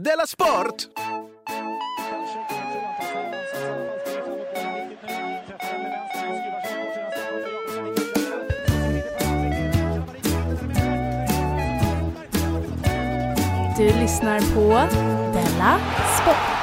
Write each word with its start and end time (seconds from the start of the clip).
Della 0.00 0.26
Sport! 0.26 0.88
Du 13.76 13.84
lyssnar 13.84 14.54
på 14.54 14.68
Della 15.32 15.78
Sport. 16.20 16.56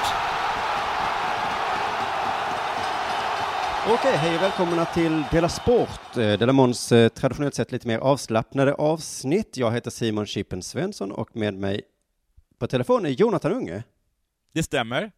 Okej, 3.87 4.17
hej 4.17 4.35
och 4.35 4.41
välkomna 4.41 4.85
till 4.85 5.23
Dela 5.31 5.49
Sport, 5.49 6.17
eh, 6.17 6.33
Dela 6.33 6.53
Måns 6.53 6.91
eh, 6.91 7.09
traditionellt 7.09 7.55
sett 7.55 7.71
lite 7.71 7.87
mer 7.87 7.99
avslappnade 7.99 8.73
avsnitt. 8.73 9.57
Jag 9.57 9.71
heter 9.71 9.91
Simon 9.91 10.25
Chippen 10.25 10.61
Svensson 10.61 11.11
och 11.11 11.35
med 11.35 11.53
mig 11.53 11.81
på 12.57 12.67
telefon 12.67 13.05
är 13.05 13.09
Jonathan 13.09 13.51
Unge. 13.53 13.83
Det 14.51 14.63
stämmer. 14.63 15.11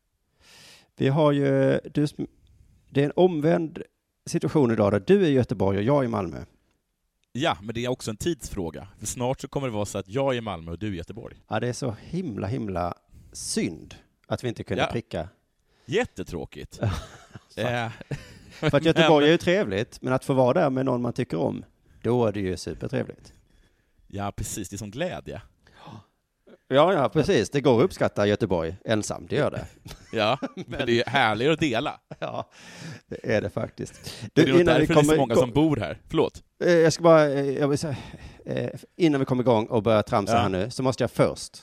Vi 0.95 1.07
har 1.07 1.31
ju, 1.31 1.79
du, 1.93 2.07
det 2.89 3.01
är 3.01 3.05
en 3.05 3.11
omvänd 3.15 3.81
situation 4.25 4.71
idag 4.71 4.91
där 4.91 5.03
du 5.07 5.25
är 5.25 5.29
i 5.29 5.31
Göteborg 5.33 5.77
och 5.77 5.83
jag 5.83 6.01
är 6.01 6.05
i 6.05 6.07
Malmö. 6.07 6.45
Ja, 7.31 7.57
men 7.61 7.75
det 7.75 7.85
är 7.85 7.89
också 7.89 8.11
en 8.11 8.17
tidsfråga. 8.17 8.87
För 8.99 9.05
snart 9.05 9.41
så 9.41 9.47
kommer 9.47 9.67
det 9.67 9.73
vara 9.73 9.85
så 9.85 9.97
att 9.97 10.07
jag 10.09 10.33
är 10.33 10.37
i 10.37 10.41
Malmö 10.41 10.71
och 10.71 10.79
du 10.79 10.87
är 10.87 10.91
i 10.91 10.95
Göteborg. 10.95 11.35
Ja, 11.47 11.59
det 11.59 11.67
är 11.67 11.73
så 11.73 11.95
himla, 12.01 12.47
himla 12.47 12.93
synd 13.31 13.95
att 14.27 14.43
vi 14.43 14.47
inte 14.47 14.63
kunde 14.63 14.83
Ja. 14.83 14.89
pricka. 14.91 15.29
Jättetråkigt. 15.85 16.79
eh, 17.55 17.89
För 18.51 18.77
att 18.77 18.83
Göteborg 18.85 19.25
är 19.27 19.31
ju 19.31 19.37
trevligt, 19.37 20.01
men 20.01 20.13
att 20.13 20.25
få 20.25 20.33
vara 20.33 20.53
där 20.61 20.69
med 20.69 20.85
någon 20.85 21.01
man 21.01 21.13
tycker 21.13 21.37
om, 21.37 21.65
då 22.01 22.25
är 22.25 22.31
det 22.31 22.39
ju 22.39 22.57
supertrevligt. 22.57 23.33
ja, 24.07 24.31
precis. 24.31 24.69
Det 24.69 24.75
är 24.75 24.77
som 24.77 24.91
glädje. 24.91 25.41
Ja, 26.67 26.93
ja, 26.93 27.09
precis. 27.09 27.49
Det 27.49 27.61
går 27.61 27.77
att 27.79 27.83
uppskatta 27.85 28.27
Göteborg 28.27 28.75
ensam, 28.85 29.27
det 29.29 29.35
gör 29.35 29.51
det. 29.51 29.65
Ja, 30.11 30.37
men 30.55 30.85
det 30.85 31.01
är 31.01 31.09
härligare 31.09 31.53
att 31.53 31.59
dela. 31.59 31.99
Ja, 32.19 32.49
det 33.07 33.35
är 33.35 33.41
det 33.41 33.49
faktiskt. 33.49 34.13
det 34.33 34.41
är 34.41 34.45
innan 34.47 34.57
vi 34.57 34.63
därför 34.63 34.79
det 34.79 34.83
är 34.83 34.87
så 34.87 34.93
kommer- 35.09 35.17
många 35.17 35.35
som 35.35 35.51
bor 35.51 35.77
här. 35.77 35.97
Förlåt. 36.09 36.43
Eh, 36.63 36.71
Jag 36.73 36.93
ska 36.93 37.03
bara, 37.03 37.25
eh, 37.29 37.49
jag 37.57 37.67
vill 37.67 37.77
säga, 37.77 37.95
eh, 38.45 38.69
innan 38.95 39.19
vi 39.19 39.25
kommer 39.25 39.43
igång 39.43 39.65
och 39.65 39.83
börjar 39.83 40.01
tramsa 40.01 40.33
Ja. 40.33 40.39
här 40.39 40.49
nu, 40.49 40.69
så 40.69 40.83
måste 40.83 41.03
jag 41.03 41.11
först, 41.11 41.57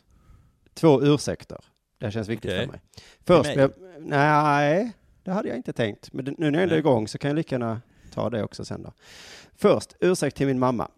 två 0.74 1.02
ursäkter. 1.02 1.58
Det 1.98 2.06
här 2.06 2.10
känns 2.10 2.28
viktigt 2.28 2.50
Okej. 2.50 2.60
för 2.66 2.72
mig. 2.72 2.80
Först, 3.26 3.56
mig? 3.56 3.58
jag, 3.58 3.70
nej, 4.00 4.92
det 5.24 5.30
hade 5.30 5.48
jag 5.48 5.56
inte 5.56 5.72
tänkt. 5.72 6.12
Men 6.12 6.24
nu 6.38 6.50
när 6.50 6.58
jag 6.58 6.62
ändå 6.62 6.74
är 6.74 6.78
igång 6.78 7.08
så 7.08 7.18
kan 7.18 7.28
jag 7.28 7.36
lika 7.36 7.54
gärna 7.54 7.80
ta 8.14 8.30
det 8.30 8.42
också 8.42 8.64
sen 8.64 8.82
då. 8.82 8.92
Först, 9.56 9.92
ursäkt 10.00 10.36
till 10.36 10.46
min 10.46 10.58
mamma. 10.58 10.88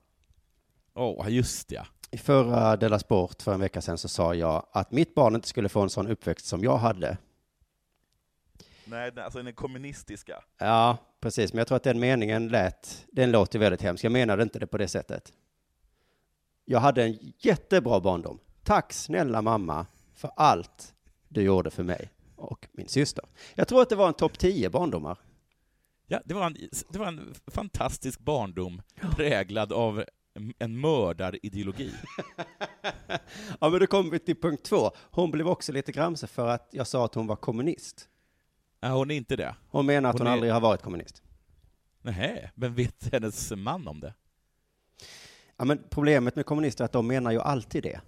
Åh, 0.95 1.27
just 1.29 1.71
ja. 1.73 1.87
I 2.15 2.19
förra 2.19 2.77
Della 2.77 2.99
Sport 2.99 3.43
för 3.43 3.55
en 3.55 3.61
vecka 3.61 3.81
sedan 3.81 3.99
så 3.99 4.09
sa 4.09 4.35
jag 4.35 4.67
att 4.73 4.93
mitt 4.93 5.15
barn 5.15 5.35
inte 5.35 5.49
skulle 5.49 5.69
få 5.69 5.81
en 5.81 5.91
sån 5.91 6.09
uppväxt 6.09 6.47
som 6.47 6.65
jag 6.65 6.77
hade. 6.77 7.19
Nej, 8.85 9.13
alltså 9.21 9.43
den 9.43 9.55
kommunistiska. 9.55 10.45
Ja, 10.59 10.97
precis. 11.21 11.53
Men 11.53 11.59
jag 11.59 11.67
tror 11.67 11.77
att 11.77 11.83
den 11.83 12.01
meningen 12.01 12.49
lät, 12.49 13.07
den 13.13 13.31
låter 13.31 13.59
väldigt 13.59 13.83
hemskt. 13.83 14.05
Jag 14.05 14.13
menade 14.13 14.43
inte 14.43 14.59
det 14.59 14.67
på 14.67 14.79
det 14.79 14.89
sättet. 14.89 15.33
Jag 16.65 16.81
hade 16.81 17.05
en 17.05 17.19
jättebra 17.39 18.01
barndom. 18.01 18.39
Tack 18.63 18.93
snälla 18.93 19.43
mamma 19.43 19.87
för 20.15 20.31
allt 20.37 20.95
du 21.29 21.43
gjorde 21.43 21.71
för 21.71 21.83
mig 21.83 22.11
och 22.37 22.69
min 22.73 22.89
syster. 22.89 23.25
Jag 23.55 23.69
tror 23.69 23.83
att 23.83 23.89
det 23.89 23.97
var 23.97 24.09
en 24.09 24.15
topp 24.15 24.39
10 24.39 24.71
barndomar. 24.71 25.19
Ja, 26.07 26.21
det 26.25 26.35
var 26.35 26.47
en, 26.47 26.57
det 26.89 26.99
var 26.99 27.07
en 27.07 27.35
fantastisk 27.47 28.21
barndom 28.21 28.83
präglad 29.17 29.73
av 29.73 30.05
en- 30.35 30.55
en 30.59 30.81
mördarideologi. 30.81 31.93
Ja, 33.61 33.69
men 33.71 33.81
då 33.81 33.87
kommer 33.87 34.11
vi 34.11 34.19
till 34.19 34.41
punkt 34.41 34.63
två. 34.65 34.91
Hon 35.11 35.31
blev 35.31 35.49
också 35.49 35.73
lite 35.73 35.93
gramse 35.93 36.27
för 36.27 36.49
att 36.49 36.69
jag 36.73 36.87
sa 36.87 37.05
att 37.05 37.15
hon 37.15 37.27
var 37.27 37.37
kommunist. 37.37 38.09
Ja, 38.81 38.89
hon 38.89 39.11
är 39.11 39.15
inte 39.17 39.37
det. 39.37 39.55
Hon 39.69 39.87
menar 39.87 40.09
att 40.11 40.15
hon, 40.19 40.21
Hon 40.21 40.27
är- 40.27 40.33
aldrig 40.33 40.53
har 40.53 40.61
varit 40.61 40.83
kommunist. 40.83 41.23
Nej, 42.03 42.51
men 42.55 42.75
vet 42.75 43.13
hennes 43.13 43.53
man 43.57 43.89
om 43.89 44.01
det? 44.01 44.15
Ja, 45.57 45.65
men 45.65 45.81
problemet 45.91 46.37
med 46.37 46.47
kommunister 46.47 46.85
är 46.85 46.87
att 46.87 46.93
de 46.93 47.07
menar 47.07 47.31
ju 47.31 47.41
alltid 47.41 47.83
det. 47.83 48.01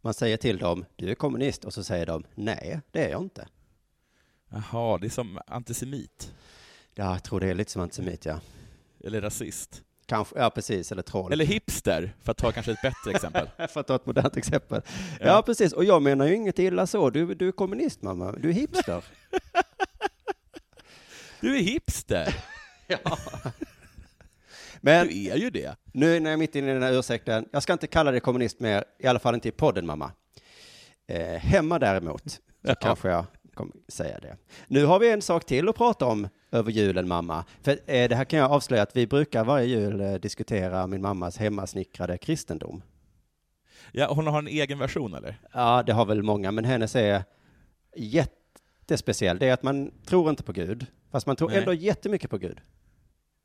Man 0.00 0.14
säger 0.14 0.36
till 0.36 0.58
dem, 0.58 0.84
du 0.96 1.10
är 1.10 1.14
kommunist, 1.14 1.64
och 1.64 1.74
så 1.74 1.84
säger 1.84 2.06
de, 2.06 2.24
nej, 2.34 2.80
det 2.90 3.04
är 3.04 3.10
jag 3.10 3.22
inte. 3.22 3.48
Jaha, 4.48 4.98
det 4.98 5.06
är 5.06 5.10
som 5.10 5.38
antisemit. 5.46 6.34
Ja, 6.94 7.12
jag 7.12 7.22
tror 7.24 7.40
det 7.40 7.46
är 7.48 7.54
lite 7.54 7.70
som 7.70 7.82
antisemit, 7.82 8.24
ja. 8.24 8.40
Eller 9.04 9.20
rasist. 9.20 9.82
Kanske, 10.10 10.38
ja 10.38 10.50
precis, 10.50 10.92
eller 10.92 11.02
troll. 11.02 11.32
Eller 11.32 11.44
hipster, 11.44 12.14
för 12.22 12.30
att 12.32 12.36
ta 12.38 12.52
kanske 12.52 12.72
ett 12.72 12.82
bättre 12.82 13.10
exempel. 13.10 13.48
För 13.68 13.80
att 13.80 13.86
ta 13.86 13.94
ett 13.96 14.06
modernt 14.06 14.36
exempel. 14.36 14.82
Ja. 15.20 15.26
Ja. 15.26 15.42
precis. 15.42 15.72
Och 15.72 15.84
jag 15.84 16.02
menar 16.02 16.26
ju 16.26 16.34
inget 16.34 16.58
illa 16.58 16.86
så. 16.86 17.10
Du, 17.10 17.34
du 17.34 17.48
är 17.48 17.52
kommunist, 17.52 18.02
mamma. 18.02 18.32
Du 18.32 18.48
är 18.48 18.52
hipster. 18.52 19.04
Du 21.40 21.56
är 21.56 21.60
hipster! 21.62 22.34
Men 24.80 25.06
Du 25.08 25.28
är 25.30 25.36
ju 25.36 25.50
det. 25.50 25.76
nu 25.92 26.20
när 26.20 26.30
jag 26.30 26.32
är 26.32 26.36
mitt 26.38 26.54
inne 26.56 26.70
i 26.70 26.74
den 26.74 26.82
här 26.82 26.98
ursäkten, 26.98 27.48
jag 27.52 27.62
ska 27.62 27.72
inte 27.72 27.86
kalla 27.86 28.10
dig 28.10 28.20
kommunist 28.20 28.60
mer, 28.60 28.84
i 28.98 29.06
alla 29.06 29.18
fall 29.18 29.34
inte 29.34 29.48
i 29.48 29.52
podden, 29.52 29.86
mamma. 29.86 30.12
Eh, 31.08 31.26
hemma 31.26 31.78
däremot, 31.78 32.30
så 32.30 32.38
Ja. 32.62 32.74
kanske 32.74 33.08
jag 33.08 33.24
kommer 33.54 33.72
säga 33.88 34.18
det. 34.20 34.36
Nu 34.66 34.84
har 34.84 34.98
vi 34.98 35.10
en 35.10 35.22
sak 35.22 35.44
till 35.44 35.68
att 35.68 35.76
prata 35.76 36.06
om 36.06 36.28
över 36.52 36.70
julen, 36.70 37.08
mamma. 37.08 37.44
För 37.62 37.72
eh, 37.72 38.08
det 38.08 38.14
här 38.14 38.24
kan 38.24 38.38
jag 38.38 38.50
avslöja 38.50 38.82
att 38.82 38.96
vi 38.96 39.06
brukar 39.06 39.44
varje 39.44 39.66
jul 39.66 40.00
eh, 40.00 40.14
diskutera 40.14 40.86
min 40.86 41.02
mammas 41.02 41.36
hemmasnickrade 41.36 42.18
kristendom. 42.18 42.82
Ja, 43.92 44.12
hon 44.12 44.26
har 44.26 44.38
en 44.38 44.48
egen 44.48 44.78
version 44.78 45.14
eller? 45.14 45.40
Ja, 45.52 45.82
det 45.86 45.92
har 45.92 46.06
väl 46.06 46.22
många, 46.22 46.50
men 46.52 46.64
hennes 46.64 46.96
är 46.96 47.24
jättespeciell. 47.96 49.38
Det 49.38 49.48
är 49.48 49.52
att 49.52 49.62
man 49.62 49.90
tror 50.04 50.30
inte 50.30 50.42
på 50.42 50.52
Gud, 50.52 50.86
fast 51.10 51.26
man 51.26 51.36
tror 51.36 51.48
Nej. 51.48 51.58
ändå 51.58 51.74
jättemycket 51.74 52.30
på 52.30 52.38
Gud. 52.38 52.60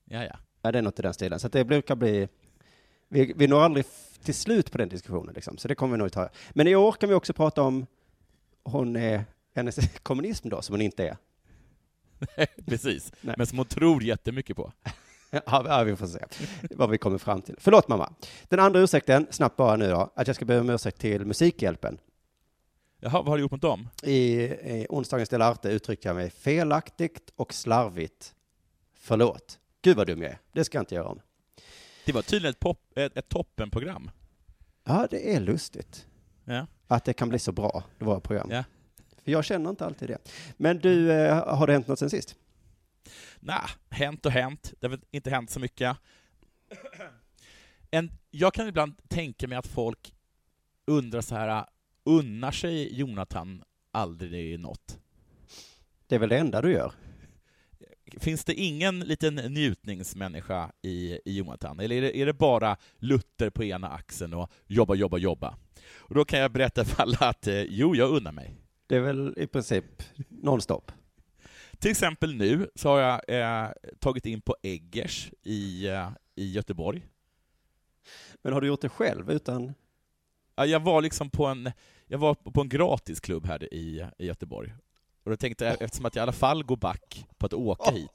Ja, 0.05 0.23
ja. 0.23 0.35
Ja, 0.61 0.71
det 0.71 0.77
är 0.77 0.81
något 0.81 0.99
i 0.99 1.01
den 1.01 1.13
stilen. 1.13 1.39
Så 1.39 1.47
det 1.47 1.65
brukar 1.65 1.95
bli... 1.95 2.27
Vi, 3.09 3.33
vi 3.35 3.47
når 3.47 3.61
aldrig 3.61 3.85
till 4.23 4.33
slut 4.33 4.71
på 4.71 4.77
den 4.77 4.89
diskussionen, 4.89 5.33
liksom. 5.33 5.57
så 5.57 5.67
det 5.67 5.75
kommer 5.75 5.91
vi 5.91 5.97
nog 5.97 6.11
ta. 6.11 6.29
Men 6.53 6.67
i 6.67 6.75
år 6.75 6.91
kan 6.91 7.09
vi 7.09 7.15
också 7.15 7.33
prata 7.33 7.61
om 7.61 7.85
hon 8.63 8.95
är, 8.95 9.25
hennes 9.55 9.97
kommunism 10.03 10.49
då, 10.49 10.61
som 10.61 10.73
hon 10.73 10.81
inte 10.81 11.07
är. 11.07 11.17
Precis. 12.65 13.13
Nej. 13.21 13.35
Men 13.37 13.47
som 13.47 13.57
hon 13.57 13.67
tror 13.67 14.03
jättemycket 14.03 14.55
på. 14.55 14.71
Ja, 15.45 15.83
vi 15.85 15.95
får 15.95 16.07
se 16.07 16.19
vad 16.71 16.89
vi 16.89 16.97
kommer 16.97 17.17
fram 17.17 17.41
till. 17.41 17.55
Förlåt 17.59 17.87
mamma. 17.87 18.13
Den 18.43 18.59
andra 18.59 18.79
ursäkten, 18.79 19.27
snabbt 19.31 19.57
bara 19.57 19.75
nu 19.75 19.89
då, 19.89 20.11
att 20.15 20.27
jag 20.27 20.35
ska 20.35 20.45
be 20.45 20.59
om 20.59 20.69
ursäkt 20.69 20.99
till 20.99 21.25
Musikhjälpen. 21.25 21.97
Jaha, 22.99 23.11
vad 23.11 23.25
har 23.27 23.35
du 23.37 23.41
gjort 23.41 23.51
mot 23.51 23.61
dem? 23.61 23.87
I, 24.03 24.13
i 24.43 24.87
onsdagens 24.89 25.29
Del 25.29 25.41
Arte 25.41 25.69
uttryckte 25.69 26.07
jag 26.07 26.15
mig 26.15 26.29
felaktigt 26.29 27.31
och 27.35 27.53
slarvigt. 27.53 28.35
Förlåt. 28.93 29.59
Gud 29.81 29.97
vad 29.97 30.07
dum 30.07 30.21
jag 30.21 30.31
är. 30.31 30.37
Det 30.53 30.63
ska 30.63 30.77
jag 30.77 30.81
inte 30.81 30.95
göra 30.95 31.07
om. 31.07 31.19
Det 32.05 32.11
var 32.13 32.21
tydligen 32.21 32.51
ett, 32.51 32.59
pop, 32.59 32.79
ett, 32.95 33.17
ett 33.17 33.29
toppenprogram. 33.29 34.11
Ja, 34.83 35.07
det 35.09 35.35
är 35.35 35.39
lustigt 35.39 36.05
Ja. 36.45 36.67
att 36.87 37.05
det 37.05 37.13
kan 37.13 37.29
bli 37.29 37.39
så 37.39 37.51
bra, 37.51 37.83
det 37.99 38.05
var 38.05 38.19
program. 38.19 38.47
Ja. 38.51 38.63
För 39.25 39.31
jag 39.31 39.45
känner 39.45 39.69
inte 39.69 39.85
alltid 39.85 40.09
det. 40.09 40.17
Men 40.57 40.79
du, 40.79 41.11
eh, 41.11 41.55
har 41.55 41.67
det 41.67 41.73
hänt 41.73 41.87
något 41.87 41.99
sen 41.99 42.09
sist? 42.09 42.35
Nah, 43.39 43.69
hänt 43.89 44.25
och 44.25 44.31
hänt. 44.31 44.73
Det 44.79 44.87
har 44.87 44.89
väl 44.89 45.01
inte 45.11 45.29
hänt 45.29 45.49
så 45.49 45.59
mycket. 45.59 45.97
En, 47.91 48.11
jag 48.31 48.53
kan 48.53 48.67
ibland 48.67 48.93
tänka 49.07 49.47
mig 49.47 49.57
att 49.57 49.67
folk 49.67 50.13
undrar 50.85 51.21
så 51.21 51.35
här, 51.35 51.65
unnar 52.03 52.51
sig 52.51 52.99
Jonathan 52.99 53.63
aldrig 53.91 54.59
något? 54.59 54.99
Det 56.07 56.15
är 56.15 56.19
väl 56.19 56.29
det 56.29 56.37
enda 56.37 56.61
du 56.61 56.71
gör? 56.71 56.91
Finns 58.19 58.45
det 58.45 58.53
ingen 58.53 58.99
liten 58.99 59.35
njutningsmänniska 59.35 60.71
i, 60.81 61.19
i 61.25 61.37
Jonathan? 61.37 61.79
Eller 61.79 61.95
är 61.95 62.01
det, 62.01 62.17
är 62.17 62.25
det 62.25 62.33
bara 62.33 62.77
Luther 62.97 63.49
på 63.49 63.63
ena 63.63 63.89
axeln 63.89 64.33
och 64.33 64.51
jobba, 64.67 64.95
jobba, 64.95 65.17
jobba? 65.17 65.57
Och 65.97 66.15
då 66.15 66.25
kan 66.25 66.39
jag 66.39 66.51
berätta 66.51 66.85
för 66.85 67.03
alla 67.03 67.17
att 67.19 67.47
eh, 67.47 67.61
jo, 67.61 67.95
jag 67.95 68.09
unnar 68.09 68.31
mig. 68.31 68.64
Det 68.87 68.95
är 68.95 68.99
väl 68.99 69.33
i 69.37 69.47
princip 69.47 69.85
nonstop? 70.29 70.91
Till 71.79 71.91
exempel 71.91 72.35
nu 72.35 72.69
så 72.75 72.89
har 72.89 72.99
jag 72.99 73.21
eh, 73.63 73.69
tagit 73.99 74.25
in 74.25 74.41
på 74.41 74.55
Eggers 74.61 75.31
i, 75.43 75.87
eh, 75.87 76.09
i 76.35 76.51
Göteborg. 76.51 77.07
Men 78.41 78.53
har 78.53 78.61
du 78.61 78.67
gjort 78.67 78.81
det 78.81 78.89
själv 78.89 79.31
utan? 79.31 79.73
Ja, 80.55 80.65
Jag 80.65 80.79
var 80.79 81.01
liksom 81.01 81.29
på 81.29 81.45
en, 81.45 81.71
jag 82.07 82.17
var 82.17 82.33
på 82.33 82.61
en 82.61 82.69
gratisklubb 82.69 83.45
här 83.45 83.73
i, 83.73 84.05
i 84.17 84.25
Göteborg. 84.25 84.73
Och 85.23 85.31
då 85.31 85.37
tänkte 85.37 85.65
jag, 85.65 85.81
eftersom 85.81 86.05
att 86.05 86.15
jag 86.15 86.21
i 86.21 86.23
alla 86.23 86.31
fall 86.31 86.63
går 86.63 86.77
back 86.77 87.25
på 87.37 87.45
att 87.45 87.53
åka 87.53 87.91
hit, 87.91 88.09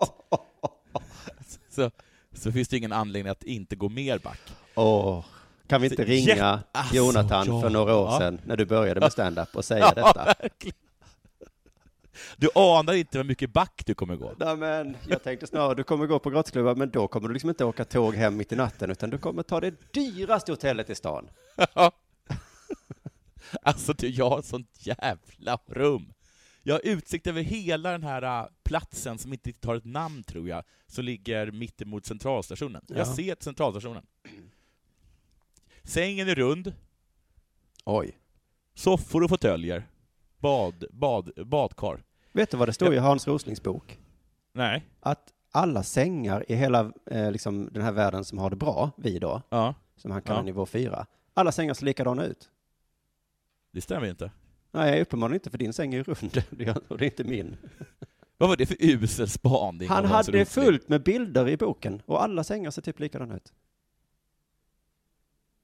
så, 1.71 1.91
så 2.33 2.53
finns 2.53 2.69
det 2.69 2.77
ingen 2.77 2.93
anledning 2.93 3.31
att 3.31 3.43
inte 3.43 3.77
gå 3.77 3.89
mer 3.89 4.19
back. 4.19 4.41
Åh, 4.75 5.25
kan 5.71 5.81
vi 5.81 5.87
inte 5.87 6.03
Så 6.03 6.09
ringa 6.11 6.27
jätte- 6.29 6.63
alltså, 6.73 6.95
Jonathan 6.97 7.47
ja. 7.47 7.61
för 7.61 7.71
några 7.71 7.97
år 7.97 8.07
Ja. 8.11 8.19
sedan 8.19 8.41
när 8.45 8.57
du 8.57 8.65
började 8.67 9.01
med 9.01 9.13
stand-up 9.13 9.57
och 9.57 9.65
säga 9.65 9.93
detta? 9.95 10.25
verkligen. 10.25 10.77
Du 12.37 12.49
anar 12.55 12.93
inte 12.93 13.19
hur 13.19 13.25
mycket 13.25 13.53
back 13.53 13.83
du 13.87 13.95
kommer 13.95 14.17
gå. 14.17 14.35
Nej, 14.39 14.57
men 14.57 14.97
jag 15.09 15.23
tänkte 15.23 15.47
snarare 15.47 15.75
du 15.75 15.83
kommer 15.85 16.07
gå 16.07 16.19
på 16.19 16.31
grottsklubbar, 16.31 16.75
men 16.75 16.91
då 16.91 17.09
kommer 17.09 17.29
du 17.29 17.35
liksom 17.35 17.51
inte 17.51 17.65
åka 17.65 17.85
tåg 17.85 18.15
hem 18.15 18.37
mitt 18.37 18.53
i 18.53 18.57
natten, 18.57 18.91
utan 18.91 19.11
du 19.11 19.19
kommer 19.19 19.43
ta 19.43 19.61
det 19.61 19.93
dyraste 19.93 20.53
hotellet 20.53 20.91
i 20.91 20.95
stan. 20.95 21.29
Alltså 23.63 23.93
du, 23.93 24.09
jag 24.09 24.31
har 24.31 24.39
ett 24.39 24.45
sånt 24.45 24.69
jävla 24.79 25.59
rum. 25.67 26.13
Jag 26.63 26.75
har 26.75 26.81
utsikt 26.85 27.27
över 27.27 27.43
hela 27.43 27.93
den 27.93 28.03
här 28.03 28.23
äh, 28.43 28.47
platsen 28.65 29.19
som 29.19 29.33
inte 29.33 29.49
riktigt 29.49 29.65
har 29.65 29.77
ett 29.77 29.85
namn 29.85 30.23
tror 30.23 30.49
jag, 30.49 30.63
som 30.87 31.05
ligger 31.05 31.51
mittemot 31.51 32.07
centralstationen. 32.07 32.83
Ja. 32.87 32.97
Jag 32.97 33.07
ser 33.07 33.37
centralstationen. 33.41 34.03
Sängen 35.85 36.29
är 36.29 36.35
rund, 36.35 36.73
Oj. 37.85 38.19
soffor 38.75 39.23
och 39.23 39.31
fåtöljer, 39.31 39.89
bad, 40.39 40.85
bad, 40.91 41.31
badkar. 41.47 42.03
Vet 42.33 42.51
du 42.51 42.57
vad 42.57 42.69
det 42.69 42.73
står 42.73 42.95
i 42.95 42.99
Hans 42.99 43.27
Roslings 43.29 43.63
bok? 43.63 43.99
Nej. 44.53 44.87
Att 45.01 45.33
alla 45.53 45.83
sängar 45.83 46.45
i 46.49 46.55
hela 46.55 46.93
eh, 47.07 47.33
liksom, 47.33 47.69
den 47.73 47.83
här 47.83 47.93
världen 47.93 48.25
som 48.25 48.39
har 48.39 48.51
det 48.51 48.57
bra, 48.57 48.91
vi 48.97 49.19
då, 49.19 49.43
Ja, 49.51 49.75
som 49.97 50.11
han 50.11 50.23
kallar 50.23 50.41
Ja. 50.41 50.45
nivå 50.45 50.67
4, 50.67 51.07
alla 51.35 51.53
sängar 51.53 51.75
ser 51.75 51.85
likadana 51.87 52.25
ut. 52.25 52.51
det 53.73 53.81
stämmer 53.81 54.07
inte. 54.07 54.31
Nej, 54.73 55.03
uppenbarligen 55.03 55.35
inte, 55.37 55.51
för 55.51 55.59
din 55.59 55.73
säng 55.73 55.95
är 55.95 55.99
ju 55.99 56.03
rund 56.05 56.45
och 56.89 56.99
det 56.99 57.05
är 57.05 57.11
inte 57.11 57.25
min. 57.25 57.57
Vad 58.39 58.49
var 58.49 58.57
det 58.57 58.67
för 58.67 58.77
usel 58.81 59.29
spaning? 59.29 59.89
Han 59.89 60.05
hade 60.05 60.45
fullt 60.45 60.89
med 60.89 61.03
bilder 61.03 61.49
i 61.49 61.57
boken 61.57 62.03
och 62.07 62.23
alla 62.23 62.45
sängar 62.45 62.71
ser 62.71 62.83
typ 62.83 63.01
likadana 63.01 63.37
ut. 63.37 63.53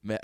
Men... 0.06 0.18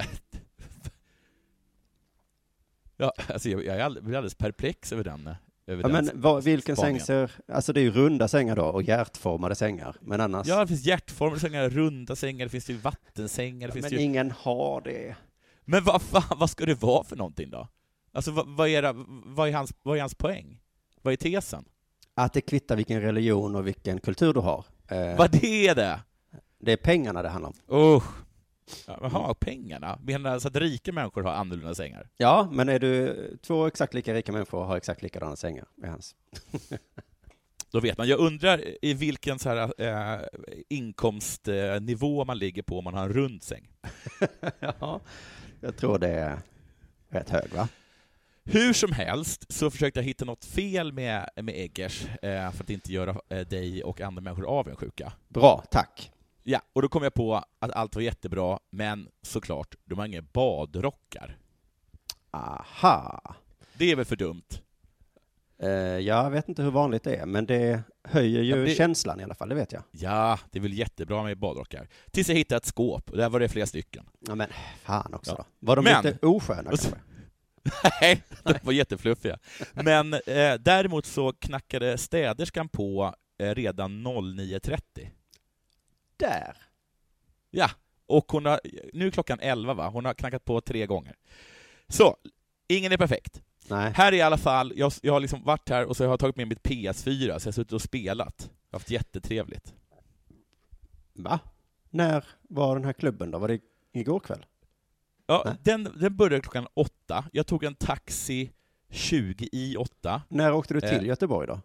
Ja, 2.97 3.13
alltså 3.29 3.49
jag, 3.49 3.65
jag 3.65 3.77
är 3.77 3.81
all- 3.85 4.03
blir 4.03 4.17
alldeles 4.17 4.35
perplex 4.35 4.93
över 4.93 5.05
den. 5.05 5.35
Över 5.67 5.83
Ja, 5.83 5.89
den 5.89 6.05
men 6.05 6.21
vad, 6.21 6.45
vilken 6.45 6.77
säng 6.77 7.01
spaningen. 7.01 7.29
ser, 7.29 7.55
alltså 7.55 7.73
det 7.73 7.81
är 7.81 7.83
ju 7.83 7.91
runda 7.91 8.29
sängar 8.29 8.57
då 8.57 8.65
och 8.65 8.83
hjärtformade 8.83 9.55
sängar, 9.55 9.97
men 10.01 10.21
annars, 10.21 10.47
Ja, 10.47 10.61
det 10.61 10.67
finns 10.67 10.85
hjärtformade 10.85 11.41
sängar, 11.41 11.69
runda 11.71 12.17
sängar, 12.17 12.47
det 12.47 12.51
finns 12.51 12.71
ju 12.71 12.77
vattensängar, 12.77 13.67
det 13.69 13.73
finns 13.73 13.83
men 13.85 13.93
ju... 13.93 14.01
ingen 14.05 14.31
har 14.31 14.81
det. 14.81 15.17
Men 15.65 15.85
vad 15.85 16.03
fan, 16.03 16.39
vad 16.39 16.51
ska 16.51 16.67
det 16.67 16.75
vara 16.83 17.05
för 17.05 17.17
någonting 17.17 17.51
då? 17.51 17.69
Alltså 18.13 18.31
vad, 18.31 18.49
vad, 18.49 18.69
är, 18.69 18.83
det, 18.83 18.93
vad, 19.27 19.49
är, 19.49 19.53
hans, 19.53 19.75
vad 19.83 19.97
är 19.97 20.01
hans 20.01 20.15
poäng? 20.15 20.61
Vad 21.03 21.13
är 21.13 21.17
tesen? 21.17 21.65
Att 22.15 22.33
det 22.33 22.41
kvittar 22.41 22.77
vilken 22.77 23.01
religion 23.01 23.57
och 23.57 23.67
vilken 23.67 24.01
kultur 24.01 24.33
du 24.35 24.41
har. 24.41 24.65
Eh, 24.89 25.17
Vad 25.17 25.31
det 25.31 25.69
är 25.69 25.75
det? 25.75 26.01
det 26.59 26.73
är 26.73 26.77
pengarna 26.77 27.23
det 27.23 27.29
handlar 27.29 27.53
om. 27.67 27.77
Usch! 27.97 28.05
Ja, 28.87 28.99
Jaha, 29.03 29.35
pengarna? 29.35 29.99
Menar 30.03 30.31
alltså 30.31 30.49
att 30.49 30.57
rika 30.57 30.93
människor 30.93 31.23
har 31.23 31.33
annorlunda 31.33 31.75
sängar? 31.75 32.09
Ja, 32.17 32.49
men 32.53 32.69
är 32.69 32.79
du 32.79 33.37
två 33.43 33.67
exakt 33.67 33.95
lika 33.95 34.15
rika 34.15 34.33
människor 34.33 34.59
och 34.59 34.67
har 34.67 34.77
exakt 34.77 35.03
likadana 35.03 35.37
sängar 35.37 35.65
med 35.77 35.91
hans. 35.91 36.15
Då 37.73 37.81
vet 37.81 37.99
man. 37.99 38.09
Jag 38.09 38.19
undrar 38.19 38.85
i 38.85 38.95
vilken 38.95 39.39
så 39.39 39.49
här, 39.49 39.73
eh, 39.81 40.21
inkomstnivå 40.69 42.25
man 42.25 42.39
ligger 42.39 42.63
på 42.63 42.79
om 42.79 42.85
man 42.85 42.95
har 42.95 43.05
en 43.05 43.13
rund 43.13 43.43
säng. 43.43 43.69
ja, 44.61 45.01
jag 45.61 45.77
tror 45.77 45.99
det 45.99 46.09
är 46.09 46.39
rätt 47.09 47.31
hög 47.31 47.53
va? 47.55 47.69
Hur 48.45 48.73
som 48.73 48.93
helst 48.93 49.53
så 49.53 49.71
försökte 49.71 50.01
jag 50.01 50.05
hitta 50.05 50.25
något 50.25 50.45
fel 50.45 50.93
med, 50.93 51.29
med 51.37 51.55
Eggers 51.55 52.07
eh, 52.23 52.51
för 52.51 52.65
att 52.65 52.71
inte 52.71 52.93
göra 52.93 53.17
eh, 53.29 53.47
dig 53.47 53.85
och 53.85 54.01
andra 54.01 54.23
människor 54.23 54.47
avundsjuka. 54.47 55.13
Bra, 55.29 55.65
tack. 55.71 56.12
Ja, 56.43 56.61
och 56.73 56.83
då 56.83 56.89
kom 56.89 57.03
jag 57.03 57.15
på 57.15 57.35
att 57.59 57.71
allt 57.73 57.95
var 57.95 58.03
jättebra, 58.03 58.59
men 58.71 59.09
såklart, 59.23 59.75
de 59.85 59.99
har 59.99 60.07
inga 60.07 60.23
badrockar. 60.23 61.37
Aha. 62.31 63.35
Det 63.75 63.91
är 63.93 63.97
väl 63.97 64.05
för 64.05 64.17
dumt? 64.17 64.43
Eh, 65.63 65.69
jag 65.99 66.31
vet 66.31 66.49
inte 66.49 66.63
hur 66.63 66.71
vanligt 66.71 67.03
det 67.05 67.17
är, 67.17 67.27
men 67.27 67.47
det 67.47 67.83
höjer 68.05 68.43
ju 68.43 68.51
Ja, 68.51 68.57
det- 68.57 68.75
känslan 68.75 69.21
i 69.21 69.25
alla 69.25 69.35
fall, 69.35 69.49
det 69.49 69.55
vet 69.55 69.73
jag. 69.73 69.83
Ja, 69.91 70.39
det 70.51 70.59
är 70.59 70.63
väl 70.63 70.73
jättebra 70.73 71.23
med 71.23 71.39
badrockar. 71.39 71.89
Tills 72.11 72.29
jag 72.29 72.37
hittade 72.37 72.57
ett 72.57 72.65
skåp, 72.67 73.11
och 73.11 73.17
där 73.17 73.29
var 73.29 73.41
det 73.41 73.49
flera 73.49 73.67
stycken. 73.67 74.07
Ja, 74.21 74.35
men 74.35 74.49
fan 74.83 75.15
också 75.15 75.31
Ja. 75.31 75.37
då. 75.37 75.45
Var 75.67 75.77
de 75.77 75.85
Men- 75.85 76.05
lite 76.05 76.27
osköna 76.27 76.63
kanske? 76.71 76.89
Nej, 78.01 78.23
de 78.45 78.55
var 78.63 78.73
jättefluffiga. 78.73 79.39
Men 79.75 80.15
eh, 80.15 80.55
däremot 80.61 81.07
så 81.07 81.33
knackade 81.33 81.99
städerskan 81.99 82.69
på 82.69 83.15
eh, 83.39 83.55
redan 83.55 84.07
09.30. 84.07 85.09
Där. 86.23 86.57
Ja, 87.51 87.71
och 88.07 88.33
hon 88.33 88.47
har, 88.47 88.61
nu 88.93 89.07
är 89.07 89.11
klockan 89.11 89.39
11 89.41 89.75
va? 89.75 89.89
Hon 89.89 90.05
har 90.05 90.15
knackat 90.15 90.45
på 90.45 90.61
tre 90.61 90.87
gånger. 90.87 91.17
Så, 91.89 92.17
ingen 92.69 92.93
är 92.93 92.97
perfekt. 92.97 93.43
Nej. 93.69 93.93
Här 93.93 94.13
är 94.13 94.17
i 94.17 94.21
alla 94.23 94.39
fall, 94.39 94.73
jag, 94.77 94.93
jag 95.03 95.13
har 95.13 95.21
liksom 95.21 95.45
varit 95.45 95.69
här 95.69 95.85
och 95.85 95.97
så 95.97 96.05
har 96.05 96.11
jag 96.11 96.21
tagit 96.21 96.37
med 96.37 96.49
mitt 96.49 96.63
PS4, 96.63 97.19
så 97.19 97.29
jag 97.29 97.35
har 97.35 97.53
suttit 97.53 97.73
och 97.73 97.83
spelat. 97.83 98.51
Jag 98.71 98.75
har 98.75 98.81
haft 98.81 98.91
jättetrevligt. 98.91 99.75
Va? 101.13 101.41
När 101.91 102.25
var 102.43 102.77
den 102.77 102.85
här 102.85 102.93
klubben 102.93 103.31
då? 103.31 103.39
Var 103.39 103.49
det 103.49 103.61
igår 103.93 104.21
kväll? 104.21 104.47
Ja, 105.27 105.43
Nej. 105.47 105.55
den, 105.63 105.89
den 105.97 106.17
började 106.17 106.41
klockan 106.43 106.67
åtta. 106.75 107.25
Jag 107.33 107.47
tog 107.47 107.65
en 107.65 107.75
taxi 107.75 108.53
20 108.91 109.49
i 109.53 109.77
åtta. 109.77 110.23
När 110.29 110.53
åkte 110.53 110.75
du 110.75 110.81
till 110.81 111.01
Eh. 111.01 111.05
Göteborg 111.07 111.47
då? 111.47 111.61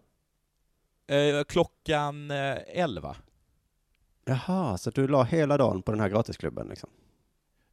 Eh, 1.16 1.44
klockan 1.44 2.32
eh, 2.32 2.58
11. 2.68 3.16
Jaha, 4.28 4.78
så 4.78 4.90
du 4.92 5.08
la 5.08 5.24
hela 5.24 5.58
dagen 5.58 5.82
på 5.82 5.92
den 5.92 6.00
här 6.02 6.10
gratisklubben 6.10 6.68
liksom? 6.68 6.90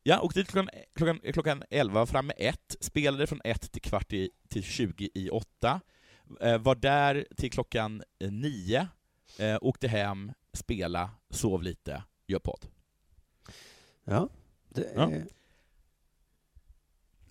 Ja, 0.02 0.20
och 0.20 0.32
dit 0.32 0.48
klockan, 0.50 0.70
klockan, 0.94 1.20
klockan 1.32 1.62
11, 1.70 1.94
var 2.00 2.06
framme 2.06 2.32
ett, 2.36 2.76
spelade 2.80 3.26
från 3.26 3.40
ett 3.44 3.72
till 3.72 3.82
kvart 3.82 4.12
i, 4.12 4.30
till 4.48 4.62
20 4.62 5.08
i 5.14 5.30
åtta, 5.30 5.80
eh, 6.40 6.58
var 6.58 6.74
där 6.74 7.26
till 7.36 7.50
klockan 7.50 8.02
eh, 8.18 8.30
nio, 8.30 8.88
eh, 9.38 9.58
åkte 9.60 9.88
hem, 9.88 10.32
spela, 10.52 11.10
sov 11.30 11.62
lite, 11.62 12.02
gör 12.26 12.38
podd. 12.38 12.66
Ja. 14.04 14.28
Det 14.68 14.92
Ja. 14.96 15.10
är... 15.10 15.26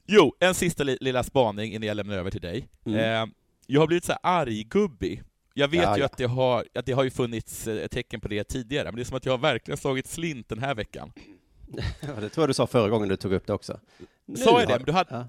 Jo, 0.06 0.36
en 0.40 0.54
sista 0.56 0.84
li, 0.84 0.98
lilla 1.02 1.24
spaning 1.24 1.74
innan 1.74 1.88
jag 1.88 1.96
lämnar 1.98 2.18
över 2.18 2.32
till 2.32 2.42
dig. 2.42 2.68
Mm. 2.86 3.00
Eh, 3.00 3.34
jag 3.68 3.80
har 3.82 3.88
blivit 3.88 4.06
så 4.06 4.12
här 4.12 4.20
arggubbig. 4.24 5.24
Jag 5.54 5.68
vet 5.68 5.82
Ja, 5.84 5.98
ju 5.98 6.04
att 6.04 6.18
det, 6.18 6.26
har, 6.26 6.66
att 6.76 6.86
det 6.86 6.92
har 6.92 7.04
ju 7.04 7.10
funnits 7.10 7.68
eh, 7.68 7.88
tecken 7.88 8.22
på 8.22 8.28
det 8.28 8.44
tidigare, 8.44 8.86
men 8.86 8.96
det 8.96 9.02
är 9.02 9.06
som 9.06 9.18
att 9.18 9.26
jag 9.26 9.34
har 9.34 9.38
verkligen 9.38 9.78
slagit 9.78 10.08
slint 10.08 10.50
den 10.50 10.60
här 10.60 10.76
veckan. 10.76 11.12
Ja, 12.02 12.08
det 12.22 12.30
tror 12.30 12.44
jag 12.44 12.50
du 12.50 12.54
sa 12.54 12.68
förra 12.68 12.90
gången 12.90 13.10
du 13.10 13.16
tog 13.16 13.34
upp 13.34 13.48
det 13.48 13.54
också. 13.54 13.80
Nu 14.26 14.38
Sa 14.38 14.60
jag 14.60 14.70
det? 14.70 14.76
Men 14.76 14.86
du 14.86 14.92
hade, 14.92 15.26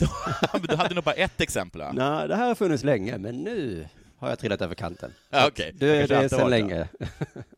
Ja. 0.53 0.59
du 0.69 0.76
hade 0.76 0.94
nog 0.94 1.05
bara 1.05 1.15
ett 1.15 1.41
exempel 1.41 1.81
va? 1.81 1.93
Nej, 1.93 2.29
det 2.29 2.37
här 2.37 2.49
har 2.49 2.55
funnits 2.55 2.85
länge, 2.85 3.19
men 3.19 3.43
nu 3.43 3.87
har 4.19 4.29
jag 4.29 4.38
trillat 4.38 4.62
över 4.62 4.75
kanten. 4.75 5.12
Ja, 5.31 5.47
okej. 5.49 5.73
Du, 5.75 5.87
det 5.87 6.11
är 6.11 6.17
alltid 6.17 6.31
sedan 6.31 6.41
det. 6.41 6.49
länge. 6.50 6.88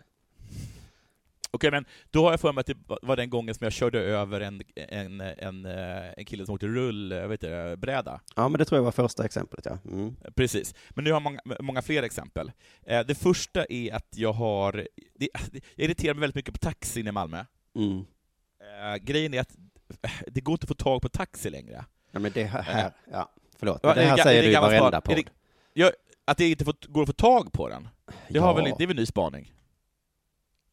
Okej, 1.56 1.70
men 1.70 1.84
då 2.10 2.24
har 2.24 2.30
jag 2.30 2.40
för 2.40 2.52
mig 2.52 2.60
att 2.60 2.66
det 2.66 2.76
var 3.02 3.16
den 3.16 3.30
gången 3.30 3.54
som 3.54 3.64
jag 3.64 3.72
körde 3.72 4.00
över 4.00 4.40
en, 4.40 4.62
en, 4.74 5.20
en, 5.20 5.66
eh, 5.66 6.12
en 6.16 6.24
kille 6.24 6.46
som 6.46 6.54
åkte 6.54 6.66
rull, 6.66 7.10
jag 7.10 7.28
vet 7.28 7.42
inte, 7.42 7.74
bräda. 7.78 8.20
Ja, 8.36 8.48
men 8.48 8.58
det 8.58 8.64
tror 8.64 8.78
jag 8.78 8.84
var 8.84 8.92
första 8.92 9.24
exemplet, 9.24 9.64
ja. 9.66 9.78
Mm. 9.84 10.16
Precis. 10.34 10.74
Men 10.90 11.04
nu 11.04 11.10
har 11.10 11.14
jag 11.16 11.22
många, 11.22 11.40
många 11.60 11.82
fler 11.82 12.02
exempel. 12.02 12.52
Eh, 12.86 13.00
Det 13.06 13.14
första 13.14 13.64
är 13.68 13.94
att 13.94 14.08
jag 14.16 14.32
har... 14.32 14.72
Det, 15.18 15.28
jag 15.74 15.84
irriterar 15.84 16.14
mig 16.14 16.20
väldigt 16.20 16.34
mycket 16.34 16.54
på 16.54 16.58
taxin 16.58 17.06
i 17.08 17.12
Malmö. 17.12 17.44
Mm. 17.76 17.98
Eh, 18.60 18.96
Grejen 19.02 19.34
är 19.34 19.40
att 19.40 19.56
eh, 20.02 20.10
det 20.26 20.40
går 20.40 20.52
inte 20.52 20.64
att 20.64 20.68
få 20.68 20.74
tag 20.74 21.02
på 21.02 21.08
taxi 21.08 21.50
längre. 21.50 21.84
Ja, 22.10 22.18
men 22.18 22.32
det 22.32 22.44
här, 22.44 22.90
ja, 23.12 23.30
förlåt. 23.58 23.82
Men 23.82 23.94
det 23.96 24.02
är 24.02 24.08
här 24.08 24.16
säger 24.16 24.42
du 24.42 24.48
i 24.50 24.54
varenda 24.54 25.00
podd. 25.00 25.30
Jag, 25.74 25.92
att 26.24 26.38
det 26.38 26.48
inte 26.50 26.64
får, 26.64 26.74
går 26.88 27.02
att 27.02 27.08
få 27.08 27.12
tag 27.12 27.52
på 27.52 27.68
den. 27.68 27.88
Det, 28.28 28.38
har 28.38 28.48
Ja. 28.48 28.54
väl, 28.54 28.74
det 28.78 28.84
är 28.84 28.88
väl 28.88 28.96
ny 28.96 29.06
spaning? 29.06 29.52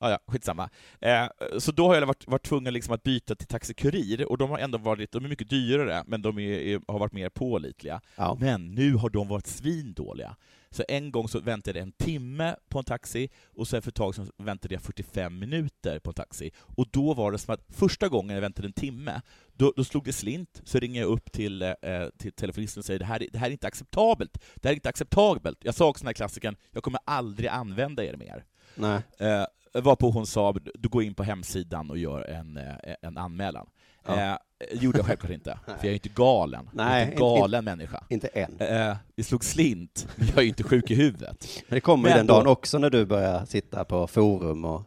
Ja, 0.03 0.09
ja, 0.09 0.19
skitsamma. 0.27 0.69
Eh, 1.01 1.27
så 1.59 1.71
då 1.71 1.87
har 1.87 1.95
jag 1.95 2.05
varit, 2.05 2.27
varit 2.27 2.45
tvungen 2.45 2.73
liksom 2.73 2.93
att 2.93 3.03
byta 3.03 3.35
till 3.35 3.47
Taxi 3.47 3.73
Kurir, 3.73 4.25
och 4.31 4.37
de 4.37 4.49
har 4.49 4.57
ändå 4.57 4.77
varit, 4.77 5.11
de 5.11 5.25
är 5.25 5.29
mycket 5.29 5.49
dyrare, 5.49 6.03
men 6.07 6.21
de 6.21 6.39
är, 6.39 6.81
har 6.91 6.99
varit 6.99 7.13
mer 7.13 7.29
pålitliga. 7.29 8.01
Ja. 8.15 8.37
Men 8.39 8.71
nu 8.75 8.93
har 8.95 9.09
de 9.09 9.27
varit 9.27 9.47
svindåliga. 9.47 10.35
Så 10.69 10.83
en 10.87 11.11
gång 11.11 11.27
så 11.27 11.39
väntade 11.39 11.79
jag 11.79 11.83
en 11.85 11.91
timme 11.91 12.55
på 12.69 12.79
en 12.79 12.85
taxi, 12.85 13.29
och 13.55 13.67
sen 13.67 13.81
för 13.81 13.89
ett 13.91 13.95
tag 13.95 14.15
så 14.15 14.25
väntade 14.37 14.73
jag 14.75 14.81
45 14.81 15.39
minuter 15.39 15.99
på 15.99 16.09
en 16.09 16.13
taxi. 16.13 16.51
Och 16.57 16.85
då 16.91 17.13
var 17.13 17.31
det 17.31 17.37
som 17.37 17.53
att 17.53 17.61
första 17.69 18.09
gången 18.09 18.33
jag 18.35 18.41
väntade 18.41 18.67
en 18.67 18.73
timme, 18.73 19.21
då, 19.53 19.73
då 19.75 19.83
slog 19.83 20.03
det 20.05 20.13
slint, 20.13 20.61
så 20.63 20.79
ringer 20.79 21.01
jag 21.01 21.09
upp 21.09 21.31
till, 21.31 21.61
eh, 21.61 21.73
till 22.17 22.31
telefonisten 22.33 22.81
och 22.81 22.85
säger 22.85 22.99
det 22.99 23.05
här, 23.05 23.23
är- 23.23 23.29
det 23.31 23.39
här 23.39 23.47
är 23.47 23.51
inte 23.51 23.67
acceptabelt. 23.67 24.33
Det 24.55 24.67
här 24.67 24.71
är 24.71 24.75
inte 24.75 24.89
acceptabelt. 24.89 25.57
Jag 25.63 25.75
sa 25.75 25.87
också 25.89 26.03
den 26.03 26.07
här 26.07 26.13
klassikern, 26.13 26.55
jag 26.71 26.83
kommer 26.83 26.99
aldrig 27.05 27.49
använda 27.49 28.03
er 28.05 28.15
mer. 28.17 28.45
Nej. 28.75 29.01
Eh, 29.19 29.45
varpå 29.73 30.09
hon 30.09 30.27
sa, 30.27 30.55
du 30.75 30.89
går 30.89 31.03
in 31.03 31.13
på 31.13 31.23
hemsidan 31.23 31.89
och 31.89 31.97
gör 31.97 32.21
en, 32.21 32.57
eh, 32.57 32.95
en 33.01 33.17
anmälan. 33.17 33.67
Ja. 34.05 34.21
Eh, 34.31 34.37
gjorde 34.83 34.97
jag 34.97 35.05
självklart 35.05 35.31
inte, 35.31 35.59
för 35.65 35.73
jag 35.81 35.85
är 35.85 35.93
inte 35.93 36.09
galen. 36.09 36.65
jag 36.73 36.75
Nej, 36.85 37.03
är 37.03 37.11
inte 37.11 37.23
en 37.23 37.35
galen 37.35 37.65
människa. 37.65 38.03
Inte 38.09 38.27
än. 38.27 38.59
Eh, 38.59 38.95
vi 39.15 39.23
slog 39.23 39.43
slint, 39.43 40.07
men 40.15 40.27
jag 40.27 40.37
är 40.37 40.41
ju 40.41 40.47
inte 40.47 40.63
sjuk 40.63 40.91
i 40.91 40.95
huvudet. 40.95 41.47
Men 41.67 41.75
det 41.75 41.81
kommer 41.81 42.09
ju 42.09 42.15
men 42.15 42.17
den 42.17 42.27
då- 42.27 42.33
dagen 42.33 42.47
också 42.47 42.77
när 42.77 42.89
du 42.89 43.05
börjar 43.05 43.45
sitta 43.45 43.85
på 43.85 44.07
forum 44.07 44.65
och 44.65 44.83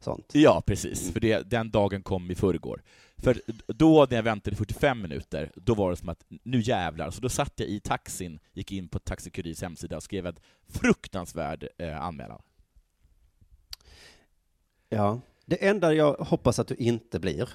sånt. 0.00 0.30
Ja, 0.32 0.62
precis, 0.66 1.12
för 1.12 1.20
det, 1.20 1.50
den 1.50 1.70
dagen 1.70 2.02
kom 2.02 2.30
i 2.30 2.34
förrgår. 2.34 2.82
För 3.18 3.40
då 3.66 4.06
när 4.10 4.16
jag 4.16 4.22
väntade 4.22 4.54
i 4.54 4.56
45 4.56 5.02
minuter, 5.02 5.50
då 5.54 5.74
var 5.74 5.90
det 5.90 5.96
som 5.96 6.08
att 6.08 6.24
nu 6.42 6.60
jävlar. 6.60 7.10
Så 7.10 7.20
då 7.20 7.28
satt 7.28 7.52
jag 7.56 7.68
i 7.68 7.80
taxin, 7.80 8.38
gick 8.52 8.72
in 8.72 8.88
på 8.88 8.98
Taxi 8.98 9.30
Kurirs 9.30 9.62
hemsida 9.62 9.96
och 9.96 10.02
skrev 10.02 10.26
en 10.26 10.36
fruktansvärd 10.68 11.68
eh, 11.78 12.02
anmälan. 12.02 12.40
Ja. 14.88 15.20
Det 15.46 15.66
enda 15.68 15.94
jag 15.94 16.12
hoppas 16.14 16.58
att 16.58 16.68
du 16.68 16.74
inte 16.74 17.20
blir 17.20 17.48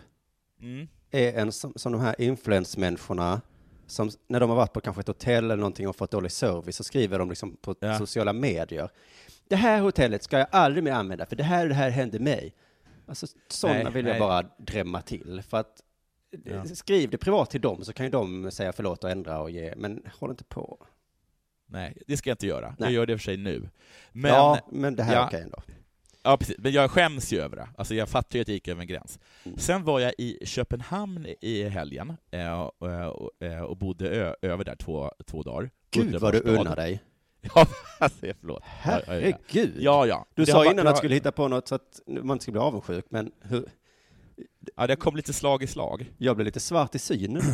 Mm. 0.61 0.88
är 1.11 1.33
en 1.33 1.51
som, 1.51 1.73
som 1.75 1.91
de 1.91 2.01
här 2.01 2.21
influensmänniskorna 2.21 3.41
som 3.88 4.09
när 4.27 4.39
de 4.39 4.50
har 4.50 4.57
varit 4.57 4.73
på 4.73 4.81
kanske 4.81 5.00
ett 5.00 5.07
hotell 5.07 5.43
eller 5.45 5.55
någonting 5.55 5.88
och 5.89 5.95
fått 5.95 6.11
dålig 6.11 6.31
service, 6.31 6.75
så 6.75 6.83
skriver 6.83 7.19
de 7.19 7.29
liksom 7.29 7.55
på 7.61 7.75
Ja. 7.79 7.97
sociala 7.97 8.33
medier. 8.33 8.89
Det 9.47 9.55
här 9.55 9.81
hotellet 9.81 10.23
ska 10.23 10.38
jag 10.39 10.47
aldrig 10.51 10.83
mer 10.83 10.91
använda, 10.91 11.25
för 11.25 11.35
det 11.35 11.43
här 11.43 11.67
det 11.67 11.73
här 11.75 11.89
hände 11.89 12.19
mig. 12.19 12.53
Alltså 13.05 13.27
sådana 13.47 13.83
Nej, 13.83 13.93
vill 13.93 14.05
jag 14.05 14.13
nej. 14.13 14.19
bara 14.19 14.43
drämma 14.57 15.01
till, 15.01 15.43
för 15.47 15.57
att 15.57 15.81
Ja. 16.43 16.65
skriv 16.65 17.09
det 17.09 17.17
privat 17.17 17.50
till 17.50 17.61
dem 17.61 17.83
så 17.83 17.93
kan 17.93 18.05
ju 18.05 18.09
de 18.09 18.51
säga 18.51 18.73
förlåt 18.73 19.03
och 19.03 19.09
ändra 19.09 19.41
och 19.41 19.51
ge, 19.51 19.73
men 19.77 20.03
håll 20.19 20.29
inte 20.29 20.43
på. 20.43 20.85
Nej, 21.65 21.97
det 22.07 22.17
ska 22.17 22.29
jag 22.29 22.33
inte 22.35 22.47
göra. 22.47 22.67
Nej. 22.79 22.88
Jag 22.88 22.91
gör 22.91 23.05
det 23.05 23.17
för 23.17 23.23
sig 23.23 23.38
nu. 23.38 23.69
Men, 24.11 24.31
ja, 24.31 24.57
ja. 24.65 24.67
men 24.71 24.95
det 24.95 25.03
här 25.03 25.13
ja. 25.15 25.21
är 25.23 25.27
okej 25.27 25.41
ändå. 25.41 25.61
Precis. 26.23 26.55
Men 26.59 26.71
jag 26.71 26.91
skäms 26.91 27.33
ju 27.33 27.39
över 27.41 27.55
det. 27.55 27.69
Alltså 27.77 27.95
jag 27.95 28.09
fattar 28.09 28.35
ju 28.35 28.41
att 28.41 28.47
jag 28.47 28.53
gick 28.53 28.67
över 28.67 28.81
en 28.81 28.87
gräns. 28.87 29.19
Mm. 29.43 29.57
Sen 29.57 29.83
var 29.83 29.99
jag 29.99 30.13
i 30.17 30.45
Köpenhamn 30.45 31.27
i 31.41 31.63
helgen 31.63 32.17
eh, 32.31 32.61
och, 32.61 32.81
och, 32.81 33.45
eh, 33.45 33.61
och 33.61 33.77
bodde 33.77 34.35
över 34.41 34.63
där 34.63 34.75
två, 34.75 35.11
två 35.25 35.43
dagar. 35.43 35.69
Gud 35.91 36.15
vad 36.15 36.33
du 36.33 36.39
unnar 36.39 36.75
dig. 36.75 37.03
Ja, 37.55 37.67
alltså, 37.99 38.25
förlåt. 38.39 38.63
Ja, 38.85 38.91
ja, 38.91 38.99
ja. 38.99 39.03
Herregud. 39.07 39.73
Ja, 39.79 40.05
ja. 40.05 40.25
Du 40.35 40.45
Det 40.45 40.51
sa 40.51 40.71
innan 40.71 40.87
att 40.87 40.95
du 40.95 40.97
skulle 40.97 41.15
hitta 41.15 41.31
på 41.31 41.47
något 41.47 41.67
så 41.67 41.75
att 41.75 42.01
man 42.07 42.31
inte 42.31 42.43
ska 42.43 42.51
bli 42.51 42.61
avundsjuk, 42.61 43.05
men 43.09 43.31
hur, 43.41 43.65
Ja, 44.75 44.87
det 44.87 44.95
kom 44.95 45.15
lite 45.15 45.33
slag 45.33 45.63
i 45.63 45.67
slag. 45.67 46.11
jag 46.17 46.35
blev 46.35 46.45
lite 46.45 46.59
svart 46.59 46.95
i 46.95 46.99
synen. 46.99 47.41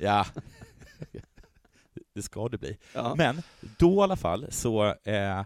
Ja. 0.00 0.26
det 2.14 2.22
ska 2.22 2.48
det 2.48 2.58
bli. 2.58 2.78
Ja. 2.94 3.14
Men 3.16 3.42
då 3.78 3.94
i 3.94 4.00
alla 4.00 4.16
fall 4.16 4.46
så, 4.50 4.94
eh, 5.04 5.38
eh, 5.38 5.44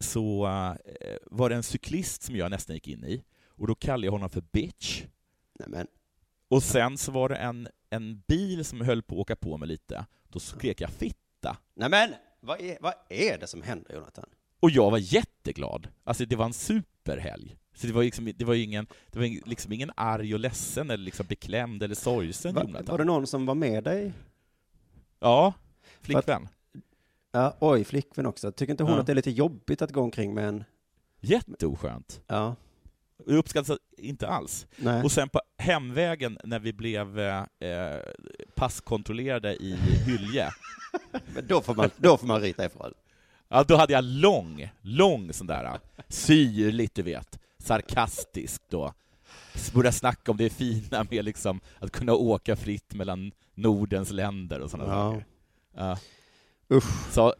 så 0.00 0.46
eh, 0.46 1.16
var 1.26 1.48
det 1.50 1.56
en 1.56 1.62
cyklist 1.62 2.22
som 2.22 2.36
jag 2.36 2.50
nästan 2.50 2.74
gick 2.76 2.88
in 2.88 3.04
i, 3.04 3.22
och 3.48 3.66
då 3.66 3.74
kallade 3.74 4.06
jag 4.06 4.12
honom 4.12 4.30
för 4.30 4.40
bitch. 4.40 5.04
Nej, 5.58 5.68
men, 5.68 5.86
Och 6.48 6.62
sen 6.62 6.98
så 6.98 7.12
var 7.12 7.28
det 7.28 7.36
en, 7.36 7.68
en 7.90 8.22
bil 8.28 8.64
som 8.64 8.80
höll 8.80 9.02
på 9.02 9.14
att 9.14 9.20
åka 9.20 9.36
på 9.36 9.56
mig 9.56 9.68
lite, 9.68 10.06
då 10.28 10.38
skrek 10.40 10.80
jag 10.80 10.90
fitta. 10.90 11.56
nej 11.74 11.88
men, 11.90 12.14
vad 12.40 12.60
är, 12.60 12.78
vad 12.80 12.94
är 13.08 13.38
det 13.38 13.46
som 13.46 13.62
händer 13.62 13.94
Jonathan? 13.94 14.28
Och 14.60 14.70
jag 14.70 14.90
var 14.90 14.98
jätteglad. 14.98 15.88
Alltså 16.04 16.24
det 16.24 16.36
var 16.36 16.44
en 16.44 16.52
superhelg. 16.52 17.56
Så 17.74 17.86
det 17.86 17.92
var, 17.92 18.02
liksom, 18.02 18.32
det 18.36 18.44
var 18.44 18.54
ingen, 18.54 18.86
det 19.10 19.18
var 19.18 19.48
liksom 19.48 19.72
ingen 19.72 19.90
arg 19.96 20.34
och 20.34 20.40
ledsen 20.40 20.90
eller 20.90 21.04
liksom 21.04 21.26
beklämd 21.26 21.82
eller 21.82 21.94
sorgsen 21.94 22.54
Va, 22.54 22.62
Jonathan. 22.64 22.86
var 22.86 22.98
det 22.98 23.04
någon 23.04 23.26
som 23.26 23.46
var 23.46 23.54
med 23.54 23.84
dig? 23.84 24.12
Ja, 25.20 25.54
flickvän. 26.00 26.48
Ja, 27.38 27.56
oj, 27.60 27.84
flickvän 27.84 28.26
också. 28.26 28.52
Tycker 28.52 28.70
inte 28.70 28.82
hon 28.84 28.92
Ja. 28.92 29.00
att 29.00 29.06
det 29.06 29.12
är 29.12 29.14
lite 29.14 29.30
jobbigt 29.30 29.82
att 29.82 29.92
gå 29.92 30.00
omkring 30.02 30.34
med 30.34 30.48
en... 30.48 30.64
Jätteoskönt. 31.20 32.20
Ja, 32.26 32.56
Jag 33.26 33.36
uppskattar 33.36 33.78
inte 33.98 34.28
alls. 34.28 34.66
nej. 34.76 35.02
Och 35.04 35.12
sen 35.12 35.28
på 35.28 35.40
hemvägen 35.58 36.38
när 36.44 36.58
vi 36.58 36.72
blev 36.72 37.18
eh, 37.20 37.42
passkontrollerade 38.54 39.54
i 39.56 39.74
Hylje, 40.06 40.50
Men 41.34 41.46
då 41.46 41.60
får 41.60 41.74
man, 41.74 41.90
då 41.96 42.16
får 42.16 42.26
man 42.26 42.40
rita 42.40 42.64
ifrån. 42.64 42.92
ja, 43.48 43.64
då 43.68 43.76
hade 43.76 43.92
jag 43.92 44.04
lång, 44.04 44.70
lång 44.80 45.32
sån 45.32 45.46
där, 45.46 45.78
syrligt 46.08 46.94
du 46.94 47.02
vet, 47.02 47.38
sarkastisk 47.58 48.62
då. 48.68 48.94
Började 49.74 49.92
snacka 49.96 50.30
om 50.30 50.36
det 50.36 50.50
fina 50.50 51.06
med 51.10 51.24
liksom 51.24 51.60
att 51.78 51.90
kunna 51.92 52.12
åka 52.14 52.56
fritt 52.56 52.94
mellan 52.94 53.32
Nordens 53.54 54.10
länder 54.10 54.60
och 54.60 54.70
sådana 54.70 54.92
Ja. 54.92 55.10
saker. 55.12 55.26
Ja. 55.76 55.98
Usch. 56.70 57.12
Så, 57.12 57.34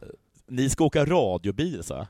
ni 0.47 0.69
ska 0.69 0.83
åka 0.83 1.05
radiobil, 1.05 1.83
så. 1.83 2.07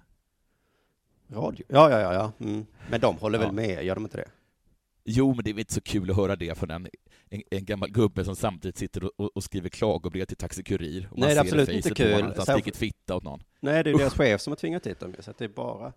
Radio? 1.32 1.66
Ja, 1.70 1.90
ja, 1.92 2.00
ja, 2.00 2.14
ja. 2.14 2.32
Mm. 2.46 2.66
Men 2.90 3.02
de 3.02 3.18
håller 3.18 3.40
Ja. 3.40 3.46
väl 3.46 3.56
med, 3.56 3.84
gör 3.86 3.96
de 3.96 4.04
inte 4.04 4.18
det? 4.18 4.30
Jo, 5.04 5.34
men 5.34 5.44
det 5.44 5.50
är 5.50 5.54
väl 5.54 5.60
inte 5.60 5.74
så 5.74 5.82
kul 5.82 6.10
att 6.12 6.16
höra 6.18 6.36
det 6.36 6.58
från 6.58 6.72
en, 6.72 6.88
en, 7.30 7.42
en 7.52 7.66
gammal 7.66 7.90
gubbe 7.92 8.26
som 8.26 8.36
samtidigt 8.36 8.78
sitter 8.78 9.22
och, 9.22 9.36
och, 9.38 9.44
skriver 9.44 9.70
klagobrev 9.70 10.26
till 10.26 10.38
Taxi 10.38 10.64
Kurir. 10.64 11.02
Man 11.02 11.20
Nej, 11.20 11.30
det 11.30 11.36
är 11.36 11.40
absolut 11.42 11.70
inte 11.70 11.90
kul. 11.96 12.14
Att 12.14 12.22
han 12.22 12.46
Särskilt- 12.46 12.76
stickit 12.76 12.78
fitta 12.78 13.16
åt 13.16 13.24
någon. 13.24 13.44
Nej, 13.60 13.84
det 13.84 13.90
är 13.90 13.98
deras 13.98 14.14
chef 14.14 14.42
som 14.42 14.52
har 14.52 14.56
tvingat 14.56 14.88
hit 14.88 15.00
dem, 15.00 15.16
så 15.20 15.32
att 15.32 15.38
det 15.38 15.46
är 15.46 15.50
bara... 15.50 15.94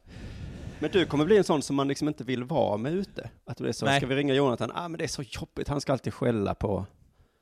Men 0.79 0.91
du 0.91 1.07
kommer 1.07 1.25
bli 1.25 1.37
en 1.39 1.45
sån 1.45 1.63
som 1.63 1.77
man 1.77 1.89
liksom 1.89 2.09
inte 2.09 2.25
vill 2.25 2.45
vara 2.45 2.77
med 2.77 2.93
ute. 2.93 3.31
Att 3.45 3.57
det 3.59 3.69
är 3.69 3.73
så, 3.73 3.87
Nej. 3.87 4.01
ska 4.01 4.07
vi 4.07 4.15
ringa 4.15 4.35
Jonathan? 4.35 4.71
Ah, 4.75 4.89
men 4.89 4.99
det 4.99 5.05
är 5.05 5.09
så 5.09 5.23
jobbigt, 5.23 5.69
han 5.69 5.81
ska 5.81 5.93
alltid 5.93 6.15
skälla 6.15 6.55
på... 6.55 6.87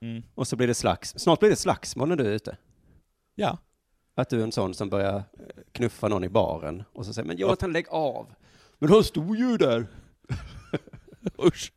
Mm. 0.03 0.23
Och 0.35 0.49
så 0.49 0.57
blir 0.57 0.67
det 0.67 0.75
slags... 0.75 1.15
Snart 1.19 1.41
blir 1.41 1.51
det 1.51 1.57
slagsmål 1.57 2.09
när 2.09 2.17
du 2.17 2.27
är 2.27 2.31
ute. 2.33 2.57
Ja. 3.35 3.59
Att 4.21 4.29
du 4.29 4.39
är 4.41 4.43
en 4.45 4.53
sån 4.53 4.75
som 4.75 4.89
börjar 4.91 5.17
eh, 5.17 5.23
knuffa 5.73 6.09
någon 6.09 6.25
i 6.25 6.29
baren 6.29 6.83
och 6.93 7.07
så 7.07 7.13
säger 7.13 7.29
men 7.29 7.37
Jonathan 7.37 7.73
lägg 7.73 7.87
av. 7.89 8.27
Men 8.79 8.89
han 8.91 9.05
stod 9.05 9.37
ju 9.37 9.57
där. 9.57 9.87
Usch. 11.47 11.73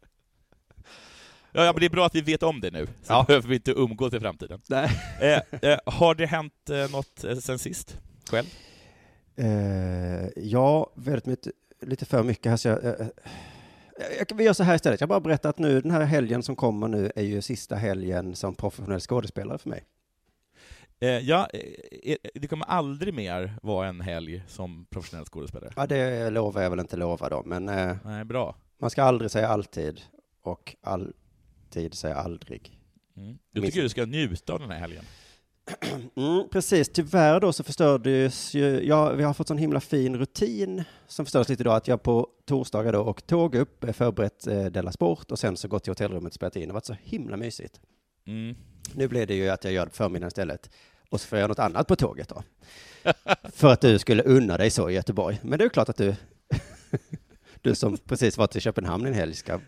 Ja, 1.56 1.66
ja, 1.66 1.74
men 1.74 1.80
det 1.80 1.86
är 1.86 1.90
bra 1.90 2.06
att 2.06 2.16
vi 2.16 2.22
vet 2.22 2.44
om 2.44 2.62
det 2.62 2.72
nu, 2.72 2.86
så 2.86 2.92
Ja. 3.14 3.24
behöver 3.28 3.48
vi 3.50 3.56
inte 3.56 3.72
umgås 3.72 4.14
i 4.14 4.20
framtiden. 4.20 4.62
Nej. 4.70 4.90
Eh, 5.22 5.70
eh, 5.72 5.80
har 5.86 6.16
det 6.16 6.26
hänt 6.26 6.70
eh, 6.70 6.92
något 6.92 7.24
eh, 7.24 7.36
sen 7.36 7.60
sist? 7.60 7.98
Själv? 8.32 8.46
Eh, 9.36 10.28
ja, 10.36 10.92
väldigt 10.96 11.26
mycket, 11.26 11.54
lite 11.82 12.06
för 12.06 12.24
mycket 12.24 12.50
här 12.50 12.58
så 12.58 12.68
jag, 12.68 12.86
eh, 12.86 13.08
jag, 14.20 14.38
vi 14.38 14.44
gör 14.44 14.54
så 14.54 14.64
här 14.64 14.76
istället. 14.76 15.00
Jag 15.00 15.10
bara 15.10 15.20
berättar 15.20 15.50
att 15.50 15.60
nu 15.60 15.82
den 15.82 15.92
här 15.92 16.04
helgen 16.04 16.44
som 16.44 16.56
kommer 16.56 16.88
nu 16.88 17.12
är 17.16 17.24
ju 17.24 17.42
sista 17.42 17.76
helgen 17.76 18.36
som 18.36 18.56
professionell 18.56 19.00
skådespelare 19.00 19.58
för 19.58 19.70
mig. 19.70 19.84
Eh, 21.04 21.20
ja, 21.20 21.48
eh, 21.54 22.12
eh, 22.12 22.18
det 22.34 22.48
kommer 22.48 22.66
aldrig 22.66 23.14
mer 23.14 23.54
vara 23.62 23.88
en 23.88 24.02
helg 24.02 24.44
som 24.48 24.86
professionell 24.90 25.26
skådespelare. 25.26 25.74
Ja, 25.76 25.88
det 25.88 26.30
lovar 26.30 26.62
jag 26.62 26.70
väl 26.70 26.80
inte 26.80 26.98
lova 26.98 27.30
då, 27.30 27.44
men 27.46 27.66
Nej, 28.06 28.26
bra. 28.26 28.56
man 28.78 28.90
ska 28.90 29.04
aldrig 29.04 29.32
säga 29.32 29.48
alltid 29.48 30.02
och 30.42 30.76
alltid 30.82 31.94
säga 31.94 32.16
aldrig. 32.16 32.80
Mm. 33.18 33.38
Minst- 33.52 33.66
tycker 33.66 33.82
du 33.82 33.90
ska 33.90 34.06
njuta 34.06 34.54
av 34.54 34.60
den 34.60 34.72
här 34.72 34.80
helgen. 34.80 35.06
Mm, 36.16 36.50
precis, 36.52 36.90
tyvärr 36.90 37.40
då 37.40 37.54
så 37.54 37.64
förstördes 37.64 38.54
ju, 38.54 38.88
ja, 38.88 39.14
vi 39.14 39.24
har 39.24 39.34
fått 39.34 39.48
sån 39.48 39.58
himla 39.58 39.80
fin 39.80 40.18
rutin 40.18 40.84
som 41.08 41.26
förstördes 41.26 41.50
lite 41.50 41.64
då 41.64 41.72
att 41.72 41.88
jag 41.88 42.04
på 42.04 42.28
torsdagar 42.46 42.94
då 42.94 43.02
och 43.02 43.28
tåg 43.28 43.56
upp, 43.56 43.86
förberett 43.96 44.48
eh, 44.48 44.66
Della 44.66 44.92
Sport 44.92 45.32
och 45.32 45.40
sen 45.40 45.58
så 45.58 45.68
gått 45.68 45.84
till 45.84 45.92
hotellrummet 45.92 46.30
och 46.30 46.34
spelat 46.34 46.56
in. 46.56 46.62
Det 46.62 46.68
har 46.68 46.74
varit 46.74 46.86
så 46.86 46.96
himla 47.04 47.38
mysigt. 47.38 47.82
Mm. 48.28 48.56
Nu 48.96 49.08
blev 49.08 49.28
det 49.28 49.36
ju 49.36 49.50
att 49.50 49.64
jag 49.64 49.74
gör 49.74 49.86
det 49.86 49.90
på 49.90 49.96
förmiddagen 49.96 50.28
istället 50.28 50.70
och 51.13 51.22
så 51.22 51.27
får 51.27 51.38
jag 51.38 51.41
göra 51.41 51.48
något 51.48 51.60
annat 51.60 51.88
på 51.88 51.96
tåget 51.96 52.29
då. 52.29 52.43
För 53.53 53.74
att 53.74 53.82
du 53.82 54.00
skulle 54.00 54.24
unna 54.24 54.58
dig 54.58 54.70
så 54.70 54.89
i 54.89 54.93
Göteborg. 54.93 55.39
Men 55.43 55.51
det 55.60 55.62
är 55.63 55.65
ju 55.65 55.70
klart 55.70 55.89
att 55.89 55.98
du, 55.98 56.15
du 57.62 57.75
som 57.75 57.98
precis 57.98 58.38
var 58.38 58.48
till 58.48 58.62
Köpenhamn 58.62 59.05
en 59.05 59.13
helg 59.13 59.34
ska 59.34 59.60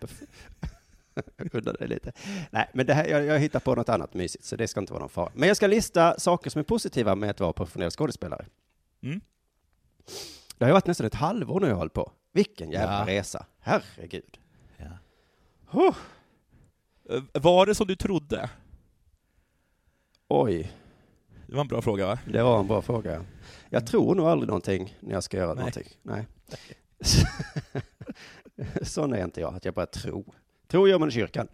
unna 1.52 1.72
dig 1.72 1.88
lite. 1.88 2.12
Nej, 2.50 2.70
men 2.74 2.86
det 2.86 2.94
här, 2.94 3.06
jag, 3.06 3.24
jag 3.24 3.38
hittar 3.38 3.60
på 3.60 3.74
något 3.74 3.88
annat 3.88 4.14
mysigt, 4.14 4.44
så 4.44 4.56
det 4.56 4.68
ska 4.68 4.80
inte 4.80 4.92
vara 4.92 5.00
någon 5.00 5.08
fara. 5.08 5.30
Men 5.34 5.48
jag 5.48 5.56
ska 5.56 5.66
lista 5.66 6.18
saker 6.18 6.50
som 6.50 6.58
är 6.58 6.62
positiva 6.64 7.14
med 7.14 7.30
att 7.30 7.40
vara 7.40 7.52
professionell 7.52 7.90
skådespelare. 7.90 8.46
Mm. 9.02 9.20
Det 10.58 10.64
har 10.64 10.68
ju 10.68 10.72
varit 10.72 10.86
nästan 10.86 11.06
ett 11.06 11.14
halvår 11.14 11.60
nu 11.60 11.66
jag 11.68 11.76
hållit 11.76 11.92
på. 11.92 12.12
Vilken 12.32 12.70
jävla 12.70 12.98
Ja. 12.98 13.06
resa. 13.18 13.46
Herregud. 13.60 14.38
Ja. 14.76 15.94
Eh, 17.10 17.22
Var 17.42 17.66
det 17.66 17.74
som 17.74 17.86
du 17.86 17.96
trodde? 17.96 18.50
Oj, 20.28 20.72
Det 21.46 21.54
var 21.54 21.60
en 21.60 21.68
bra 21.68 21.82
fråga, 21.82 22.06
va? 22.06 22.18
det 22.32 22.42
var 22.42 22.60
en 22.60 22.66
bra 22.66 22.82
fråga. 22.82 23.24
Jag 23.68 23.86
tror 23.86 24.14
nog 24.14 24.26
aldrig 24.26 24.48
någonting 24.48 24.96
när 25.00 25.12
jag 25.14 25.22
ska 25.24 25.36
göra 25.36 25.54
Nej. 25.54 25.56
någonting. 25.56 25.86
Nej. 26.02 26.26
Sån 28.82 29.12
är 29.12 29.24
inte 29.24 29.40
jag, 29.40 29.54
att 29.54 29.64
jag 29.64 29.74
bara 29.74 29.86
tror. 29.86 30.34
Tror 30.68 30.88
gör 30.88 30.98
man 30.98 31.08
i 31.08 31.12
kyrkan. 31.12 31.48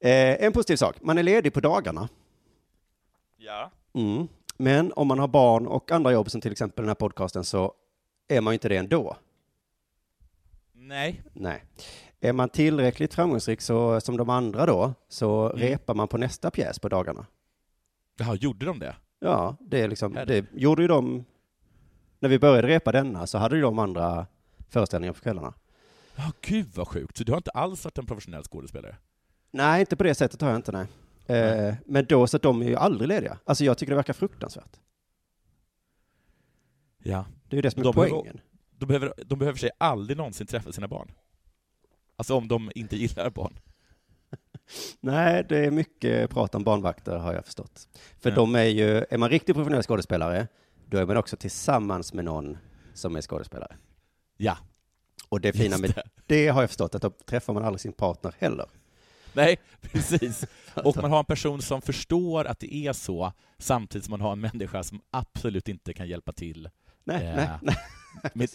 Eh, 0.00 0.44
en 0.44 0.52
positiv 0.52 0.76
sak, 0.76 0.96
man 1.00 1.18
är 1.18 1.22
ledig 1.22 1.54
på 1.54 1.60
dagarna. 1.60 2.08
Ja. 3.36 3.70
Mm. 3.94 4.28
Men 4.56 4.92
om 4.96 5.08
man 5.08 5.18
har 5.18 5.28
barn 5.28 5.66
och 5.66 5.90
andra 5.92 6.12
jobb, 6.12 6.30
som 6.30 6.40
till 6.40 6.52
exempel 6.52 6.82
den 6.82 6.88
här 6.88 6.94
podcasten, 6.94 7.44
så 7.44 7.72
är 8.28 8.40
man 8.40 8.52
ju 8.52 8.54
inte 8.54 8.68
det 8.68 8.76
ändå. 8.76 9.16
Nej. 10.72 11.22
Nej. 11.32 11.64
Är 12.20 12.32
man 12.32 12.48
tillräckligt 12.48 13.14
framgångsrik 13.14 13.60
så, 13.60 14.00
som 14.00 14.16
de 14.16 14.30
andra 14.30 14.66
då, 14.66 14.94
så 15.08 15.46
Mm. 15.50 15.58
repar 15.58 15.94
man 15.94 16.08
på 16.08 16.18
nästa 16.18 16.50
pjäs 16.50 16.78
på 16.78 16.88
dagarna. 16.88 17.26
Jaha, 18.16 18.34
gjorde 18.34 18.66
de 18.66 18.78
det? 18.78 18.96
Ja, 19.18 19.56
det 19.60 19.80
är 19.80 19.88
liksom, 19.88 20.12
det 20.12 20.46
gjorde 20.52 20.82
ju 20.82 20.88
de, 20.88 21.24
när 22.18 22.28
vi 22.28 22.38
började 22.38 22.68
repa 22.68 22.92
denna 22.92 23.26
så 23.26 23.38
hade 23.38 23.56
ju 23.56 23.62
de 23.62 23.78
andra 23.78 24.26
föreställningar 24.68 25.12
på 25.12 25.20
kvällarna. 25.20 25.54
Ja, 26.16 26.32
gud 26.40 26.68
vad 26.74 26.88
sjukt. 26.88 27.16
Så 27.16 27.24
du 27.24 27.32
har 27.32 27.36
inte 27.36 27.50
alls 27.50 27.84
varit 27.84 27.98
en 27.98 28.06
professionell 28.06 28.42
skådespelare? 28.42 28.96
Nej, 29.50 29.80
inte 29.80 29.96
på 29.96 30.04
det 30.04 30.14
sättet 30.14 30.40
har 30.40 30.48
jag 30.48 30.58
inte, 30.58 30.72
nej. 30.72 30.86
Eh, 31.38 31.74
men 31.86 32.04
då, 32.08 32.26
så 32.26 32.36
att 32.36 32.42
de 32.42 32.62
är 32.62 32.66
ju 32.66 32.76
aldrig 32.76 33.08
lediga. 33.08 33.38
Alltså 33.44 33.64
jag 33.64 33.78
tycker 33.78 33.90
det 33.90 33.96
verkar 33.96 34.12
fruktansvärt. 34.12 34.80
Ja. 37.02 37.24
Det 37.48 37.54
är 37.54 37.58
ju 37.58 37.62
det 37.62 37.70
som 37.70 37.80
är 37.80 37.84
De 37.84 37.94
behöver- 37.94 38.10
poängen. 38.16 38.40
De 38.78 38.86
behöver, 38.86 39.12
de 39.26 39.38
behöver 39.38 39.58
sig 39.58 39.70
aldrig 39.78 40.16
någonsin 40.16 40.46
träffa 40.46 40.72
sina 40.72 40.88
barn. 40.88 41.12
Alltså 42.16 42.34
om 42.34 42.48
de 42.48 42.70
inte 42.74 42.96
gillar 42.96 43.30
barn. 43.30 43.58
Nej, 45.00 45.44
det 45.48 45.58
är 45.66 45.70
mycket 45.70 46.30
prat 46.30 46.54
om 46.54 46.64
barnvakter 46.64 47.16
har 47.16 47.34
jag 47.34 47.44
förstått. 47.44 47.88
För 48.20 48.30
Ja. 48.30 48.36
de 48.36 48.54
är 48.54 48.62
ju, 48.64 49.04
är 49.10 49.18
man 49.18 49.30
riktigt 49.30 49.54
professionell 49.56 49.82
skådespelare, 49.82 50.46
då 50.88 50.98
är 50.98 51.06
man 51.06 51.16
också 51.16 51.36
tillsammans 51.36 52.12
med 52.12 52.24
någon 52.24 52.58
som 52.94 53.16
är 53.16 53.20
skådespelare. 53.20 53.76
Ja, 54.36 54.56
Och 55.28 55.40
det 55.40 55.52
fina 55.52 55.78
med 55.78 55.90
det. 55.90 56.02
det 56.26 56.48
har 56.48 56.60
jag 56.62 56.70
förstått, 56.70 56.94
att 56.94 57.02
då 57.02 57.10
träffar 57.10 57.52
man 57.52 57.64
aldrig 57.64 57.80
sin 57.80 57.92
partner 57.92 58.32
heller. 58.38 58.66
Nej, 59.32 59.56
precis. 59.80 60.44
Och 60.74 60.96
man 60.96 61.10
har 61.10 61.18
en 61.18 61.24
person 61.24 61.62
som 61.62 61.82
förstår 61.82 62.44
att 62.44 62.58
det 62.60 62.74
är 62.74 62.92
så, 62.92 63.32
samtidigt 63.58 64.04
som 64.04 64.10
man 64.10 64.20
har 64.20 64.32
en 64.32 64.40
människa 64.40 64.82
som 64.82 65.00
absolut 65.10 65.68
inte 65.68 65.92
kan 65.92 66.08
hjälpa 66.08 66.32
till 66.32 66.68
Nej, 67.04 67.26
eh, 67.26 67.36
nej, 67.36 67.48
nej, 67.62 67.76
med, 68.34 68.48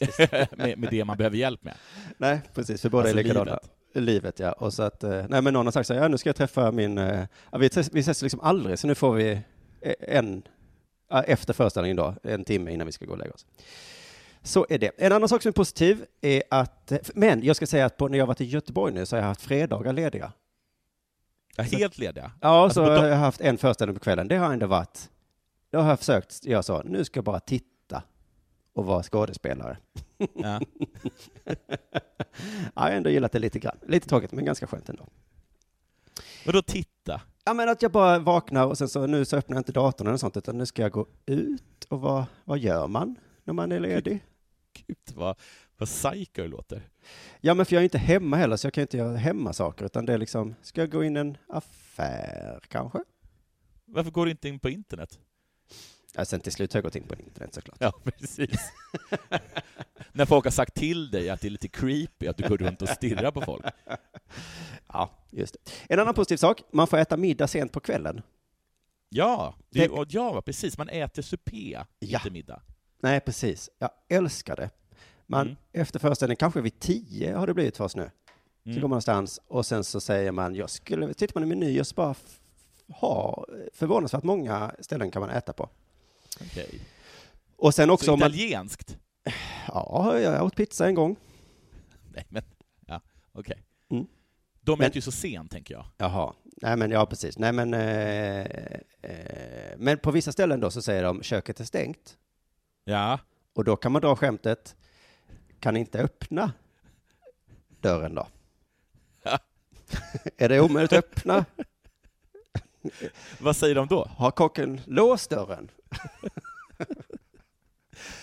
med, 0.58 0.78
med 0.78 0.90
det 0.92 1.06
man 1.06 1.18
behöver 1.18 1.38
hjälp 1.38 1.64
med. 1.64 1.74
nej, 2.18 2.42
precis, 2.54 2.82
för 2.82 2.90
båda 2.90 3.04
Alltså 3.04 3.20
är 3.20 3.24
likadana. 3.24 3.46
livet. 3.46 3.72
Livet. 3.94 4.40
ja. 4.40 4.52
Och 4.52 4.74
så 4.74 4.84
att, 4.84 5.04
eh, 5.04 5.26
nej 5.30 5.42
men 5.42 5.54
någon 5.54 5.68
har 5.68 5.72
sagt 5.72 5.88
så 5.88 5.94
här, 5.94 6.02
ja 6.02 6.08
nu 6.08 6.18
ska 6.18 6.30
jag 6.30 6.36
träffa 6.36 6.72
min, 6.72 6.98
eh, 6.98 7.26
ja, 7.52 7.58
vi, 7.58 7.66
ses, 7.66 7.90
vi 7.94 8.00
ses 8.00 8.22
liksom 8.22 8.40
aldrig, 8.40 8.80
så 8.80 8.88
nu 8.88 8.96
får 8.96 9.14
vi 9.14 9.32
eh, 9.82 9.94
en, 10.00 10.42
efter 11.26 11.54
föreställningen 11.54 11.98
då, 11.98 12.16
en 12.24 12.44
timme 12.44 12.72
innan 12.72 12.86
vi 12.86 12.92
ska 12.92 13.06
gå 13.06 13.12
och 13.12 13.18
lägga 13.18 13.32
oss. 13.32 13.46
Så 14.44 14.66
är 14.70 14.78
det. 14.78 14.92
En 14.98 15.12
annan 15.12 15.30
sak 15.30 15.42
som 15.42 15.50
är 15.50 15.54
positiv 15.54 16.06
är 16.22 16.44
att, 16.50 16.92
men 17.14 17.44
jag 17.44 17.56
ska 17.56 17.68
säga 17.68 17.86
att 17.86 17.98
på, 17.98 18.08
när 18.08 18.18
jag 18.18 18.26
varit 18.26 18.42
i 18.42 18.46
Göteborg 18.46 18.94
nu 18.94 19.06
så 19.06 19.16
har 19.16 19.22
jag 19.22 19.28
haft 19.28 19.42
fredagar 19.42 19.94
lediga. 19.94 20.32
Ja, 21.56 21.64
helt 21.64 21.98
lediga. 21.98 22.32
Ja, 22.42 22.64
Alltså, 22.64 22.86
så 22.86 22.92
har 22.92 23.08
jag 23.08 23.16
haft 23.16 23.42
en 23.42 23.58
föreställning 23.58 23.96
på 23.96 24.04
kvällen. 24.04 24.28
Det 24.28 24.38
har 24.38 24.54
ändå 24.54 24.68
varit, 24.68 25.10
då 25.72 25.80
har 25.80 25.90
jag 25.90 26.00
försökt, 26.00 26.46
jag 26.46 26.66
sa, 26.66 26.82
nu 26.86 27.06
ska 27.06 27.18
jag 27.18 27.24
bara 27.26 27.40
titta 27.40 27.69
och 28.74 28.86
vara 28.86 29.04
skådespelare. 29.04 29.78
Ja. 30.34 30.62
Ja, 32.76 32.86
jag 32.86 32.92
har 32.92 32.92
ändå 32.92 33.10
gillat 33.10 33.32
det 33.32 33.40
lite 33.40 33.60
grann. 33.60 33.78
Lite 33.88 34.10
tråkigt, 34.10 34.32
men 34.32 34.46
ganska 34.46 34.68
skönt 34.68 34.90
ändå. 34.90 35.08
Och 36.46 36.54
då 36.54 36.62
titta. 36.62 37.22
Ja, 37.46 37.54
men 37.54 37.70
att 37.70 37.82
jag 37.82 37.92
bara 37.92 38.20
vaknar 38.20 38.66
och 38.66 38.78
sen 38.78 38.90
så 38.90 39.08
nu 39.08 39.26
så 39.26 39.38
öppnar 39.38 39.56
jag 39.56 39.60
inte 39.60 39.72
datorn 39.72 40.08
eller 40.08 40.18
sånt, 40.18 40.38
utan 40.38 40.58
nu 40.58 40.66
ska 40.66 40.82
jag 40.82 40.92
gå 40.92 41.08
ut 41.26 41.84
och 41.90 42.02
vad, 42.02 42.26
vad 42.46 42.60
gör 42.60 42.88
man 42.88 43.16
när 43.44 43.54
man 43.54 43.72
är 43.72 43.80
ledig? 43.80 44.26
Gud, 44.74 44.98
vad, 45.16 45.40
vad 45.78 45.90
psycho 45.90 46.42
det 46.42 46.48
låter. 46.48 46.90
Ja, 47.42 47.54
men 47.54 47.66
för 47.66 47.76
jag 47.76 47.82
är 47.82 47.84
inte 47.84 47.98
hemma 47.98 48.38
heller, 48.38 48.58
så 48.58 48.66
jag 48.68 48.74
kan 48.74 48.82
inte 48.82 48.98
göra 48.98 49.18
hemmasaker, 49.18 49.86
utan 49.86 50.06
det 50.06 50.14
är 50.14 50.18
liksom, 50.18 50.56
ska 50.62 50.82
jag 50.82 50.92
gå 50.92 51.04
in 51.04 51.18
i 51.18 51.20
en 51.20 51.38
affär 51.48 52.60
kanske? 52.68 53.00
Varför 53.86 54.12
går 54.12 54.26
du 54.26 54.32
inte 54.32 54.50
in 54.50 54.60
på 54.60 54.70
internet? 54.70 55.20
Ja, 56.16 56.26
sen 56.26 56.40
till 56.40 56.52
slut 56.52 56.74
har 56.74 56.78
jag 56.78 56.84
gått 56.84 56.96
in 56.96 57.04
på 57.04 57.16
internet 57.16 57.54
såklart. 57.54 57.78
Ja, 57.80 57.92
precis. 58.04 58.60
När 60.12 60.26
folk 60.26 60.46
har 60.46 60.52
sagt 60.52 60.74
till 60.76 61.12
dig 61.12 61.30
att 61.30 61.42
det 61.42 61.48
är 61.48 61.50
lite 61.50 61.68
creepy 61.68 62.28
att 62.28 62.38
du 62.38 62.48
går 62.50 62.58
runt 62.58 62.82
och 62.82 62.90
stirrar 62.90 63.32
på 63.32 63.42
folk. 63.42 63.66
Ja, 64.88 65.10
just 65.30 65.54
det. 65.54 65.60
En 65.94 66.00
annan 66.00 66.14
positiv 66.14 66.38
sak, 66.38 66.62
man 66.72 66.88
får 66.88 66.98
äta 66.98 67.18
middag 67.18 67.48
sent 67.48 67.72
på 67.72 67.80
kvällen. 67.80 68.22
Ja, 69.10 69.56
det, 69.70 69.88
Det- 69.88 70.06
ja, 70.10 70.42
precis. 70.42 70.78
Man 70.78 70.90
äter 70.90 71.22
supé, 71.22 71.80
Ja. 72.00 72.18
inte 72.20 72.30
middag. 72.32 72.62
Nej, 73.02 73.20
precis. 73.20 73.70
Jag 73.78 73.90
älskar 74.10 74.56
det. 74.56 74.70
Man, 75.28 75.42
Mm. 75.48 75.58
Efter 75.72 76.00
föreställningen, 76.00 76.38
kanske 76.38 76.62
vid 76.62 76.80
tio 76.80 77.36
har 77.36 77.48
det 77.48 77.54
blivit 77.54 77.78
för 77.78 77.84
oss 77.84 77.96
nu. 77.96 78.12
Så 78.64 78.70
Mm. 78.70 78.82
går 78.82 78.88
man 78.88 78.90
någonstans 78.90 79.40
och 79.48 79.66
sen 79.66 79.84
så 79.84 80.02
säger 80.02 80.32
man, 80.32 80.56
jag 80.56 80.70
skulle, 80.70 81.14
tittar 81.14 81.40
man 81.40 81.44
i 81.52 81.56
menyn 81.56 81.80
och 81.80 81.88
så 81.88 81.96
bara 81.96 82.16
ha 82.88 83.46
förvånansvärt 83.74 84.24
många 84.24 84.76
ställen 84.80 85.12
kan 85.12 85.20
man 85.20 85.30
äta 85.30 85.54
på. 85.54 85.70
Okej. 86.42 86.80
Och 87.58 87.74
sen 87.76 87.90
också 87.90 88.06
Så 88.06 88.14
om 88.14 88.20
man, 88.20 88.30
italienskt? 88.30 88.98
ja, 89.68 90.20
jag 90.20 90.46
åt 90.46 90.56
pizza 90.56 90.88
en 90.88 90.96
gång. 90.96 91.16
Nej, 92.14 92.26
men... 92.30 92.44
Ja, 92.88 93.02
okej. 93.32 93.64
Mm. 93.92 94.08
De 94.62 94.80
Men- 94.80 94.88
äter 94.88 94.96
ju 94.96 95.02
så 95.02 95.12
sent, 95.12 95.52
tänker 95.52 95.74
jag. 95.74 95.86
Jaha, 95.98 96.34
nej 96.62 96.78
men 96.78 96.92
ja 96.92 97.06
precis, 97.06 97.38
nej 97.38 97.52
men, 97.54 97.74
eh, 97.74 98.40
eh, 99.02 99.78
men 99.78 99.98
på 99.98 100.12
vissa 100.12 100.32
ställen 100.32 100.60
då 100.60 100.72
så 100.72 100.82
säger 100.82 101.04
de 101.04 101.24
köket 101.24 101.60
är 101.60 101.64
stängt 101.64 102.18
Ja. 102.84 103.20
och 103.56 103.64
då 103.64 103.76
kan 103.76 103.92
man 103.92 104.02
dra 104.02 104.16
skämtet, 104.16 104.76
kan 105.60 105.78
inte 105.78 106.00
öppna 106.00 106.52
dörren 107.82 108.16
då? 108.16 108.28
Ja. 109.24 109.40
är 110.38 110.50
det 110.50 110.62
omöjligt 110.62 110.94
att 110.94 111.00
öppna? 111.00 111.46
Vad 113.40 113.56
säger 113.56 113.76
de 113.76 113.88
då? 113.88 114.06
Har 114.18 114.32
kocken 114.32 114.82
låst 114.86 115.30
dörren? 115.30 115.72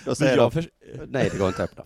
då 0.05 0.15
säger 0.15 0.37
jag, 0.37 0.53
de, 0.53 0.63
för... 0.63 0.71
nej 1.07 1.28
det 1.33 1.39
går 1.39 1.49
inte 1.49 1.65
att 1.65 1.71
öppna. 1.71 1.85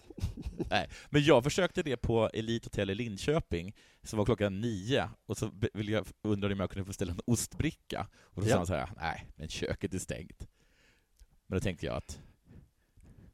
Nej, 0.71 0.89
men 1.11 1.23
jag 1.25 1.45
försökte 1.45 1.83
det 1.83 1.97
på 1.97 2.31
Elite 2.33 2.67
Hotel 2.67 2.91
i 2.91 2.95
Linköping, 2.95 3.75
som 4.03 4.17
var 4.19 4.25
klockan 4.27 4.61
nio, 4.61 5.11
och 5.27 5.37
så 5.37 5.51
ville 5.75 5.93
jag, 5.93 6.07
undrade 6.23 6.55
om 6.55 6.61
jag 6.61 6.71
kunde 6.71 6.87
få 6.87 6.93
ställa 6.93 7.13
en 7.13 7.21
ostbricka. 7.27 8.07
Och 8.23 8.43
då 8.43 8.49
Ja. 8.49 8.53
sa 8.53 8.57
han 8.57 8.67
så 8.67 8.75
här, 8.75 8.91
nej, 8.97 9.27
men 9.37 9.49
köket 9.49 9.95
är 9.95 9.99
stängt. 9.99 10.47
Men 11.47 11.59
då 11.59 11.63
tänkte 11.63 11.87
jag 11.87 11.97
att, 11.97 12.19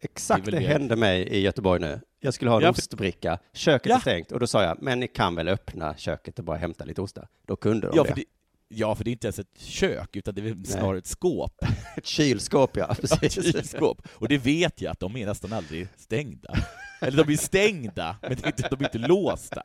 Exakt 0.01 0.45
Det 0.45 0.51
det, 0.51 0.61
hände 0.61 0.97
mig 0.97 1.23
i 1.29 1.41
Göteborg 1.41 1.81
nu. 1.81 2.01
Jag 2.21 2.35
skulle 2.35 2.51
ha 2.51 2.57
en 2.59 2.63
Ja, 2.63 2.73
för- 2.73 2.81
ostbricka, 2.81 3.39
köket 3.53 3.91
Ja. 3.91 3.97
är 3.97 4.01
stängt 4.01 4.33
och 4.33 4.41
då 4.41 4.47
sa 4.47 4.63
jag, 4.63 4.83
men 4.83 5.01
ni 5.01 5.09
kan 5.09 5.35
väl 5.35 5.49
öppna 5.49 5.97
köket 5.97 6.39
och 6.39 6.45
bara 6.45 6.57
hämta 6.57 6.85
lite 6.85 7.03
ostar? 7.03 7.29
Då 7.47 7.57
kunde 7.57 7.87
de 7.89 7.97
ja 7.97 8.03
det. 8.03 8.15
det, 8.15 8.25
ja, 8.69 8.95
för 8.95 9.05
det 9.05 9.11
är 9.11 9.13
inte 9.13 9.27
ens 9.27 9.39
ett 9.39 9.59
kök, 9.59 10.17
utan 10.17 10.35
det 10.35 10.43
är 10.43 10.65
snarare 10.65 10.99
ett 10.99 11.07
skåp. 11.07 11.65
Ett 11.97 12.07
kylskåp 12.07 12.77
ja, 12.77 12.97
Ja, 13.03 13.05
ett 13.05 13.21
precis. 13.21 13.53
kylskåp. 13.53 14.03
Och 14.13 14.29
det 14.29 14.39
vet 14.39 14.81
jag 14.81 14.91
att 14.91 15.01
de 15.01 15.17
är 15.17 15.27
nästan 15.27 15.53
aldrig 15.53 15.89
stängda. 15.97 16.55
Eller 17.01 17.25
de 17.25 17.33
är 17.33 17.37
stängda, 17.37 18.17
men 18.23 18.37
det 18.37 18.45
är 18.45 18.47
inte, 18.47 18.69
de 18.69 18.81
är 18.81 18.85
inte 18.85 19.09
låsta. 19.09 19.63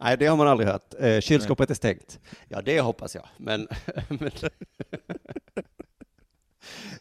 Nej, 0.00 0.16
det 0.18 0.26
har 0.26 0.36
man 0.36 0.48
aldrig 0.48 0.68
hört. 0.68 0.94
Eh, 1.00 1.20
kylskåpet 1.20 1.70
är 1.70 1.74
stängt. 1.74 2.20
Ja, 2.48 2.62
det 2.62 2.80
hoppas 2.80 3.14
jag, 3.14 3.26
men... 3.36 3.68
men 4.08 4.30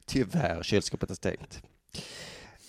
Tyvärr, 0.05 0.63
kylskåpet 0.63 1.09
är 1.09 1.15
stängt. 1.15 1.61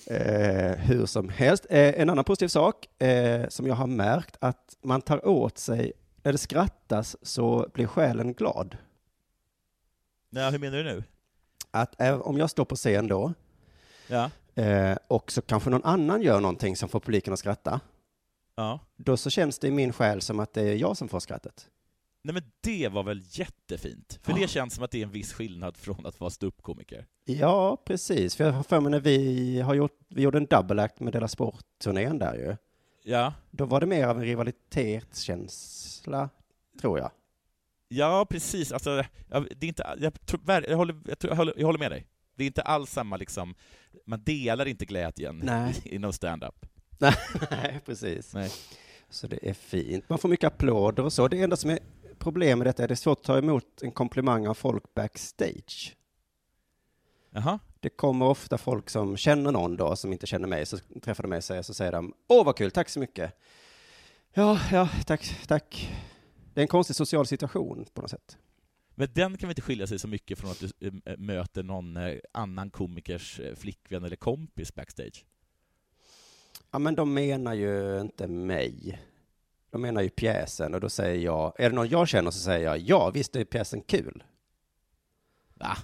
Eh, 0.07 0.73
hur 0.77 1.07
som 1.07 1.29
helst. 1.29 1.67
Eh, 1.71 2.01
en 2.01 2.11
annan 2.11 2.25
positiv 2.25 2.49
sak 2.49 3.03
eh, 3.03 3.49
som 3.49 3.67
jag 3.67 3.75
har 3.75 3.87
märkt 3.87 4.37
att 4.41 4.77
man 4.83 5.03
tar 5.03 5.27
åt 5.27 5.59
sig, 5.59 5.93
när 6.23 6.33
det 6.33 6.39
skrattas 6.39 7.17
så 7.23 7.69
blir 7.75 7.87
själen 7.87 8.33
glad. 8.35 8.77
Ja, 10.31 10.51
hur 10.51 10.59
menar 10.59 10.77
du 10.79 10.85
nu? 10.85 11.05
Att 11.71 12.01
eh, 12.01 12.21
om 12.21 12.39
jag 12.39 12.51
står 12.51 12.65
på 12.65 12.77
scen 12.77 13.07
då 13.09 13.33
Ja. 14.09 14.31
eh, 14.63 14.97
och 15.09 15.33
så 15.33 15.43
kanske 15.43 15.71
någon 15.71 15.85
annan 15.85 16.23
gör 16.23 16.41
någonting 16.41 16.77
som 16.77 16.89
får 16.89 17.01
publiken 17.01 17.33
att 17.33 17.39
skratta, 17.39 17.81
ja. 18.55 18.81
då 18.97 19.17
så 19.17 19.31
känns 19.31 19.59
det 19.59 19.69
i 19.69 19.71
min 19.71 19.93
själ 19.93 20.21
som 20.21 20.41
att 20.41 20.53
det 20.53 20.63
är 20.63 20.75
jag 20.77 20.97
som 20.97 21.09
får 21.09 21.21
skrattet. 21.21 21.69
Nej 22.23 22.35
men 22.35 22.43
det 22.61 22.89
var 22.89 23.03
väl 23.03 23.23
jättefint? 23.25 24.19
För 24.23 24.33
Ja. 24.33 24.39
det 24.39 24.49
känns 24.49 24.75
som 24.75 24.85
att 24.85 24.91
det 24.91 24.99
är 24.99 25.03
en 25.03 25.11
viss 25.11 25.33
skillnad 25.33 25.77
från 25.77 26.07
att 26.07 26.21
vara 26.21 26.31
ståuppkomiker. 26.31 27.07
Ja, 27.25 27.77
precis. 27.85 28.37
För 28.37 28.45
jag 28.45 28.53
har 28.53 28.63
för 28.63 28.81
mig 28.81 28.91
när 28.91 29.01
vi 29.01 29.61
har 29.61 29.75
gjort, 29.75 29.99
vi 30.09 30.23
gjorde 30.23 30.39
en 30.39 30.47
double 30.47 30.83
act 30.83 31.01
med 31.01 31.13
Della 31.13 31.29
Sport-turnén 31.29 32.19
där 32.19 32.35
ju. 32.35 32.57
Ja. 33.03 33.35
Då 33.51 33.65
var 33.65 33.81
det 33.81 33.87
mer 33.87 34.07
av 34.07 34.19
en 34.19 34.25
rivalitetskänsla, 34.25 36.29
tror 36.81 36.99
jag. 36.99 37.11
Ja, 37.89 38.27
precis. 38.31 38.73
Alltså, 38.73 39.05
jag, 39.29 39.47
det 39.57 39.67
är 39.67 39.69
inte, 39.69 39.97
jag, 39.99 40.27
tror, 40.27 40.41
jag, 40.47 40.77
håller, 40.77 40.97
jag, 41.07 41.19
tror, 41.19 41.31
jag, 41.31 41.37
håller, 41.37 41.55
jag 41.57 41.67
håller 41.67 41.79
med 41.79 41.91
dig. 41.91 42.07
Det 42.37 42.45
är 42.45 42.47
inte 42.47 42.63
alls 42.63 42.91
samma 42.91 43.17
liksom, 43.17 43.55
man 44.07 44.23
delar 44.25 44.69
inte 44.69 44.85
glädjen 44.85 45.41
Nej. 45.45 45.75
inom 45.85 46.13
stand-up. 46.13 46.67
Nej, 47.51 47.81
precis. 47.87 48.35
Nej. 48.35 48.51
Så 49.11 49.27
det 49.27 49.49
är 49.49 49.55
fint. 49.55 50.09
Man 50.09 50.19
får 50.19 50.29
mycket 50.29 50.47
applåder 50.47 51.05
och 51.05 51.13
så. 51.13 51.29
Det 51.29 51.43
enda 51.43 51.57
som 51.57 51.71
är 51.71 51.79
problem 52.19 52.59
med 52.59 52.67
detta 52.67 52.83
är 52.83 52.85
att 52.85 52.89
det 52.89 52.95
är 52.95 52.97
svårt 52.97 53.19
att 53.19 53.25
ta 53.25 53.39
emot 53.39 53.83
en 53.83 53.93
komplimang 53.93 54.47
av 54.47 54.55
folk 54.55 54.95
backstage. 54.95 55.97
Jaha. 57.31 57.59
Det 57.81 57.89
kommer 57.89 58.27
ofta 58.27 58.59
folk 58.59 58.91
som 58.91 59.17
känner 59.17 59.53
någon 59.53 59.77
då, 59.77 59.97
som 59.97 60.13
inte 60.13 60.27
känner 60.27 60.49
mig, 60.49 60.67
så 60.67 60.79
träffar 61.03 61.23
de 61.23 61.29
mig 61.29 61.37
och 61.37 61.45
säger, 61.45 61.63
så 61.63 61.75
säger 61.75 61.93
de, 61.93 62.15
åh 62.29 62.45
vad 62.45 62.57
kul, 62.57 62.71
tack 62.71 62.89
så 62.89 63.01
mycket. 63.01 63.33
Ja, 64.33 64.61
ja, 64.73 64.89
tack, 65.07 65.47
tack. 65.47 65.93
Det 66.55 66.61
är 66.61 66.63
en 66.63 66.69
konstig 66.69 66.97
social 66.97 67.27
situation 67.27 67.87
på 67.95 68.01
något 68.01 68.11
sätt. 68.11 68.39
Men 68.95 69.09
den 69.13 69.37
kan 69.37 69.49
väl 69.49 69.51
inte 69.51 69.63
skilja 69.63 69.87
sig 69.87 69.99
så 69.99 70.09
mycket 70.09 70.39
från 70.39 70.51
att 70.51 70.61
du 70.61 70.89
eh, 71.05 71.17
möter 71.17 71.63
någon 71.63 71.97
eh, 71.97 72.19
annan 72.33 72.71
komikers 72.71 73.41
eh, 73.41 73.55
flickvän 73.55 74.05
eller 74.05 74.17
kompis 74.17 74.75
backstage? 74.75 75.25
Ja, 76.71 76.79
men 76.79 76.95
de 76.95 77.15
menar 77.15 77.55
ju 77.55 78.01
inte 78.01 78.29
mig. 78.29 79.01
De 79.71 79.83
menar 79.83 80.03
ju 80.03 80.11
pjäsen 80.11 80.75
och 80.75 80.81
då 80.81 80.89
säger 80.89 81.25
jag, 81.25 81.53
är 81.59 81.71
det 81.71 81.77
någon 81.77 81.89
jag 81.89 82.09
känner 82.09 82.31
så 82.31 82.39
säger 82.39 82.65
jag, 82.65 82.79
ja 82.79 83.11
visst 83.11 83.37
är 83.37 83.45
pjäsen 83.45 83.81
kul. 83.81 84.25
Va? 85.55 85.77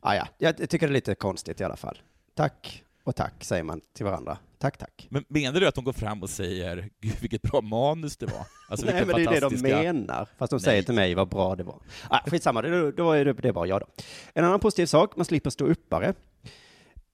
Ah, 0.00 0.14
ja, 0.14 0.26
jag 0.38 0.56
tycker 0.70 0.86
det 0.86 0.90
är 0.90 0.94
lite 0.94 1.14
konstigt 1.14 1.60
i 1.60 1.64
alla 1.64 1.76
fall. 1.76 1.98
Tack 2.34 2.84
och 3.04 3.16
tack 3.16 3.44
säger 3.44 3.62
man 3.62 3.80
till 3.92 4.04
varandra. 4.04 4.38
Tack, 4.58 4.78
tack. 4.78 5.06
Men 5.10 5.24
menar 5.28 5.60
du 5.60 5.66
att 5.68 5.74
de 5.74 5.84
går 5.84 5.92
fram 5.92 6.22
och 6.22 6.30
säger 6.30 6.88
”Gud, 7.00 7.16
vilket 7.20 7.42
bra 7.42 7.60
manus 7.60 8.16
det 8.16 8.26
var”? 8.26 8.46
Alltså, 8.68 8.86
Nej, 8.86 9.06
men 9.06 9.16
det 9.16 9.22
är 9.22 9.40
det 9.40 9.48
de 9.48 9.62
menar. 9.62 10.28
Fast 10.38 10.50
de 10.50 10.56
Nej. 10.56 10.60
säger 10.60 10.82
till 10.82 10.94
mig 10.94 11.14
vad 11.14 11.28
bra 11.28 11.56
det 11.56 11.64
var. 11.64 11.80
Ah, 12.10 12.20
skitsamma, 12.30 12.62
det, 12.62 12.92
då 12.92 13.12
är 13.12 13.24
det, 13.24 13.32
det 13.32 13.48
är 13.48 13.52
bara 13.52 13.66
jag 13.66 13.80
då. 13.80 13.86
En 14.34 14.44
annan 14.44 14.60
positiv 14.60 14.86
sak, 14.86 15.16
man 15.16 15.24
slipper 15.24 15.50
stå 15.50 15.64
uppare. 15.66 16.14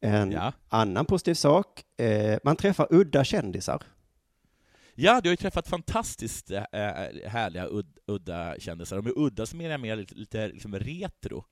En 0.00 0.30
Ja. 0.32 0.52
annan 0.68 1.06
positiv 1.06 1.34
sak, 1.34 1.82
eh, 1.96 2.38
man 2.44 2.56
träffar 2.56 2.86
udda 2.90 3.24
kändisar. 3.24 3.82
Ja, 4.94 5.20
du 5.20 5.28
har 5.28 5.32
ju 5.32 5.36
träffat 5.36 5.68
fantastiskt 5.68 6.50
äh, 6.50 6.62
härliga, 7.26 7.66
ud, 7.66 7.86
udda 8.06 8.54
kändisar. 8.58 8.96
De 8.96 9.06
är 9.06 9.18
udda 9.18 9.46
som 9.46 9.60
är 9.60 9.78
mer 9.78 9.96
lite, 9.96 10.14
lite 10.14 10.48
liksom 10.48 10.78
retro. 10.78 11.44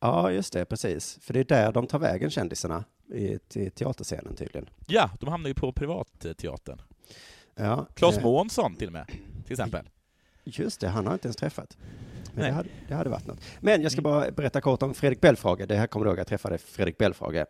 Ja, 0.00 0.32
just 0.32 0.52
det, 0.52 0.64
precis. 0.64 1.18
För 1.22 1.32
det 1.34 1.40
är 1.40 1.44
där 1.44 1.72
de 1.72 1.86
tar 1.86 1.98
vägen, 1.98 2.30
kändisarna, 2.30 2.84
i, 3.14 3.38
teaterscenen 3.70 4.36
tydligen. 4.36 4.68
Ja, 4.86 5.10
de 5.20 5.28
hamnar 5.28 5.48
ju 5.48 5.54
på 5.54 5.72
privatteatern. 5.72 6.82
Ja, 7.54 7.86
Claes 7.94 8.16
eh, 8.16 8.22
Månsson 8.22 8.74
till 8.76 8.86
och 8.86 8.92
med, 8.92 9.06
till 9.44 9.52
exempel. 9.52 9.88
Just 10.44 10.80
det, 10.80 10.88
han 10.88 11.06
har 11.06 11.12
inte 11.14 11.26
ens 11.28 11.36
träffat. 11.36 11.76
Men 12.34 12.44
det 12.44 12.52
hade, 12.52 12.68
det 12.88 12.94
hade 12.94 13.10
varit 13.10 13.26
något. 13.26 13.40
Men 13.60 13.82
jag 13.82 13.92
ska 13.92 14.00
Mm. 14.00 14.10
bara 14.12 14.30
berätta 14.30 14.60
kort 14.60 14.82
om 14.82 14.94
Fredrik 14.94 15.20
Belfrage. 15.20 15.66
Det 15.68 15.76
här 15.76 15.86
kommer 15.86 16.04
du 16.06 16.10
ihåg, 16.10 16.18
jag 16.18 16.26
träffade 16.26 16.58
Fredrik 16.58 16.98
Belfrage. 16.98 17.44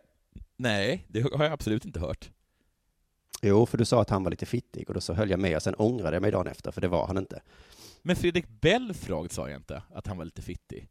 Nej, 0.57 1.05
det 1.07 1.21
har 1.21 1.43
jag 1.43 1.53
absolut 1.53 1.85
inte 1.85 1.99
hört. 1.99 2.29
Jo, 3.41 3.65
för 3.65 3.77
du 3.77 3.85
sa 3.85 4.01
att 4.01 4.09
han 4.09 4.23
var 4.23 4.31
lite 4.31 4.45
fittig 4.45 4.87
och 4.87 4.93
då 4.93 5.01
så 5.01 5.13
höll 5.13 5.29
jag 5.29 5.39
med 5.39 5.55
och 5.55 5.61
sen 5.63 5.75
ångrade 5.77 6.15
jag 6.15 6.21
mig 6.21 6.31
dagen 6.31 6.47
efter, 6.47 6.71
för 6.71 6.81
det 6.81 6.87
var 6.87 7.07
han 7.07 7.17
inte. 7.17 7.41
Men 8.01 8.15
Fredrik 8.15 8.47
Belfrage 8.61 9.31
sa 9.31 9.49
jag 9.49 9.59
inte, 9.59 9.83
att 9.93 10.07
han 10.07 10.17
var 10.17 10.25
lite 10.25 10.41
fittig. 10.41 10.87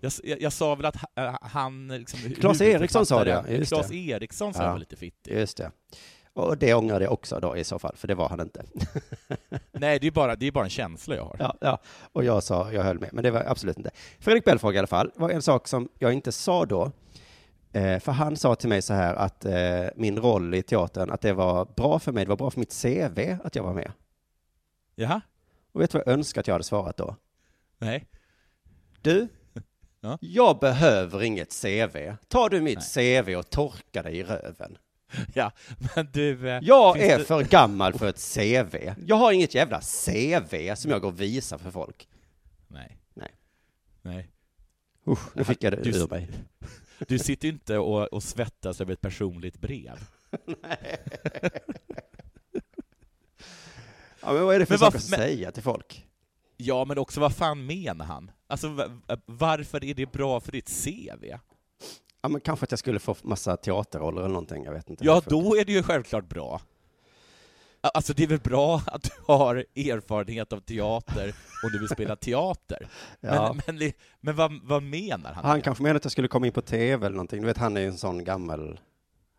Jag, 0.00 0.12
jag, 0.24 0.40
jag 0.42 0.52
sa 0.52 0.74
väl 0.74 0.86
att 0.86 0.96
äh, 1.14 1.36
han... 1.40 1.88
Liksom, 1.88 2.20
Claes 2.40 2.60
Eriksson 2.60 3.06
sa 3.06 3.24
det, 3.24 3.30
ja. 3.30 3.48
Just 3.48 3.72
Claes 3.72 3.88
det. 3.88 3.96
Eriksson 3.96 4.54
sa 4.54 4.62
Ja. 4.62 4.76
lite 4.76 4.96
fittig. 4.96 5.38
Just 5.38 5.56
det. 5.56 5.70
Och 6.32 6.58
det 6.58 6.74
ångrade 6.74 7.04
jag 7.04 7.12
också 7.12 7.40
då 7.40 7.56
i 7.56 7.64
så 7.64 7.78
fall, 7.78 7.96
för 7.96 8.08
det 8.08 8.14
var 8.14 8.28
han 8.28 8.40
inte. 8.40 8.64
Nej, 9.72 9.98
det 9.98 10.06
är 10.06 10.10
bara, 10.10 10.36
det 10.36 10.46
är 10.46 10.52
bara 10.52 10.64
en 10.64 10.70
känsla 10.70 11.16
jag 11.16 11.24
har. 11.24 11.36
Ja, 11.38 11.54
ja. 11.60 11.78
Och 12.12 12.24
jag 12.24 12.42
sa, 12.42 12.72
jag 12.72 12.82
höll 12.82 12.98
med, 12.98 13.10
men 13.12 13.24
det 13.24 13.30
var 13.30 13.44
absolut 13.46 13.76
inte. 13.76 13.90
Fredrik 14.18 14.44
Belfrage 14.44 14.74
i 14.74 14.78
alla 14.78 14.86
fall, 14.86 15.10
var 15.14 15.30
en 15.30 15.42
sak 15.42 15.68
som 15.68 15.88
jag 15.98 16.12
inte 16.12 16.32
sa 16.32 16.66
då. 16.66 16.92
Eh, 17.72 17.98
för 18.00 18.12
han 18.12 18.36
sa 18.36 18.54
till 18.54 18.68
mig 18.68 18.82
så 18.82 18.94
här 18.94 19.14
att 19.14 19.44
eh, 19.44 19.86
min 19.96 20.18
roll 20.18 20.54
i 20.54 20.62
teatern, 20.62 21.10
att 21.10 21.20
det 21.20 21.32
var 21.32 21.64
bra 21.76 21.98
för 21.98 22.12
mig, 22.12 22.24
det 22.24 22.28
var 22.28 22.36
bra 22.36 22.50
för 22.50 22.60
mitt 22.60 22.82
CV 22.82 23.36
att 23.44 23.54
jag 23.56 23.62
var 23.62 23.74
med. 23.74 23.92
Jaha? 24.94 25.20
Och 25.72 25.80
vet 25.80 25.90
du 25.90 25.98
vad 25.98 26.06
jag 26.06 26.12
önskar 26.14 26.40
att 26.40 26.46
jag 26.46 26.54
hade 26.54 26.64
svarat 26.64 26.96
då? 26.96 27.16
Nej. 27.78 28.06
Du, 29.02 29.28
Ja. 30.00 30.18
jag 30.20 30.58
behöver 30.58 31.22
inget 31.22 31.62
CV. 31.62 31.96
Ta 32.28 32.48
du 32.48 32.60
mitt 32.60 32.94
CV 32.94 33.34
och 33.36 33.50
torka 33.50 34.02
dig 34.02 34.18
i 34.18 34.22
röven. 34.24 34.78
Ja, 35.34 35.52
men 35.94 36.08
du... 36.12 36.48
eh, 36.50 36.58
Jag 36.62 36.98
är 37.00 37.18
det- 37.18 37.24
för 37.24 37.44
gammal 37.44 37.92
för 37.98 38.08
ett 38.08 38.34
CV. 38.34 38.76
Jag 39.06 39.16
har 39.16 39.32
inget 39.32 39.54
jävla 39.54 39.80
CV 39.80 40.74
som 40.74 40.90
jag 40.90 41.00
går 41.00 41.08
och 41.08 41.20
visar 41.20 41.58
för 41.58 41.70
folk. 41.70 42.08
Nej. 42.68 42.96
Nej. 43.14 43.30
Nej. 44.02 44.30
Usch, 45.06 45.36
nu 45.36 45.44
fick 45.44 45.62
jag 45.62 45.72
det 45.72 45.82
Du- 45.82 45.90
ur 45.98 46.08
mig. 46.08 46.28
Du 47.08 47.18
sitter 47.18 47.48
inte 47.48 47.78
och, 47.78 48.12
och 48.12 48.22
svettas 48.22 48.80
över 48.80 48.92
ett 48.92 49.00
personligt 49.00 49.58
brev. 49.60 49.98
Ja, 54.20 54.32
men 54.32 54.44
vad 54.44 54.54
är 54.54 54.58
det 54.58 54.66
för 54.66 54.72
Men 54.72 54.78
sak 54.78 54.94
att 54.94 55.10
men- 55.10 55.18
säga 55.18 55.52
till 55.52 55.62
folk? 55.62 56.06
Ja, 56.56 56.84
men 56.84 56.98
också 56.98 57.20
vad 57.20 57.34
fan 57.36 57.66
menar 57.66 58.04
han? 58.04 58.30
Alltså, 58.50 58.68
va- 58.68 59.00
varför 59.26 59.84
är 59.84 59.94
det 59.94 60.12
bra 60.12 60.40
för 60.40 60.52
ditt 60.52 60.84
CV? 60.84 61.24
Ja, 62.22 62.28
men 62.28 62.40
kanske 62.40 62.64
att 62.64 62.72
jag 62.72 62.78
skulle 62.78 62.98
få 62.98 63.16
massa 63.22 63.56
teaterroller 63.56 64.20
eller 64.20 64.28
någonting, 64.28 64.64
jag 64.64 64.72
vet 64.72 64.90
inte. 64.90 65.04
Ja, 65.04 65.14
varför. 65.14 65.30
då 65.30 65.56
är 65.56 65.64
det 65.64 65.72
ju 65.72 65.82
självklart 65.82 66.28
bra. 66.28 66.60
Alltså, 67.80 68.12
det 68.12 68.22
är 68.22 68.26
väl 68.26 68.40
bra 68.40 68.82
att 68.86 69.02
du 69.02 69.10
har 69.26 69.56
erfarenhet 69.76 70.52
av 70.52 70.60
teater 70.60 71.34
och 71.64 71.72
du 71.72 71.78
vill 71.78 71.88
spela 71.88 72.16
teater. 72.16 72.88
Ja. 73.20 73.56
Men, 73.66 73.78
men, 73.78 73.92
men 74.20 74.36
vad, 74.36 74.60
vad 74.62 74.82
menar 74.82 75.32
han? 75.32 75.44
Han 75.44 75.56
med? 75.56 75.64
kanske 75.64 75.82
menar 75.82 75.96
att 75.96 76.04
jag 76.04 76.12
skulle 76.12 76.28
komma 76.28 76.46
in 76.46 76.52
på 76.52 76.62
tv 76.62 77.06
eller 77.06 77.16
någonting. 77.16 77.40
Du 77.40 77.46
vet, 77.46 77.56
han 77.58 77.76
är 77.76 77.80
ju 77.80 77.86
en 77.86 77.98
sån 77.98 78.24
gammal... 78.24 78.80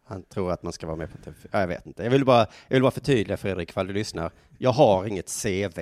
Han 0.06 0.24
tror 0.24 0.52
att 0.52 0.64
man 0.64 0.74
ska 0.74 0.88
vara 0.88 0.98
med 0.98 1.12
på 1.12 1.18
tv. 1.18 1.36
Ja, 1.52 1.60
jag 1.60 1.68
vet 1.68 1.86
inte. 1.86 2.04
Jag 2.04 2.10
vill 2.12 2.26
bara, 2.26 2.40
jag 2.40 2.76
vill 2.76 2.82
bara 2.82 2.92
förtydliga 2.92 3.38
Fredrik, 3.38 3.70
ifall 3.70 3.88
du 3.88 3.94
lyssnar. 3.94 4.32
Jag 4.58 4.72
har 4.72 5.06
inget 5.06 5.42
CV. 5.44 5.80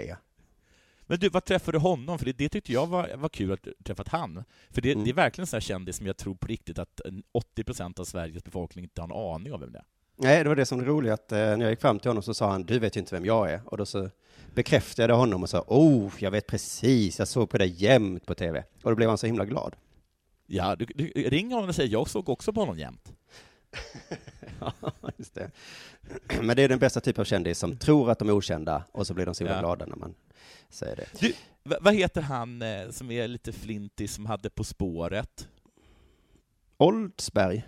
Men 1.08 1.20
du, 1.20 1.30
vad 1.30 1.46
träffade 1.46 1.78
du 1.78 1.82
honom? 1.82 2.18
För 2.20 2.26
det, 2.26 2.34
det 2.34 2.50
tyckte 2.50 2.74
jag 2.74 2.88
var, 2.88 3.12
var 3.16 3.30
kul 3.30 3.52
att 3.52 3.68
träffat 3.86 4.08
han. 4.08 4.44
För 4.70 4.82
det, 4.82 4.92
Mm. 4.92 5.04
det 5.04 5.10
är 5.12 5.14
verkligen 5.14 5.44
en 5.44 5.48
sån 5.48 5.56
här 5.58 5.62
kändis 5.62 5.98
som 5.98 6.06
jag 6.08 6.18
tror 6.18 6.36
på 6.36 6.48
riktigt 6.48 6.80
att 6.80 7.00
en 7.06 7.24
80% 7.58 8.00
av 8.00 8.06
Sveriges 8.06 8.44
befolkning 8.44 8.84
inte 8.86 9.02
har 9.02 9.08
en 9.08 9.36
aning 9.36 9.54
om 9.54 9.60
vem 9.60 9.72
det 9.72 9.78
är. 9.80 9.86
Nej, 10.20 10.44
det 10.44 10.50
var 10.50 10.56
det 10.56 10.66
som 10.66 10.78
var 10.80 10.86
roligt, 10.86 11.12
att 11.12 11.32
eh, 11.32 11.38
när 11.38 11.62
jag 11.62 11.70
gick 11.70 11.82
fram 11.82 12.00
till 12.00 12.10
honom 12.10 12.24
så 12.24 12.34
sa 12.34 12.52
han, 12.52 12.64
du 12.64 12.80
vet 12.80 12.96
ju 12.98 13.00
inte 13.00 13.16
vem 13.16 13.26
jag 13.26 13.52
är. 13.52 13.62
Och 13.66 13.78
då 13.78 13.86
så 13.86 14.10
bekräftade 14.56 15.14
jag 15.14 15.18
honom 15.18 15.44
och 15.44 15.50
sa, 15.50 15.64
oh, 15.68 16.12
jag 16.20 16.32
vet 16.32 16.48
precis, 16.48 17.20
jag 17.20 17.28
såg 17.28 17.50
på 17.50 17.58
dig 17.58 17.84
jämt 17.84 18.26
på 18.26 18.36
tv. 18.36 18.64
Och 18.84 18.90
då 18.92 18.96
blev 18.96 19.10
han 19.10 19.18
så 19.18 19.26
himla 19.26 19.46
glad. 19.46 19.76
Ja, 20.48 20.76
du, 20.76 20.86
du, 20.86 21.06
ring 21.08 21.52
honom 21.54 21.70
och 21.70 21.76
säg 21.76 21.88
jag 21.88 22.10
såg 22.10 22.30
också 22.30 22.54
på 22.54 22.60
honom 22.60 22.78
jämt. 22.80 23.12
Ja, 24.60 24.74
just 25.18 25.34
det. 25.34 25.52
Men 26.42 26.56
det 26.56 26.64
är 26.64 26.70
den 26.70 26.80
bästa 26.80 27.00
typen 27.00 27.22
av 27.22 27.26
kändis 27.26 27.60
som 27.60 27.78
tror 27.78 28.12
att 28.12 28.20
de 28.20 28.30
är 28.30 28.34
okända 28.34 28.84
och 28.92 29.08
så 29.08 29.14
blir 29.14 29.26
de 29.26 29.36
så 29.36 29.44
himla 29.44 29.56
Ja. 29.56 29.60
glada 29.62 29.86
när 29.86 29.96
man 29.96 30.16
säger 30.70 30.96
det. 30.96 31.08
Du, 31.20 31.34
va, 31.64 31.78
vad 31.82 31.94
heter 31.96 32.22
han 32.22 32.62
eh, 32.62 32.90
som 32.90 33.12
är 33.12 33.28
lite 33.28 33.52
flintig 33.52 34.10
som 34.10 34.26
hade 34.26 34.50
På 34.50 34.64
spåret? 34.64 35.48
Oldsberg. 36.78 37.68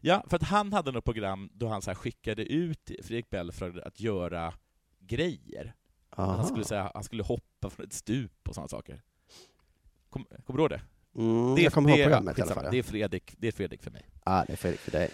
Ja, 0.00 0.24
för 0.28 0.36
att 0.36 0.42
han 0.42 0.72
hade 0.72 0.92
något 0.92 1.04
program 1.04 1.50
då 1.52 1.68
han 1.68 1.82
så 1.82 1.94
skickade 1.94 2.44
ut 2.44 2.90
Fredrik 3.02 3.30
Belfrage 3.30 3.76
att 3.84 4.00
göra 4.00 4.52
grejer. 5.00 5.74
Aha. 6.16 6.32
Han 6.36 6.46
skulle, 6.46 6.64
säga, 6.64 6.90
han 6.94 7.04
skulle 7.04 7.22
hoppa 7.22 7.70
från 7.70 7.86
ett 7.86 7.92
stup 7.92 8.48
och 8.48 8.54
sådana 8.54 8.68
saker. 8.68 9.02
Kom, 10.10 10.24
kommer 10.46 10.56
du 10.58 10.62
ihåg 10.62 10.70
det? 10.70 10.80
Mm, 11.22 11.54
det 11.54 11.62
jag 11.62 11.72
kommer 11.72 11.88
ihåg 11.90 11.98
det- 11.98 12.04
programmet 12.04 12.38
i 12.38 12.42
alla 12.42 12.54
fall. 12.54 12.64
Det 12.70 12.76
Ja. 12.76 12.78
är 12.78 12.82
Fredrik, 12.82 13.34
det 13.38 13.48
är 13.48 13.52
Fredrik 13.52 13.82
för 13.82 13.90
mig. 13.90 14.06
Ah, 14.24 14.44
det 14.44 14.52
är 14.52 14.56
Fredrik 14.56 14.80
för 14.80 14.90
dig. 14.90 15.10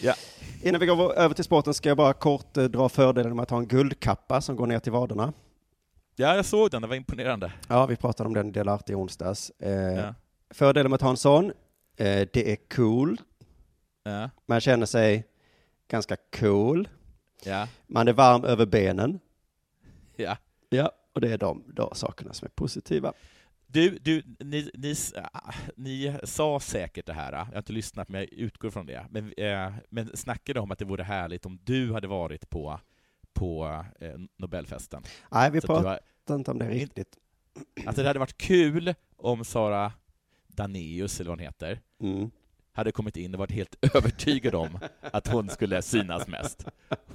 Ja. 0.00 0.14
Innan 0.62 0.80
vi 0.80 0.86
går 0.86 1.12
över 1.14 1.34
till 1.34 1.44
sporten 1.44 1.74
ska 1.74 1.88
jag 1.88 1.96
bara 1.96 2.12
kort 2.12 2.56
eh, 2.56 2.64
dra 2.64 2.88
fördelen 2.88 3.36
med 3.36 3.42
att 3.42 3.50
ha 3.50 3.58
en 3.58 3.68
guldkappa 3.68 4.40
som 4.40 4.56
går 4.56 4.66
ner 4.66 4.78
till 4.80 4.92
vaderna. 4.92 5.32
Ja, 6.16 6.36
jag 6.36 6.44
såg 6.44 6.70
den, 6.70 6.82
det 6.82 6.88
var 6.88 6.94
imponerande. 6.96 7.52
Ja, 7.68 7.86
vi 7.86 7.96
pratade 7.96 8.26
om 8.26 8.34
den 8.34 8.48
i 8.48 8.50
Del 8.50 8.68
Arte 8.68 8.92
i 8.92 8.94
onsdags. 8.94 9.50
Eh, 9.58 9.72
Ja. 9.72 10.14
Fördelen 10.50 10.90
med 10.90 10.94
att 10.94 11.02
ha 11.02 11.10
en 11.10 11.16
sån, 11.16 11.44
eh, 11.96 12.28
det 12.32 12.52
är 12.52 12.56
cool. 12.76 13.20
Ja. 14.02 14.30
Man 14.46 14.60
känner 14.60 14.86
sig 14.86 15.26
ganska 15.88 16.16
cool. 16.38 16.88
Ja. 17.44 17.68
Man 17.86 18.08
är 18.08 18.12
varm 18.12 18.44
över 18.44 18.66
benen. 18.66 19.20
ja. 20.16 20.36
Ja, 20.68 20.92
och 21.14 21.20
det 21.20 21.32
är 21.32 21.38
de 21.38 21.64
då 21.66 21.94
sakerna 21.94 22.32
som 22.32 22.46
är 22.46 22.50
positiva. 22.50 23.12
Du, 23.66 23.98
du 23.98 24.22
ni, 24.40 24.70
ni, 24.74 24.94
ah, 25.32 25.52
ni 25.76 26.16
sa 26.24 26.60
säkert 26.60 27.06
det 27.06 27.12
här, 27.12 27.32
jag 27.32 27.38
har 27.44 27.56
inte 27.58 27.72
lyssnat 27.72 28.08
men 28.08 28.20
jag 28.20 28.32
utgår 28.32 28.70
från 28.70 28.86
det, 28.86 29.06
men, 29.10 29.32
eh, 29.36 29.72
men 29.90 30.16
snackade 30.16 30.60
om 30.60 30.70
att 30.70 30.78
det 30.78 30.84
vore 30.84 31.02
härligt 31.02 31.46
om 31.46 31.58
du 31.64 31.92
hade 31.92 32.06
varit 32.08 32.50
på, 32.50 32.80
på 33.34 33.84
eh, 34.00 34.10
Nobelfesten. 34.36 35.02
Nej, 35.30 35.50
vi 35.50 35.60
pratar 35.60 36.00
har, 36.28 36.34
inte 36.36 36.50
om 36.50 36.58
det 36.58 36.68
riktigt. 36.68 37.16
att 37.86 37.96
det 37.96 38.06
hade 38.06 38.18
varit 38.18 38.36
kul 38.38 38.94
om 39.16 39.44
Sara 39.44 39.92
Daneus, 40.46 41.20
eller 41.20 41.30
vad 41.30 41.38
hon 41.38 41.44
heter, 41.46 41.80
Mm. 42.02 42.30
hade 42.72 42.92
kommit 42.92 43.16
in 43.16 43.34
och 43.34 43.38
varit 43.38 43.50
helt 43.52 43.76
övertygad 43.94 44.54
om 44.54 44.78
att 45.00 45.26
hon 45.28 45.48
skulle 45.48 45.82
synas 45.82 46.28
mest. 46.28 46.66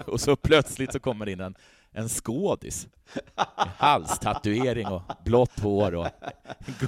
Och 0.06 0.22
så 0.22 0.36
plötsligt 0.36 0.92
så 0.94 1.00
kommer 1.00 1.30
in 1.30 1.40
en, 1.40 1.56
en 1.92 2.10
skådis 2.10 2.88
halstatuering 3.56 4.88
och 4.88 5.02
blått 5.26 5.60
hår 5.60 5.96
och 5.96 6.08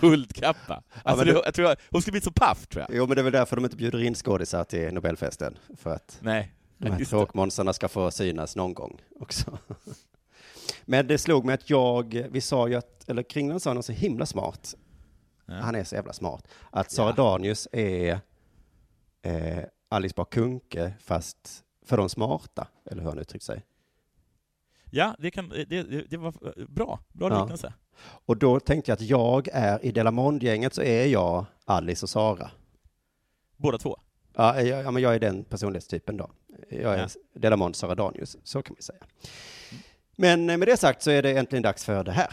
guldkappa. 0.02 0.84
Alltså, 1.04 1.26
det, 1.26 1.32
det- 1.34 1.42
jag 1.46 1.54
tror 1.54 1.70
jag, 1.70 1.78
hon 1.90 2.02
skulle 2.02 2.12
bli 2.12 2.22
så 2.22 2.32
paff, 2.32 2.68
tror 2.68 2.86
jag. 2.90 2.98
Jo, 2.98 3.08
men 3.08 3.16
det 3.16 3.22
är 3.22 3.24
väl 3.24 3.34
därför 3.34 3.56
de 3.56 3.66
inte 3.66 3.78
bjuder 3.78 4.04
in 4.04 4.16
skådisar 4.16 4.64
till 4.64 4.94
Nobelfesten. 4.94 5.58
För 5.78 5.94
att 5.96 6.18
Nej, 6.22 6.52
de 6.82 6.92
här 6.92 7.06
tråkmånsarna 7.06 7.74
ska 7.74 7.88
få 7.88 8.12
synas 8.12 8.56
någon 8.56 8.74
gång 8.74 9.02
också. 9.20 9.58
Men 10.86 11.08
det 11.08 11.18
slog 11.18 11.46
mig 11.46 11.54
att 11.56 11.70
jag, 11.70 12.28
vi 12.32 12.42
sa 12.42 12.68
ju 12.68 12.76
att, 12.76 13.10
eller 13.10 13.24
Kringlan 13.24 13.60
sa 13.60 13.74
något 13.74 13.86
så 13.86 13.92
himla 13.92 14.26
smart, 14.26 14.76
Ja. 15.46 15.54
han 15.54 15.76
är 15.76 15.84
så 15.84 15.96
jävla 15.96 16.14
smart, 16.14 16.48
att 16.70 16.92
Sara 16.92 17.14
Ja. 17.18 17.24
Danius 17.24 17.68
är 17.72 18.20
eh, 19.22 19.64
Alice 19.90 20.14
Bah 20.18 20.26
Kuhnke 20.26 20.94
fast 21.00 21.64
för 21.86 21.98
de 21.98 22.10
smarta, 22.10 22.68
eller 22.86 23.02
hur 23.02 23.10
han 23.10 23.20
uttryckt 23.20 23.46
sig. 23.46 23.66
Ja, 24.92 25.16
det, 25.20 25.32
kan, 25.32 25.50
det, 25.50 26.10
det, 26.10 26.18
var 26.18 26.34
bra. 26.68 27.00
Bra 27.14 27.30
Ja. 27.30 27.42
liknelse. 27.42 27.74
Och 28.04 28.38
då 28.38 28.60
tänkte 28.60 28.92
jag 28.92 28.96
att 28.96 29.02
jag 29.02 29.48
är, 29.54 29.86
i 29.86 29.92
Delamond-gänget 29.92 30.74
så 30.74 30.82
är 30.82 31.06
jag 31.06 31.46
Alice 31.66 32.06
och 32.06 32.10
Sara. 32.10 32.52
Båda 33.58 33.78
två. 33.78 34.00
Ja, 34.34 34.62
jag, 34.62 34.84
ja 34.86 34.92
men 34.92 35.04
jag 35.04 35.16
är 35.16 35.20
den 35.20 35.44
personlighetstypen 35.44 36.18
då. 36.18 36.32
Jag 36.70 36.94
är 36.94 36.98
Ja. 36.98 37.08
Delamond 37.34 37.76
Sara 37.76 37.96
Danius, 37.96 38.38
så 38.44 38.62
kan 38.62 38.76
vi 38.76 38.82
säga. 38.82 39.04
Men 40.16 40.50
eh, 40.50 40.58
med 40.58 40.68
det 40.68 40.78
sagt 40.78 41.02
så 41.02 41.12
är 41.12 41.22
det 41.22 41.32
äntligen 41.38 41.64
dags 41.64 41.86
för 41.86 42.04
det 42.04 42.12
här. 42.12 42.28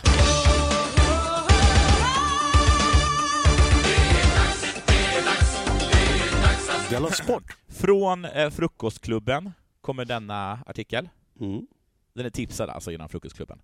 Della 6.91 7.11
Sport! 7.11 7.57
Från 7.69 8.25
eh, 8.25 8.51
Frukostklubben 8.51 9.53
kommer 9.81 10.05
denna 10.05 10.59
artikel. 10.67 11.09
Mm. 11.41 11.67
Den 12.15 12.27
är 12.27 12.31
tipsad 12.31 12.71
alltså 12.71 12.91
genom 12.91 13.09
Frukostklubben. 13.09 13.61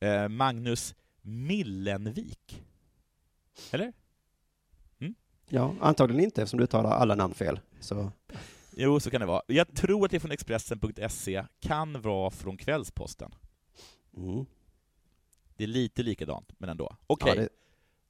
Eh, 0.00 0.28
Magnus 0.28 0.94
Millenvik. 1.22 2.62
Eller? 3.70 3.92
Ja, 5.54 5.74
antagligen 5.80 6.24
inte 6.24 6.42
eftersom 6.42 6.60
du 6.60 6.66
talar 6.66 6.90
alla 6.90 7.14
namn 7.14 7.34
fel. 7.34 7.60
Så, 7.80 8.12
Jo, 8.76 9.00
så 9.00 9.10
kan 9.10 9.20
det 9.20 9.26
vara. 9.26 9.42
Jag 9.46 9.74
tror 9.74 10.04
att 10.04 10.10
det 10.10 10.16
är 10.16 10.20
från 10.20 10.30
Expressen.se, 10.30 11.44
kan 11.60 12.00
vara 12.02 12.30
från 12.30 12.56
Kvällsposten. 12.56 13.34
mm. 14.16 14.46
Det 15.56 15.64
är 15.64 15.68
lite 15.68 16.02
likadant, 16.02 16.52
men 16.58 16.68
ändå. 16.70 16.96
Okej, 17.06 17.32
ja, 17.36 17.42
det, 17.42 17.48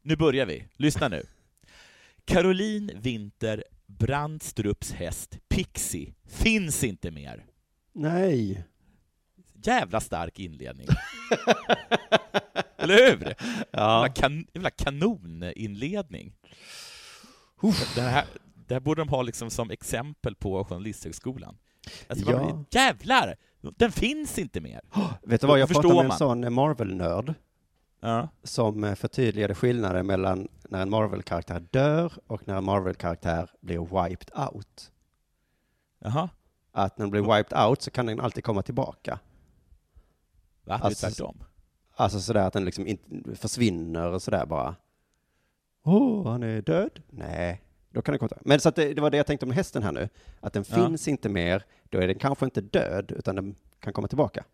nu 0.02 0.16
börjar 0.16 0.46
vi. 0.46 0.64
Lyssna 0.76 1.08
nu. 1.08 1.22
Caroline 2.24 2.90
Winter 2.94 3.64
Brandstrups 3.86 4.92
häst 4.92 5.38
Pixie 5.48 6.14
finns 6.24 6.84
inte 6.84 7.10
mer. 7.10 7.46
nej. 7.92 8.64
Jävla 9.64 10.00
stark 10.00 10.38
inledning. 10.38 10.86
Eller 12.76 13.10
hur? 13.10 13.34
Ja. 13.70 14.06
Jävla, 14.06 14.08
kan, 14.08 14.46
jävla 14.54 14.70
kanoninledning. 14.70 16.32
Det 17.94 18.00
här, 18.00 18.24
det 18.66 18.74
här 18.74 18.80
borde 18.80 19.00
de 19.00 19.08
ha 19.08 19.22
liksom 19.22 19.50
som 19.50 19.70
exempel 19.70 20.34
på 20.34 20.64
Journalisthögskolan. 20.64 21.56
Alltså, 22.08 22.30
Ja. 22.30 22.42
man, 22.42 22.66
jävlar! 22.70 23.36
Den 23.60 23.92
finns 23.92 24.38
inte 24.38 24.60
mer. 24.60 24.80
Vet 25.22 25.40
du 25.40 25.46
vad, 25.46 25.58
jag 25.58 25.68
pratade 25.68 25.94
med 25.94 26.04
en 26.04 26.12
sån 26.18 26.52
Marvel-nörd 26.54 27.34
Ja. 28.00 28.28
som 28.42 28.84
eh, 28.84 28.94
förtydligade 28.94 29.54
skillnaden 29.54 30.06
mellan 30.06 30.48
när 30.68 30.82
en 30.82 30.90
Marvel-karaktär 30.90 31.60
dör 31.70 32.12
och 32.26 32.48
när 32.48 32.56
en 32.56 32.64
Marvel-karaktär 32.64 33.50
blir 33.60 33.78
wiped 34.08 34.30
out. 34.52 34.90
Jaha. 35.98 36.28
Att 36.72 36.98
när 36.98 37.04
den 37.04 37.10
blir 37.10 37.36
wiped 37.36 37.58
out 37.68 37.82
så 37.82 37.90
kan 37.90 38.06
den 38.06 38.20
alltid 38.20 38.44
komma 38.44 38.62
tillbaka. 38.62 39.18
Va? 40.64 40.76
Det 40.78 40.82
är 40.82 40.86
Alltså, 40.86 41.06
tvärtom. 41.06 41.44
Alltså 41.94 42.20
sådär 42.20 42.46
att 42.46 42.52
den 42.52 42.64
liksom 42.64 42.86
försvinner 43.34 44.08
och 44.12 44.22
sådär 44.22 44.46
bara. 44.46 44.74
Åh, 45.84 46.28
han 46.30 46.42
är 46.42 46.62
död? 46.62 47.02
Nej, 47.10 47.62
då 47.90 48.02
kan 48.02 48.12
den 48.12 48.18
tillbaka. 48.18 48.42
Men 48.44 48.60
så 48.60 48.68
att 48.68 48.76
det, 48.76 48.94
det 48.94 49.00
var 49.02 49.10
det 49.10 49.16
jag 49.16 49.26
tänkte 49.26 49.46
om 49.46 49.52
hästen 49.52 49.82
här 49.82 49.92
nu. 49.92 50.08
Att 50.40 50.52
den 50.52 50.64
Ja. 50.68 50.74
finns 50.74 51.08
inte 51.08 51.28
mer, 51.28 51.64
då 51.90 51.98
är 51.98 52.06
den 52.06 52.18
kanske 52.18 52.44
inte 52.44 52.60
död, 52.60 53.12
utan 53.16 53.36
den 53.36 53.54
kan 53.80 53.92
komma 53.92 54.08
tillbaka. 54.08 54.44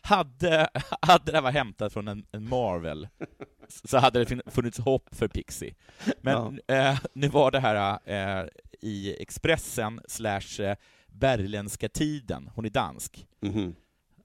Hade, 0.00 0.68
hade 1.02 1.24
det 1.32 1.36
här 1.36 1.42
varit 1.42 1.54
hämtat 1.54 1.92
från 1.92 2.08
en, 2.08 2.26
en 2.32 2.48
Marvel 2.48 3.08
så 3.84 3.98
hade 3.98 4.24
det 4.24 4.40
funnits 4.50 4.78
hopp 4.78 5.08
för 5.14 5.28
Pixie. 5.28 5.74
Men 6.20 6.60
eh, 6.66 6.98
nu 7.12 7.28
var 7.28 7.50
det 7.50 7.60
här 7.60 7.98
eh, 8.04 8.46
i 8.80 9.22
Expressen 9.22 10.00
slash 10.08 10.60
eh, 10.62 10.76
Berländska 11.06 11.88
Tiden, 11.88 12.50
hon 12.54 12.64
är 12.64 12.70
dansk. 12.70 13.26
Mhm. 13.40 13.74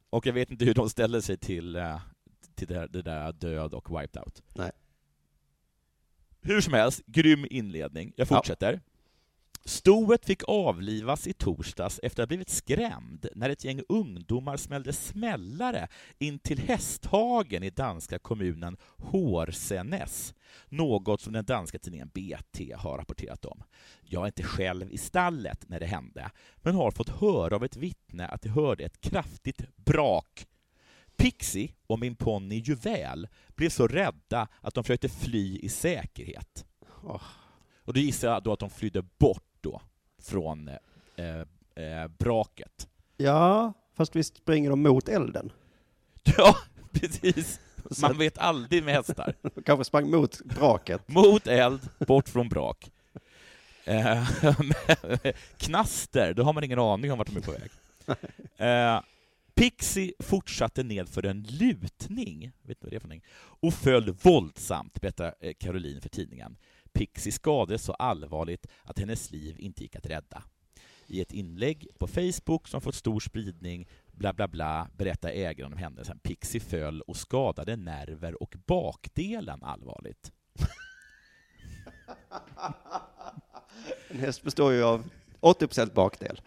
Och 0.10 0.26
jag 0.26 0.34
vet 0.34 0.52
inte 0.52 0.66
hur 0.66 0.74
de 0.74 0.90
ställer 0.90 1.22
sig 1.22 1.38
till, 1.38 1.76
eh, 1.76 2.00
till 2.56 2.68
det, 2.68 2.74
där, 2.74 2.88
det 2.88 3.02
där 3.02 3.32
död 3.34 3.74
och 3.74 4.00
wiped 4.02 4.24
out. 4.24 4.44
Nej. 4.56 4.72
Hur 6.46 6.62
som 6.62 6.74
helst, 6.74 7.02
grym 7.06 7.46
inledning. 7.50 8.14
Jag 8.16 8.28
fortsätter. 8.28 8.80
Stoet 9.66 10.26
fick 10.26 10.44
avlivas 10.48 11.28
i 11.28 11.34
torsdags 11.34 12.00
efter 12.04 12.24
att 12.24 12.28
ha 12.28 12.28
blivit 12.28 12.50
skrämd 12.50 13.28
när 13.36 13.50
ett 13.50 13.64
gäng 13.64 13.82
ungdomar 13.90 14.58
smällde 14.58 14.94
smällare 14.94 15.88
in 16.20 16.40
till 16.40 16.60
hästhagen 16.60 17.64
i 17.64 17.70
danska 17.70 18.20
kommunen 18.20 18.78
Hårsenäs, 18.98 20.34
något 20.70 21.22
som 21.22 21.34
den 21.34 21.46
danska 21.46 21.80
tidningen 21.80 22.08
BT 22.14 22.74
har 22.76 22.98
rapporterat 22.98 23.46
om. 23.46 23.64
Jag 24.02 24.22
är 24.22 24.28
inte 24.28 24.44
själv 24.44 24.92
i 24.92 24.98
stallet 24.98 25.70
när 25.70 25.80
det 25.80 25.86
hände, 25.86 26.32
men 26.56 26.76
har 26.76 26.92
fått 26.92 27.10
höra 27.10 27.56
av 27.56 27.64
ett 27.64 27.78
vittne 27.78 28.28
att 28.28 28.42
de 28.42 28.50
hörde 28.50 28.84
ett 28.84 29.02
kraftigt 29.02 29.76
brak. 29.76 30.48
Pixie 31.17 31.71
och 31.88 31.99
min 31.99 32.15
ponny 32.15 32.56
Juvel 32.56 33.28
blev 33.56 33.69
så 33.69 33.88
rädda 33.88 34.47
att 34.62 34.73
de 34.73 34.84
försökte 34.84 35.10
fly 35.10 35.60
i 35.60 35.69
säkerhet. 35.69 36.65
Åh. 37.04 37.21
Och 37.86 37.93
då 37.93 37.99
gissar 37.99 38.28
jag 38.28 38.43
då 38.43 38.54
att 38.54 38.60
de 38.60 38.69
flydde 38.69 39.02
bort 39.17 39.43
då 39.62 39.82
från 40.21 40.67
eh, 40.67 41.86
eh, 41.86 42.08
braket. 42.19 42.88
Ja, 43.17 43.73
fast 43.93 44.15
visst 44.15 44.38
springer 44.38 44.69
de 44.69 44.82
mot 44.82 45.10
elden? 45.10 45.52
Ja, 46.38 46.56
precis. 46.91 47.60
Man 48.02 48.17
vet 48.17 48.38
aldrig 48.38 48.84
med 48.84 48.93
hästar. 48.93 49.34
De 49.56 49.63
kanske 49.63 49.84
sprang 49.84 50.12
mot 50.12 50.41
braket. 50.45 51.08
Mot 51.08 51.47
eld, 51.47 51.89
bort 52.08 52.30
från 52.30 52.49
brak. 52.49 52.91
Eh, 53.86 54.28
knaster, 55.58 56.34
då 56.34 56.43
har 56.43 56.54
man 56.54 56.63
ingen 56.63 56.80
aning 56.80 57.12
om 57.12 57.17
vart 57.17 57.28
de 57.28 57.38
är 57.38 57.41
på 57.41 57.52
väg. 57.52 57.71
Eh, 58.58 59.02
Pixie 59.56 60.13
fortsatte 60.20 60.84
ned 60.84 61.10
för 61.10 61.26
en 61.26 61.44
lutning, 61.44 62.52
vet 62.62 62.84
vad 62.84 62.92
det 62.92 62.96
är 62.96 63.00
för 63.00 63.08
någonting, 63.08 63.30
och 63.36 63.74
föll 63.74 64.12
våldsamt, 64.12 65.02
berättar 65.02 65.36
eh, 65.39 65.54
Caroline 65.54 66.02
för 66.02 66.10
tidningen. 66.10 66.58
Pixie 66.94 67.34
skadades 67.34 67.84
så 67.84 67.94
allvarligt 67.94 68.68
att 68.84 69.00
hennes 69.00 69.32
liv 69.32 69.56
inte 69.60 69.84
gick 69.84 69.96
att 69.96 70.06
rädda. 70.06 70.44
I 71.08 71.22
ett 71.22 71.32
inlägg 71.32 71.88
på 72.00 72.08
Facebook 72.08 72.68
som 72.68 72.82
fått 72.82 72.96
stor 72.96 73.20
spridning, 73.20 73.88
bla 74.12 74.34
bla 74.34 74.48
bla, 74.48 74.88
berättar 74.98 75.30
ägaren 75.30 75.74
om 75.74 75.80
händelsen. 75.80 76.20
Pixie 76.20 76.62
föll 76.62 77.02
och 77.02 77.18
skadade 77.18 77.76
nerver 77.76 78.44
och 78.44 78.56
bakdelen 78.66 79.63
allvarligt. 79.63 80.32
En 84.08 84.20
häst 84.20 84.44
består 84.44 84.74
ju 84.74 84.84
av 84.84 85.10
80% 85.42 85.94
bakdel. 85.94 86.42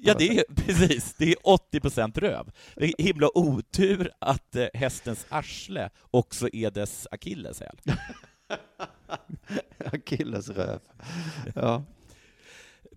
Ja, 0.00 0.14
det 0.18 0.38
är 0.38 0.44
precis. 0.54 1.14
Det 1.18 1.24
är 1.32 1.36
80 1.42 2.20
röv. 2.20 2.50
Det 2.76 2.84
är 2.84 3.02
himla 3.02 3.28
otur 3.38 4.10
att 4.18 4.56
eh, 4.56 4.66
hästens 4.74 5.26
arsle 5.28 5.90
också 6.10 6.48
är 6.52 6.70
dess 6.70 7.06
akilleshäl. 7.10 7.76
Akillesröv. 9.84 10.80
Ja. 11.54 11.84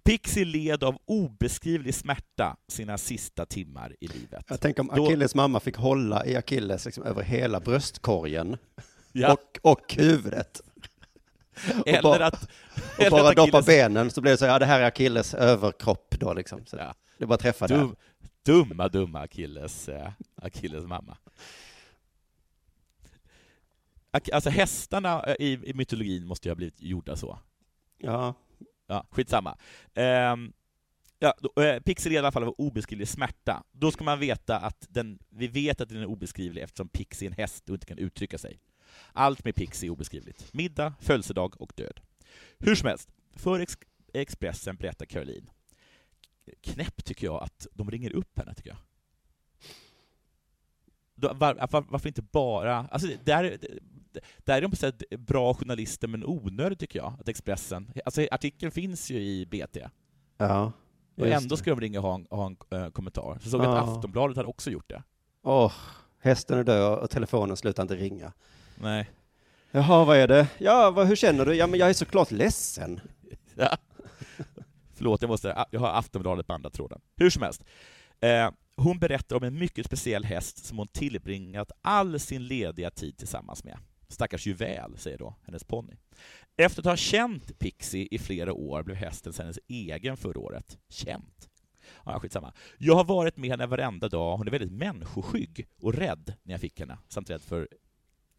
Pixie 0.03 0.45
led 0.45 0.83
av 0.83 0.97
obeskrivlig 1.05 1.95
smärta 1.95 2.57
sina 2.67 2.97
sista 2.97 3.45
timmar 3.45 3.95
i 3.99 4.07
livet. 4.07 4.45
Jag 4.47 4.61
tänker 4.61 4.81
om 4.81 4.91
Då- 4.95 5.05
Akilles 5.05 5.35
mamma 5.35 5.59
fick 5.59 5.75
hålla 5.77 6.25
i 6.25 6.35
Akilles 6.35 6.85
liksom 6.85 7.03
över 7.03 7.23
hela 7.23 7.59
bröstkorgen 7.59 8.57
Ja, 9.11 9.33
och, 9.33 9.71
och 9.71 9.93
huvudet. 9.97 10.61
Eller 11.85 12.01
bara- 12.01 12.25
att... 12.25 12.43
Och 12.97 13.11
bara 13.11 13.29
att 13.29 13.35
doppa 13.35 13.57
Achilles- 13.61 13.65
benen 13.65 14.11
så 14.11 14.21
blir 14.21 14.31
det 14.31 14.37
så, 14.37 14.45
ja 14.45 14.59
det 14.59 14.65
här 14.65 14.79
är 14.81 14.85
Akilles 14.85 15.33
överkropp 15.33 16.15
då 16.19 16.33
liksom. 16.33 16.65
Så 16.65 16.77
Ja. 16.77 16.95
Det 17.17 17.25
bara 17.25 17.37
träffa 17.37 17.67
där. 17.67 17.77
Dum, 17.77 17.95
dumma, 18.45 18.87
dumma 18.87 19.19
Akilles, 19.19 19.89
eh, 19.89 20.11
Akilles 20.35 20.83
mamma. 20.85 21.17
Alltså 24.33 24.49
hästarna 24.49 25.23
eh, 25.23 25.35
i, 25.39 25.59
i 25.65 25.73
mytologin 25.73 26.25
måste 26.27 26.47
ju 26.47 26.51
ha 26.51 26.55
blivit 26.55 26.81
gjorda 26.81 27.15
så. 27.15 27.39
Ja. 27.97 28.33
Ja, 28.87 29.05
skitsamma. 29.11 29.57
Um, 29.95 30.53
ja, 31.19 31.33
då, 31.39 31.61
eh, 31.61 31.79
Pixie 31.79 32.09
led 32.09 32.15
i 32.15 32.19
alla 32.19 32.31
fall 32.31 32.43
av 32.43 32.55
obeskrivlig 32.57 33.07
smärta. 33.07 33.63
Då 33.71 33.91
ska 33.91 34.03
man 34.03 34.19
veta 34.19 34.57
att 34.57 34.85
den, 34.89 35.19
vi 35.29 35.47
vet 35.47 35.81
att 35.81 35.89
den 35.89 35.97
är 35.97 36.05
obeskrivlig 36.05 36.61
eftersom 36.61 36.87
Pixie 36.89 37.27
är 37.27 37.31
en 37.31 37.37
häst 37.37 37.69
och 37.69 37.75
inte 37.75 37.85
kan 37.85 37.97
uttrycka 37.97 38.37
sig. 38.37 38.59
Allt 39.13 39.45
med 39.45 39.55
Pixie 39.55 39.89
är 39.89 39.91
obeskrivligt. 39.91 40.53
Middag, 40.53 40.93
födelsedag 40.99 41.61
och 41.61 41.71
död. 41.75 41.99
Hur 42.59 42.75
som 42.75 42.87
helst, 42.87 43.09
för 43.35 43.59
Ex- 43.59 43.77
Expressen 44.13 44.75
berättar 44.75 45.05
Caroline. 45.05 45.49
Knäpp 46.61 47.05
tycker 47.05 47.27
jag 47.27 47.43
att 47.43 47.67
de 47.73 47.91
ringer 47.91 48.11
upp 48.15 48.37
henne, 48.39 48.53
tycker 48.53 48.69
jag. 48.69 48.77
Var, 51.15 51.33
var, 51.71 51.85
varför 51.89 52.07
inte 52.07 52.21
bara... 52.21 52.87
Alltså, 52.91 53.07
där, 53.23 53.57
där 54.37 54.57
är 54.57 54.61
de 54.61 54.69
på 54.71 54.75
sätt 54.77 55.03
bra 55.17 55.53
journalister, 55.53 56.07
men 56.07 56.25
onödigt 56.25 56.79
tycker 56.79 56.99
jag, 56.99 57.13
att 57.19 57.27
Expressen... 57.29 57.91
Alltså, 58.05 58.27
artikeln 58.31 58.71
finns 58.71 59.11
ju 59.11 59.19
i 59.19 59.45
BT, 59.45 59.77
Ja. 60.37 60.71
och 61.17 61.27
ändå 61.27 61.57
ska 61.57 61.69
de 61.69 61.81
ringa 61.81 61.99
och 61.99 62.05
ha 62.07 62.15
en, 62.15 62.27
ha 62.29 62.45
en 62.45 62.57
eh, 62.83 62.89
kommentar. 62.89 63.39
Så 63.43 63.49
såg 63.49 63.61
Ja. 63.63 63.77
att 63.77 63.89
Aftonbladet 63.89 64.37
hade 64.37 64.49
också 64.49 64.71
gjort 64.71 64.89
det. 64.89 65.03
Åh, 65.41 65.73
hästen 66.19 66.59
är 66.59 66.63
död 66.63 66.99
och 66.99 67.09
telefonen 67.09 67.57
slutar 67.57 67.83
inte 67.83 67.95
ringa. 67.95 68.33
Nej. 68.81 69.09
Jaha, 69.71 70.05
vad 70.05 70.17
är 70.17 70.27
det? 70.27 70.47
Ja, 70.57 70.91
vad, 70.91 71.07
hur 71.07 71.15
känner 71.15 71.45
du? 71.45 71.53
Ja, 71.53 71.67
men 71.67 71.79
jag 71.79 71.89
är 71.89 71.93
såklart 71.93 72.31
ledsen. 72.31 72.99
Ja. 73.55 73.77
Förlåt, 74.93 75.21
jag, 75.21 75.29
måste, 75.29 75.65
jag 75.71 75.79
har 75.79 75.89
Aftonbladet 75.89 76.47
på 76.47 76.53
andra 76.53 76.69
tråden. 76.69 77.01
Hur 77.15 77.29
som 77.29 77.41
helst. 77.41 77.63
Eh, 78.19 78.49
hon 78.75 78.99
berättar 78.99 79.35
om 79.35 79.43
en 79.43 79.59
mycket 79.59 79.85
speciell 79.85 80.23
häst 80.23 80.65
som 80.65 80.77
hon 80.77 80.87
tillbringat 80.87 81.71
all 81.81 82.19
sin 82.19 82.47
lediga 82.47 82.91
tid 82.91 83.17
tillsammans 83.17 83.63
med. 83.63 83.77
Stackars 84.07 84.47
Juvel, 84.47 84.97
säger 84.97 85.17
då 85.17 85.35
hennes 85.45 85.63
ponny. 85.63 85.93
Efter 86.57 86.81
att 86.81 86.85
ha 86.85 86.95
känt 86.95 87.59
Pixie 87.59 88.07
i 88.11 88.19
flera 88.19 88.53
år 88.53 88.83
blev 88.83 88.97
hästen 88.97 89.33
hennes 89.37 89.59
egen 89.67 90.17
förra 90.17 90.39
året. 90.39 90.77
Känt? 90.89 91.49
Ja, 92.05 92.19
skitsamma. 92.19 92.53
Jag 92.77 92.95
har 92.95 93.03
varit 93.03 93.37
med 93.37 93.49
henne 93.49 93.65
varenda 93.65 94.09
dag. 94.09 94.37
Hon 94.37 94.47
är 94.47 94.51
väldigt 94.51 94.71
människoskygg 94.71 95.67
och 95.81 95.93
rädd 95.93 96.33
när 96.43 96.53
jag 96.53 96.61
fick 96.61 96.79
henne, 96.79 96.97
samt 97.07 97.29
rädd 97.29 97.41
för 97.41 97.67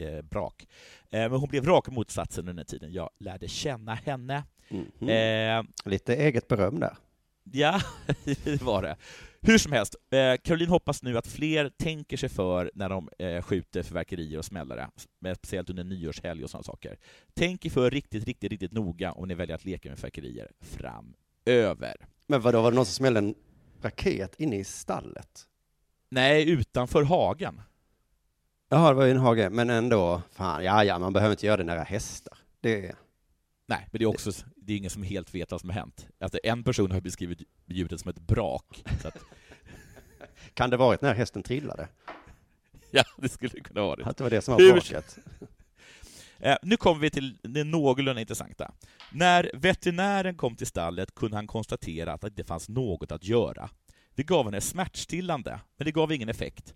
eh, 0.02 0.22
brak. 0.22 0.66
Eh, 1.10 1.20
men 1.20 1.32
hon 1.32 1.48
blev 1.48 1.64
raka 1.64 1.90
motsatsen 1.90 2.48
under 2.48 2.64
tiden. 2.64 2.92
Jag 2.92 3.10
lärde 3.18 3.48
känna 3.48 3.94
henne. 3.94 4.44
Mhm. 4.68 5.08
Eh, 5.08 5.62
Lite 5.90 6.14
eget 6.16 6.48
beröm 6.48 6.80
där. 6.80 6.96
Ja, 7.52 7.80
det 8.44 8.62
var 8.62 8.82
det. 8.82 8.96
Hur 9.40 9.58
som 9.58 9.72
helst, 9.72 9.96
eh, 10.10 10.36
Caroline 10.44 10.68
hoppas 10.70 11.02
nu 11.02 11.18
att 11.18 11.26
fler 11.26 11.68
tänker 11.78 12.16
sig 12.16 12.28
för 12.28 12.70
när 12.74 12.88
de 12.88 13.08
eh, 13.18 13.42
skjuter 13.42 13.82
fyrverkerier 13.82 14.38
och 14.38 14.44
smällare, 14.44 14.90
speciellt 15.36 15.70
under 15.70 15.84
nyårshelg 15.84 16.44
och 16.44 16.50
sådana 16.50 16.62
saker. 16.62 16.98
Tänk 17.34 17.66
er 17.66 17.70
för 17.70 17.90
riktigt, 17.90 18.24
riktigt, 18.24 18.50
riktigt 18.50 18.72
noga 18.72 19.12
om 19.12 19.28
ni 19.28 19.34
väljer 19.34 19.54
att 19.56 19.64
leka 19.64 19.88
med 19.88 19.98
fyrverkerier 19.98 20.50
framöver. 20.60 21.96
Men 22.26 22.40
vadå, 22.40 22.62
var 22.62 22.70
det 22.70 22.74
någon 22.74 22.86
som 22.86 22.92
smällde 22.94 23.18
en 23.18 23.34
raket 23.82 24.34
inne 24.40 24.56
i 24.56 24.64
stallet? 24.64 25.46
Nej, 26.08 26.50
utanför 26.50 27.02
hagen. 27.02 27.60
Jaha, 28.72 28.88
det 28.88 28.94
var 28.94 29.04
ju 29.04 29.10
en 29.10 29.16
hage, 29.16 29.50
men 29.50 29.70
ändå, 29.70 30.22
fan, 30.30 30.64
ja, 30.64 30.84
ja, 30.84 30.98
man 30.98 31.12
behöver 31.12 31.32
inte 31.32 31.46
göra 31.46 31.56
det 31.56 31.64
nära 31.64 31.82
hästar. 31.82 32.38
Det 32.60 32.86
är... 32.86 32.94
Nej, 33.66 33.88
men 33.90 33.98
det 33.98 34.04
är 34.04 34.06
också 34.06 34.32
det 34.56 34.72
är 34.72 34.76
ingen 34.76 34.90
som 34.90 35.02
helt 35.02 35.34
vet 35.34 35.50
vad 35.50 35.60
som 35.60 35.70
har 35.70 35.74
hänt. 35.74 36.06
Alltså, 36.20 36.38
en 36.42 36.64
person 36.64 36.90
har 36.90 37.00
beskrivit 37.00 37.42
ljudet 37.66 38.00
som 38.00 38.10
ett 38.10 38.18
brak. 38.18 38.84
Att, 39.04 39.16
Kan 40.54 40.70
det 40.70 40.76
varit 40.76 41.00
när 41.02 41.14
hästen 41.14 41.42
trillade? 41.42 41.88
Ja, 42.90 43.04
det 43.16 43.28
skulle 43.28 43.50
det 43.54 43.60
kunna 43.60 43.80
vara. 43.82 44.04
Att 44.06 44.16
det 44.16 44.22
var 44.24 44.30
det 44.30 44.42
som 44.42 44.52
var 44.54 44.60
Hur- 44.60 44.72
bråket. 44.72 45.18
Eh, 46.38 46.56
nu 46.62 46.76
kommer 46.76 47.00
vi 47.00 47.10
till 47.10 47.38
det 47.42 47.64
någorlunda 47.64 48.20
intressanta. 48.20 48.72
När 49.12 49.50
veterinären 49.54 50.34
kom 50.36 50.56
till 50.56 50.66
stallet 50.66 51.14
kunde 51.14 51.36
han 51.36 51.46
konstatera 51.46 52.12
att 52.12 52.36
det 52.36 52.44
fanns 52.44 52.68
något 52.68 53.12
att 53.12 53.24
göra. 53.24 53.70
Vi 54.14 54.22
gav 54.22 54.44
henne 54.44 54.60
smärtstillande, 54.60 55.60
men 55.76 55.84
det 55.84 55.92
gav 55.92 56.12
ingen 56.12 56.28
effekt. 56.28 56.74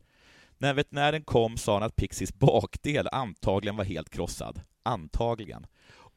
När 0.59 0.75
veterinären 0.75 1.25
kom 1.25 1.57
sa 1.57 1.73
han 1.73 1.83
att 1.83 1.97
Pixies 1.97 2.35
bakdel 2.35 3.09
antagligen 3.13 3.77
var 3.77 3.85
helt 3.85 4.11
krossad. 4.11 4.61
Antagligen. 4.83 5.67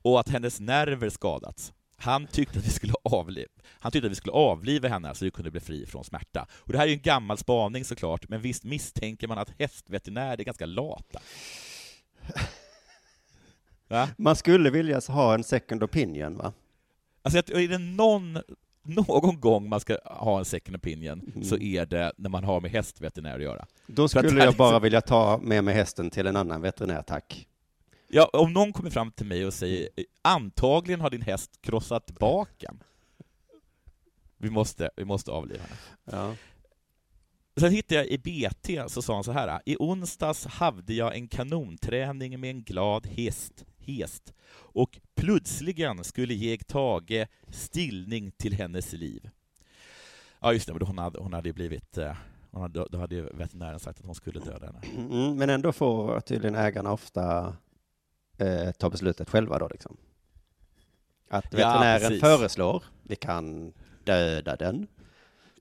Och 0.01 0.19
att 0.19 0.29
hennes 0.29 0.59
nerver 0.59 1.09
skadats. 1.09 1.73
Han 2.01 2.27
tyckte 2.27 2.59
att 2.59 2.65
vi 2.65 2.69
skulle 2.69 2.93
avliva, 3.03 3.49
han 3.79 3.91
tyckte 3.91 4.05
att 4.05 4.11
vi 4.11 4.15
skulle 4.15 4.33
avliva 4.33 4.87
henne 4.87 5.15
så 5.15 5.25
vi 5.25 5.31
kunde 5.31 5.51
bli 5.51 5.59
fri 5.59 5.85
från 5.85 6.03
smärta. 6.03 6.47
Och 6.51 6.71
det 6.71 6.77
här 6.77 6.85
är 6.85 6.89
ju 6.89 6.95
en 6.95 7.01
gammal 7.01 7.37
spaning 7.37 7.85
såklart, 7.85 8.29
men 8.29 8.41
visst 8.41 8.63
misstänker 8.63 9.27
man 9.27 9.37
att 9.37 9.53
hästveterinärer 9.59 10.39
är 10.39 10.43
ganska 10.43 10.65
lata? 10.65 11.19
Va? 13.87 14.09
Man 14.17 14.35
skulle 14.35 14.69
vilja 14.69 15.01
ha 15.07 15.33
en 15.33 15.43
second 15.43 15.83
opinion, 15.83 16.37
va? 16.37 16.53
Alltså, 17.21 17.37
är 17.37 17.67
det 17.67 17.77
någon, 17.77 18.39
någon 18.83 19.39
gång 19.39 19.69
man 19.69 19.79
ska 19.79 19.97
ha 20.05 20.39
en 20.39 20.45
second 20.45 20.75
opinion 20.77 21.21
Mm. 21.33 21.43
så 21.43 21.57
är 21.57 21.85
det 21.85 22.13
när 22.17 22.29
man 22.29 22.43
har 22.43 22.61
med 22.61 22.71
hästveterinär 22.71 23.35
att 23.35 23.41
göra. 23.43 23.65
Då 23.87 24.07
skulle 24.07 24.27
jag 24.27 24.33
liksom- 24.35 24.57
bara 24.57 24.79
vilja 24.79 25.01
ta 25.01 25.37
med 25.43 25.63
mig 25.63 25.73
hästen 25.73 26.09
till 26.09 26.27
en 26.27 26.35
annan 26.35 26.61
veterinär, 26.61 27.01
tack. 27.01 27.47
Ja, 28.07 28.29
om 28.33 28.53
någon 28.53 28.73
kommer 28.73 28.89
fram 28.89 29.11
till 29.11 29.25
mig 29.25 29.45
och 29.45 29.53
säger 29.53 29.89
antagligen 30.21 31.01
har 31.01 31.09
din 31.09 31.21
häst 31.21 31.51
krossat 31.61 32.11
baken. 32.11 32.83
Vi 34.37 34.49
måste, 34.49 34.89
vi 34.97 35.05
måste 35.05 35.31
avliva 35.31 35.61
henne. 35.63 35.75
Ja. 36.11 36.35
Sen 37.59 37.71
hittade 37.71 37.95
jag 37.95 38.07
i 38.07 38.17
BT, 38.17 38.89
så 38.89 39.01
sa 39.01 39.13
han 39.13 39.23
så 39.23 39.31
här. 39.31 39.59
I 39.65 39.75
onsdags 39.79 40.45
hade 40.45 40.93
jag 40.93 41.15
en 41.15 41.27
kanonträning 41.27 42.39
med 42.39 42.49
en 42.49 42.63
glad 42.63 43.07
häst, 43.07 43.65
häst 43.97 44.33
och 44.51 44.99
plötsligen 45.15 46.03
skulle 46.03 46.33
jag 46.33 46.67
tage 46.67 47.27
stillning 47.47 48.31
till 48.31 48.53
hennes 48.53 48.93
liv. 48.93 49.29
Ja, 50.39 50.53
just 50.53 50.67
det, 50.67 50.85
hon 50.85 50.97
hade, 50.97 51.19
hon 51.19 51.33
hade 51.33 51.53
blivit... 51.53 51.97
eh, 51.97 52.15
Hon 52.51 52.61
hade, 52.61 52.85
då 52.91 52.97
hade 52.97 53.15
ju 53.15 53.21
veterinären 53.33 53.79
sagt 53.79 53.99
att 53.99 54.05
hon 54.05 54.15
skulle 54.15 54.39
döda 54.39 54.65
henne. 54.65 54.81
Mm, 55.11 55.37
men 55.37 55.49
ändå 55.49 55.71
får 55.71 56.19
tydligen 56.19 56.55
ägarna 56.55 56.91
ofta 56.91 57.55
eh, 58.37 58.71
ta 58.71 58.89
beslutet 58.89 59.29
själva 59.29 59.59
då 59.59 59.67
liksom. 59.67 59.97
Att 61.29 61.45
Ja, 61.51 61.57
veterinären 61.57 61.99
precis. 62.01 62.21
föreslår, 62.21 62.83
vi 63.03 63.15
kan 63.15 63.73
döda 64.03 64.55
den. 64.55 64.87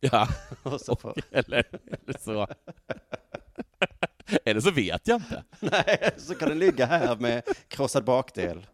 Ja, 0.01 0.29
Och 0.63 0.81
så 0.81 0.97
får, 0.97 1.15
eller, 1.31 1.65
eller 2.07 2.19
så... 2.19 2.47
Eller 4.45 4.61
så 4.61 4.71
vet 4.71 5.09
jag 5.09 5.17
inte. 5.17 5.45
nej, 5.61 6.11
så 6.17 6.35
kan 6.35 6.49
den 6.49 6.59
ligga 6.59 6.87
här 6.87 7.17
med 7.17 7.43
krossad 7.69 8.05
bakdel. 8.05 8.67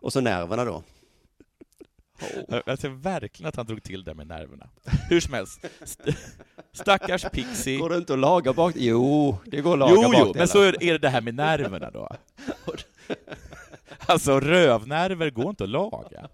Och 0.00 0.12
så 0.12 0.20
nerverna 0.20 0.64
då. 0.64 0.82
Jag 2.48 2.62
jag 2.66 2.78
ser 2.78 2.88
verkligen 2.88 3.48
att 3.48 3.56
han 3.56 3.66
drog 3.66 3.82
till 3.82 4.04
det 4.04 4.14
med 4.14 4.26
nerverna. 4.26 4.68
Hur 5.08 5.20
som 5.20 5.34
helst, 5.34 5.64
st- 5.82 6.14
stackars 6.72 7.24
Pixie. 7.32 7.78
Går 7.78 7.90
det 7.90 7.96
inte 7.96 8.12
att 8.12 8.18
laga 8.18 8.52
bak? 8.52 8.74
Jo, 8.76 9.38
det 9.46 9.60
går 9.60 9.72
att 9.72 9.78
laga 9.78 9.92
Jo, 9.94 10.02
jo, 10.02 10.08
bakdelar. 10.10 10.34
men 10.34 10.48
så 10.48 10.62
är 10.62 10.82
är 10.84 10.92
det 10.92 10.98
det 10.98 11.08
här 11.08 11.20
med 11.20 11.34
nerverna 11.34 11.90
då. 11.90 12.08
Alltså 14.06 14.40
rövnerver 14.40 15.30
går 15.30 15.50
inte 15.50 15.64
att 15.64 15.70
laga. 15.70 16.28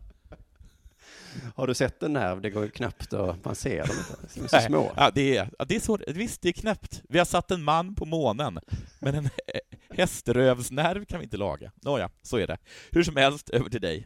Har 1.54 1.66
du 1.66 1.74
sett 1.74 2.02
en 2.02 2.12
nerv? 2.12 2.40
Det 2.40 2.50
går 2.50 2.64
ju 2.64 2.70
knappt 2.70 3.12
att 3.12 3.44
man 3.44 3.54
ser 3.54 3.86
dem 3.86 3.96
inte. 3.98 4.34
De 4.34 4.40
är 4.44 4.48
så 4.48 4.66
små. 4.66 4.92
Ja, 4.96 5.10
det 5.14 5.36
är, 5.36 5.50
det 5.68 5.76
är 5.76 5.80
så, 5.80 5.98
visst, 6.08 6.42
det 6.42 6.48
är 6.48 6.52
knäppt. 6.52 7.02
Vi 7.08 7.18
har 7.18 7.24
satt 7.26 7.50
en 7.50 7.62
man 7.62 7.94
på 7.94 8.04
månen, 8.04 8.58
men 8.98 9.14
en 9.14 9.28
häströvsnerv 9.96 11.04
kan 11.04 11.18
vi 11.18 11.24
inte 11.24 11.36
laga. 11.36 11.72
Nåja, 11.82 12.10
så 12.22 12.36
är 12.36 12.46
det. 12.46 12.58
Hur 12.90 13.02
som 13.02 13.16
helst, 13.16 13.50
över 13.50 13.70
till 13.70 13.80
dig. 13.80 14.04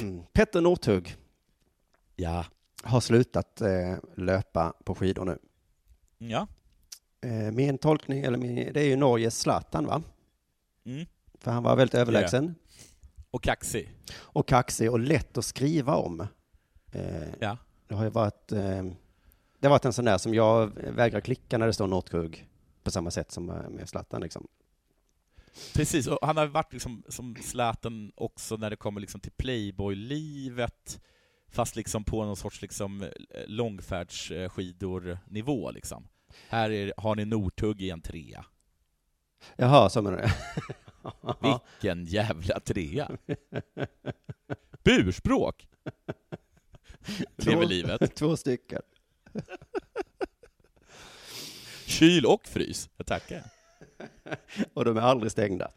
Mm. 0.00 0.22
Petter 0.32 0.60
Northug 0.60 1.16
Ja. 2.16 2.44
har 2.82 3.00
slutat 3.00 3.60
eh, 3.60 3.68
löpa 4.16 4.72
på 4.84 4.94
skidor 4.94 5.24
nu. 5.24 5.38
Ja. 6.18 6.46
Eh, 7.20 7.52
min 7.52 7.78
tolkning, 7.78 8.20
eller 8.24 8.38
min, 8.38 8.54
det 8.72 8.80
är 8.80 8.84
ju 8.86 8.96
Norges 8.96 9.40
Zlatan 9.40 9.86
va? 9.86 10.02
Mm. 10.86 11.06
För 11.40 11.50
han 11.50 11.62
var 11.62 11.76
väldigt 11.76 11.94
överlägsen 11.94 12.54
Och 13.36 13.42
kaxig. 13.42 13.90
och 14.16 14.48
kaxig 14.48 14.90
och 14.90 14.98
lätt 14.98 15.38
att 15.38 15.44
skriva 15.44 15.94
om. 15.96 16.20
Eh, 16.92 17.28
Ja. 17.40 17.56
det 17.88 17.94
har 17.94 18.04
ju 18.04 18.10
varit, 18.10 18.52
eh, 18.52 18.82
det 19.58 19.66
har 19.66 19.70
varit 19.70 19.84
en 19.84 19.92
sån 19.92 20.04
där 20.04 20.18
som 20.18 20.34
jag 20.34 20.66
vägrar 20.76 21.20
klicka 21.20 21.58
när 21.58 21.66
det 21.66 21.72
står 21.72 21.86
Northug 21.86 22.48
på 22.82 22.90
samma 22.90 23.10
sätt 23.10 23.30
som 23.30 23.50
eh, 23.50 23.68
med 23.70 23.88
Zlatan 23.88 24.20
liksom. 24.22 24.46
Precis, 25.74 26.06
och 26.06 26.18
han 26.22 26.36
har 26.36 26.46
varit 26.46 26.72
liksom 26.72 27.02
som 27.08 27.36
Zlatan 27.42 28.12
också 28.14 28.56
när 28.56 28.70
det 28.70 28.76
kommer 28.76 29.00
liksom 29.00 29.20
till 29.20 29.32
Playboy-livet, 29.32 31.00
fast 31.48 31.76
liksom 31.76 32.04
på 32.04 32.24
någon 32.24 32.36
sorts 32.36 32.62
liksom 32.62 33.08
långfärdsskidor-nivå 33.46 35.70
liksom. 35.70 36.08
Här 36.48 36.70
är, 36.70 36.92
har 36.96 37.16
ni 37.16 37.24
Northug 37.24 37.82
i 37.82 37.90
en 37.90 38.00
trea. 38.00 38.44
Jaha, 39.56 39.88
så 39.88 40.02
menar 40.02 40.22
du? 40.22 40.28
Vilken 41.80 42.04
jävla 42.04 42.60
trea! 42.60 43.10
Burspråk! 44.84 45.68
Lever 47.36 47.66
livet. 47.66 48.14
Två 48.14 48.36
stycken. 48.36 48.82
Kyl 51.86 52.26
och 52.26 52.46
frys. 52.46 52.90
Jag 52.96 53.06
tackar. 53.06 53.42
Och 54.74 54.84
de 54.84 54.96
är 54.96 55.00
aldrig 55.00 55.32
stängda. 55.32 55.70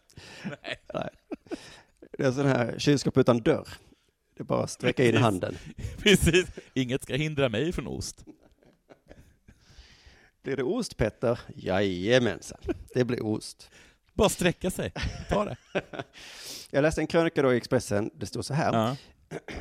Nej. 0.43 0.79
Nej. 0.93 1.09
Det 2.17 2.23
är 2.23 2.31
sån 2.31 2.45
här 2.45 2.79
kylskåp 2.79 3.17
utan 3.17 3.37
dörr. 3.37 3.67
Det 4.37 4.41
är 4.41 4.45
bara 4.45 4.63
att 4.63 4.69
sträcka 4.69 5.03
in 5.03 5.11
Precis. 5.11 5.23
handen. 5.23 5.57
Precis. 5.97 6.47
Inget 6.73 7.03
ska 7.03 7.15
hindra 7.15 7.49
mig 7.49 7.71
från 7.71 7.87
ost. 7.87 8.25
Blir 10.41 10.55
det 10.57 10.63
ost, 10.63 10.97
Petter? 10.97 11.39
Jajamensan, 11.55 12.59
det 12.93 13.05
blir 13.05 13.25
ost. 13.25 13.71
Bara 14.19 14.29
sträcka 14.29 14.71
sig. 14.71 14.93
Ta 15.29 15.45
det. 15.45 15.57
Jag 16.71 16.81
läste 16.81 17.01
en 17.01 17.07
krönika 17.07 17.41
då 17.41 17.53
i 17.53 17.57
Expressen, 17.57 18.09
det 18.13 18.25
stod 18.25 18.45
så 18.45 18.53
här. 18.53 18.73
Ja. 18.73 18.95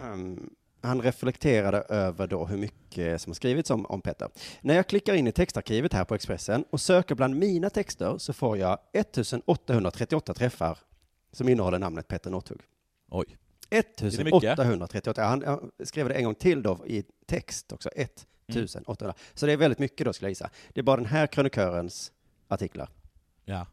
Han 0.80 1.02
reflekterade 1.02 1.78
över 1.78 2.26
då 2.26 2.46
hur 2.46 2.58
mycket 2.58 3.20
som 3.20 3.30
har 3.30 3.34
skrivits 3.34 3.70
om, 3.70 3.86
om 3.86 4.00
Petter. 4.00 4.28
När 4.60 4.74
jag 4.74 4.86
klickar 4.86 5.14
in 5.14 5.26
i 5.26 5.32
textarkivet 5.32 5.92
här 5.92 6.04
på 6.04 6.14
Expressen 6.14 6.64
och 6.70 6.80
söker 6.80 7.14
bland 7.14 7.36
mina 7.36 7.70
texter 7.70 8.18
så 8.18 8.32
får 8.32 8.58
jag 8.58 8.78
1838 8.92 10.34
träffar 10.34 10.78
som 11.32 11.48
innehåller 11.48 11.78
namnet 11.78 12.08
Petter 12.08 12.30
Northug. 12.30 12.60
Oj. 13.10 13.36
1838. 13.70 15.24
Han, 15.24 15.42
han 15.46 15.70
skrev 15.84 16.08
det 16.08 16.14
en 16.14 16.24
gång 16.24 16.34
till 16.34 16.62
då 16.62 16.86
i 16.86 17.04
text 17.26 17.72
också. 17.72 17.88
1800. 17.88 19.14
Så 19.34 19.46
det 19.46 19.52
är 19.52 19.56
väldigt 19.56 19.78
mycket 19.78 20.04
då 20.04 20.12
skulle 20.12 20.26
jag 20.26 20.30
gissa. 20.30 20.50
Det 20.68 20.80
är 20.80 20.84
bara 20.84 20.96
den 20.96 21.06
här 21.06 21.26
krönikörens 21.26 22.12
artiklar. 22.48 22.88
Ja. 23.44 23.66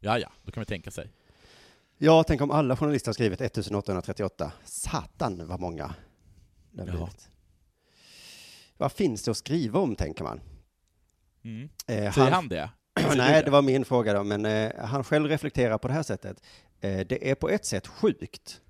Ja, 0.00 0.18
ja. 0.18 0.32
Då 0.44 0.52
kan 0.52 0.60
man 0.60 0.66
tänka 0.66 0.90
sig. 0.90 1.10
Ja, 1.98 2.24
tänk 2.26 2.40
om 2.40 2.50
alla 2.50 2.76
journalister 2.76 3.08
har 3.08 3.14
skrivit 3.14 3.40
1838. 3.40 4.52
Satan 4.64 5.46
vad 5.46 5.60
många 5.60 5.94
det 6.70 6.80
har 6.80 6.88
blivit. 6.88 7.28
Vad 8.76 8.92
finns 8.92 9.22
det 9.22 9.30
att 9.30 9.36
skriva 9.36 9.80
om, 9.80 9.96
tänker 9.96 10.24
man? 10.24 10.40
Mm. 11.44 11.68
Eh, 11.86 12.12
Säger 12.12 12.30
han 12.30 12.48
det? 12.48 12.70
Nej, 13.16 13.42
det 13.44 13.50
var 13.50 13.62
min 13.62 13.84
fråga 13.84 14.12
då, 14.12 14.24
men 14.24 14.44
eh, 14.46 14.72
han 14.84 15.04
själv 15.04 15.28
reflekterar 15.28 15.78
på 15.78 15.88
det 15.88 15.94
här 15.94 16.02
sättet. 16.02 16.42
Eh, 16.80 17.06
det 17.06 17.30
är 17.30 17.34
på 17.34 17.48
ett 17.48 17.64
sätt 17.64 17.86
sjukt. 17.86 18.60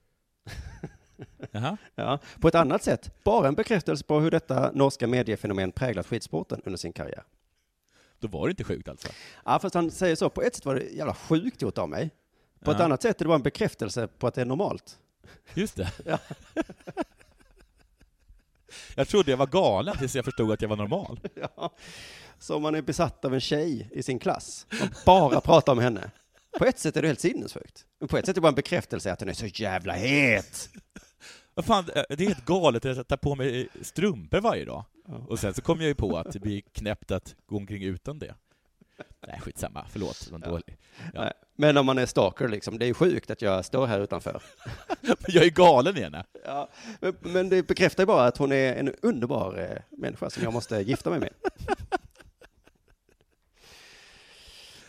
Ja. 1.95 2.19
På 2.41 2.49
ett 2.49 2.55
annat 2.55 2.83
sätt, 2.83 3.25
bara 3.25 3.49
en 3.49 3.55
bekräftelse 3.55 4.05
på 4.05 4.21
hur 4.21 4.31
detta 4.31 4.73
norska 4.73 5.07
mediefenomen 5.07 5.73
präglat 5.73 6.07
skidsporten 6.07 6.61
under 6.65 6.77
sin 6.77 6.93
karriär. 6.93 7.23
Då 8.21 8.29
var 8.29 8.47
det 8.47 8.51
inte 8.51 8.65
sjukt 8.65 8.89
alltså? 8.89 9.09
Ja, 9.45 9.59
fast 9.59 9.75
han 9.75 9.91
säger 9.91 10.17
så, 10.17 10.31
på 10.31 10.43
ett 10.43 10.55
sätt 10.55 10.65
var 10.65 10.75
det 10.75 10.83
jävla 10.85 11.15
sjukt 11.15 11.63
gjort 11.63 11.79
av 11.79 11.89
mig. 11.89 12.11
På 12.65 12.71
ett 12.71 12.79
Ja. 12.79 12.85
annat 12.85 13.03
sätt 13.03 13.21
är 13.21 13.25
det 13.25 13.29
bara 13.29 13.35
en 13.35 13.43
bekräftelse 13.43 14.07
på 14.09 14.27
att 14.27 14.35
det 14.35 14.41
är 14.41 14.45
normalt. 14.45 14.99
Just 15.55 15.77
det. 15.77 15.93
Ja. 16.07 16.19
jag 18.95 19.09
trodde 19.09 19.31
jag 19.31 19.39
var 19.39 19.47
galen 19.47 19.97
tills 19.99 20.15
jag 20.17 20.25
förstod 20.25 20.53
att 20.53 20.63
jag 20.63 20.69
var 20.69 20.77
normal. 20.77 21.21
Ja. 21.57 21.75
Så 22.39 22.57
om 22.57 22.63
man 22.63 22.75
är 22.75 22.83
besatt 22.83 23.25
av 23.25 23.35
en 23.35 23.41
tjej 23.41 23.89
i 23.93 24.03
sin 24.03 24.19
klass, 24.19 24.67
och 24.71 24.89
bara 25.07 25.41
pratar 25.41 25.73
om 25.73 25.79
henne. 25.79 26.11
På 26.59 26.65
ett 26.65 26.79
sätt 26.79 26.97
är 26.97 27.03
det 27.03 27.09
helt 27.09 27.21
sinnessjukt. 27.21 27.85
Men 27.99 28.09
på 28.09 28.17
ett 28.19 28.27
sätt 28.27 28.33
är 28.33 28.35
det 28.35 28.41
bara 28.41 28.49
en 28.49 28.55
bekräftelse 28.55 29.13
att 29.13 29.19
den 29.19 29.29
är 29.29 29.33
så 29.33 29.47
jävla 29.47 29.93
het. 29.93 30.69
Vad 31.55 31.65
fan, 31.65 31.85
det 31.87 32.11
är 32.21 32.29
helt 32.29 32.45
galet 32.45 32.85
att 32.85 33.09
ta 33.09 33.17
på 33.17 33.35
mig 33.35 33.69
strumpor 33.83 34.41
varje 34.41 34.65
dag. 34.65 34.85
Och 35.29 35.39
sen 35.39 35.55
så 35.55 35.63
kom 35.63 35.81
jag 35.81 35.89
ju 35.89 35.95
på 35.95 36.19
att 36.19 36.33
det 36.33 36.39
blir 36.39 36.61
knäppt 36.61 37.11
att 37.11 37.37
gå 37.47 37.57
omkring 37.57 37.83
utan 37.83 38.19
det. 38.19 38.35
Nej, 39.27 39.41
skitsamma. 39.41 39.87
Förlåt. 39.91 40.27
Det 40.27 40.33
var 40.33 40.39
dålig. 40.39 40.77
Ja. 41.15 41.33
Men 41.57 41.77
om 41.77 41.87
man 41.87 41.99
är 41.99 42.07
stalker 42.07 42.49
liksom, 42.49 42.79
det 42.79 42.87
är 42.87 42.95
sjukt 42.95 43.31
att 43.31 43.43
jag 43.43 43.65
står 43.65 43.87
här 43.87 44.01
utanför. 44.01 44.43
Men 45.01 45.17
jag 45.29 45.45
är 45.45 45.51
galen 45.51 45.97
igen. 45.97 46.17
Ja, 46.45 46.69
men, 47.01 47.17
men 47.21 47.49
det 47.49 47.67
bekräftar 47.67 48.03
ju 48.03 48.07
bara 48.07 48.27
att 48.27 48.37
hon 48.37 48.53
är 48.53 48.75
en 48.75 48.95
underbar 49.03 49.59
eh, 49.59 49.99
människa 49.99 50.31
som 50.31 50.43
jag 50.43 50.53
måste 50.53 50.81
gifta 50.81 51.11
mig 51.11 51.21
med. 51.21 51.31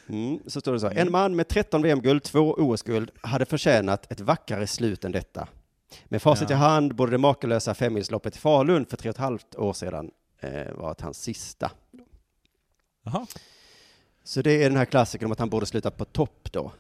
Mm, 0.10 0.40
så 0.48 0.62
står 0.62 0.74
det 0.74 0.80
så. 0.80 0.90
En 0.90 1.12
man 1.12 1.36
med 1.36 1.48
13 1.48 1.82
VM-guld, 1.82 2.24
två 2.24 2.56
OS-guld, 2.58 3.12
hade 3.22 3.46
förtjänat 3.46 4.12
ett 4.12 4.20
vackrare 4.20 4.68
slut 4.68 5.06
än 5.06 5.12
detta. 5.12 5.48
Med 6.06 6.22
facit 6.22 6.50
Ja. 6.50 6.56
i 6.56 6.60
hand 6.60 6.96
borde 6.96 7.12
det 7.12 7.18
makalösa 7.18 7.74
femmilsloppet 7.74 8.36
i 8.36 8.40
Falun 8.40 8.86
för 8.86 8.98
tre 8.98 9.10
och 9.10 9.16
ett 9.16 9.20
halvt 9.20 9.56
år 9.56 9.74
sedan 9.74 10.12
eh, 10.40 10.72
varit 10.74 11.02
hans 11.02 11.22
sista. 11.22 11.72
Jaha. 13.04 13.26
Så 14.24 14.42
det 14.42 14.52
är 14.64 14.70
den 14.70 14.78
här 14.78 14.86
klassikern 14.86 15.26
om 15.26 15.32
att 15.32 15.40
han 15.40 15.50
borde 15.50 15.66
sluta 15.66 15.92
på 15.92 16.06
topp 16.06 16.52
då. 16.52 16.72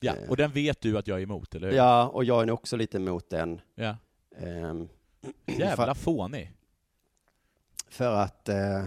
Ja, 0.00 0.16
Eh. 0.16 0.30
och 0.30 0.36
den 0.36 0.50
vet 0.52 0.80
du 0.80 0.98
att 0.98 1.06
jag 1.06 1.18
är 1.18 1.22
emot, 1.22 1.54
eller 1.54 1.70
hur? 1.70 1.76
Ja, 1.76 2.06
och 2.08 2.24
jag 2.24 2.42
är 2.42 2.46
nog 2.46 2.54
också 2.54 2.76
lite 2.76 2.96
emot 2.96 3.30
den. 3.30 3.60
ja. 3.74 3.96
ehm, 4.38 4.88
Jävla 5.46 5.94
fånig. 5.94 6.52
För 7.88 8.12
att 8.14 8.48
eh, 8.48 8.84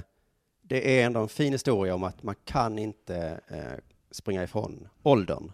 det 0.61 0.99
är 1.01 1.05
ändå 1.05 1.19
en 1.21 1.27
fin 1.29 1.53
historia 1.53 1.95
om 1.95 2.03
att 2.03 2.23
man 2.23 2.35
kan 2.45 2.79
inte 2.79 3.39
eh, 3.47 3.79
springa 4.11 4.43
ifrån 4.43 4.87
åldern. 5.03 5.51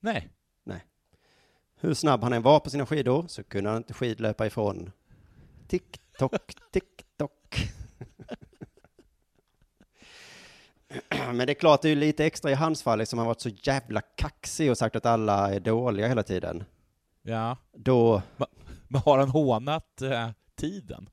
Nej. 0.00 0.28
Hur 1.80 1.94
snabb 1.94 2.22
han 2.22 2.32
än 2.32 2.42
var 2.42 2.60
på 2.60 2.70
sina 2.70 2.86
skidor 2.86 3.24
så 3.28 3.44
kunde 3.44 3.70
han 3.70 3.76
inte 3.76 3.94
skidlöpa 3.94 4.46
ifrån 4.46 4.90
tick-tock, 5.68 6.54
tick-tock. 6.72 7.70
Men 11.26 11.38
det 11.38 11.52
är 11.52 11.54
klart, 11.54 11.82
det 11.82 11.88
är 11.88 11.96
lite 11.96 12.24
extra 12.24 12.50
i 12.50 12.54
hans 12.54 12.82
fall, 12.82 13.06
som 13.06 13.18
han 13.18 13.28
varit 13.28 13.40
så 13.40 13.48
jävla 13.48 14.00
kaxig 14.00 14.70
och 14.70 14.78
sagt 14.78 14.96
att 14.96 15.06
alla 15.06 15.54
är 15.54 15.60
dåliga 15.60 16.08
hela 16.08 16.22
tiden. 16.22 16.64
Ja. 17.22 17.56
Då, 17.72 18.22
Men 18.88 19.00
har 19.00 19.18
han 19.18 19.28
hånat 19.28 20.02
eh, 20.02 20.28
tiden? 20.56 21.08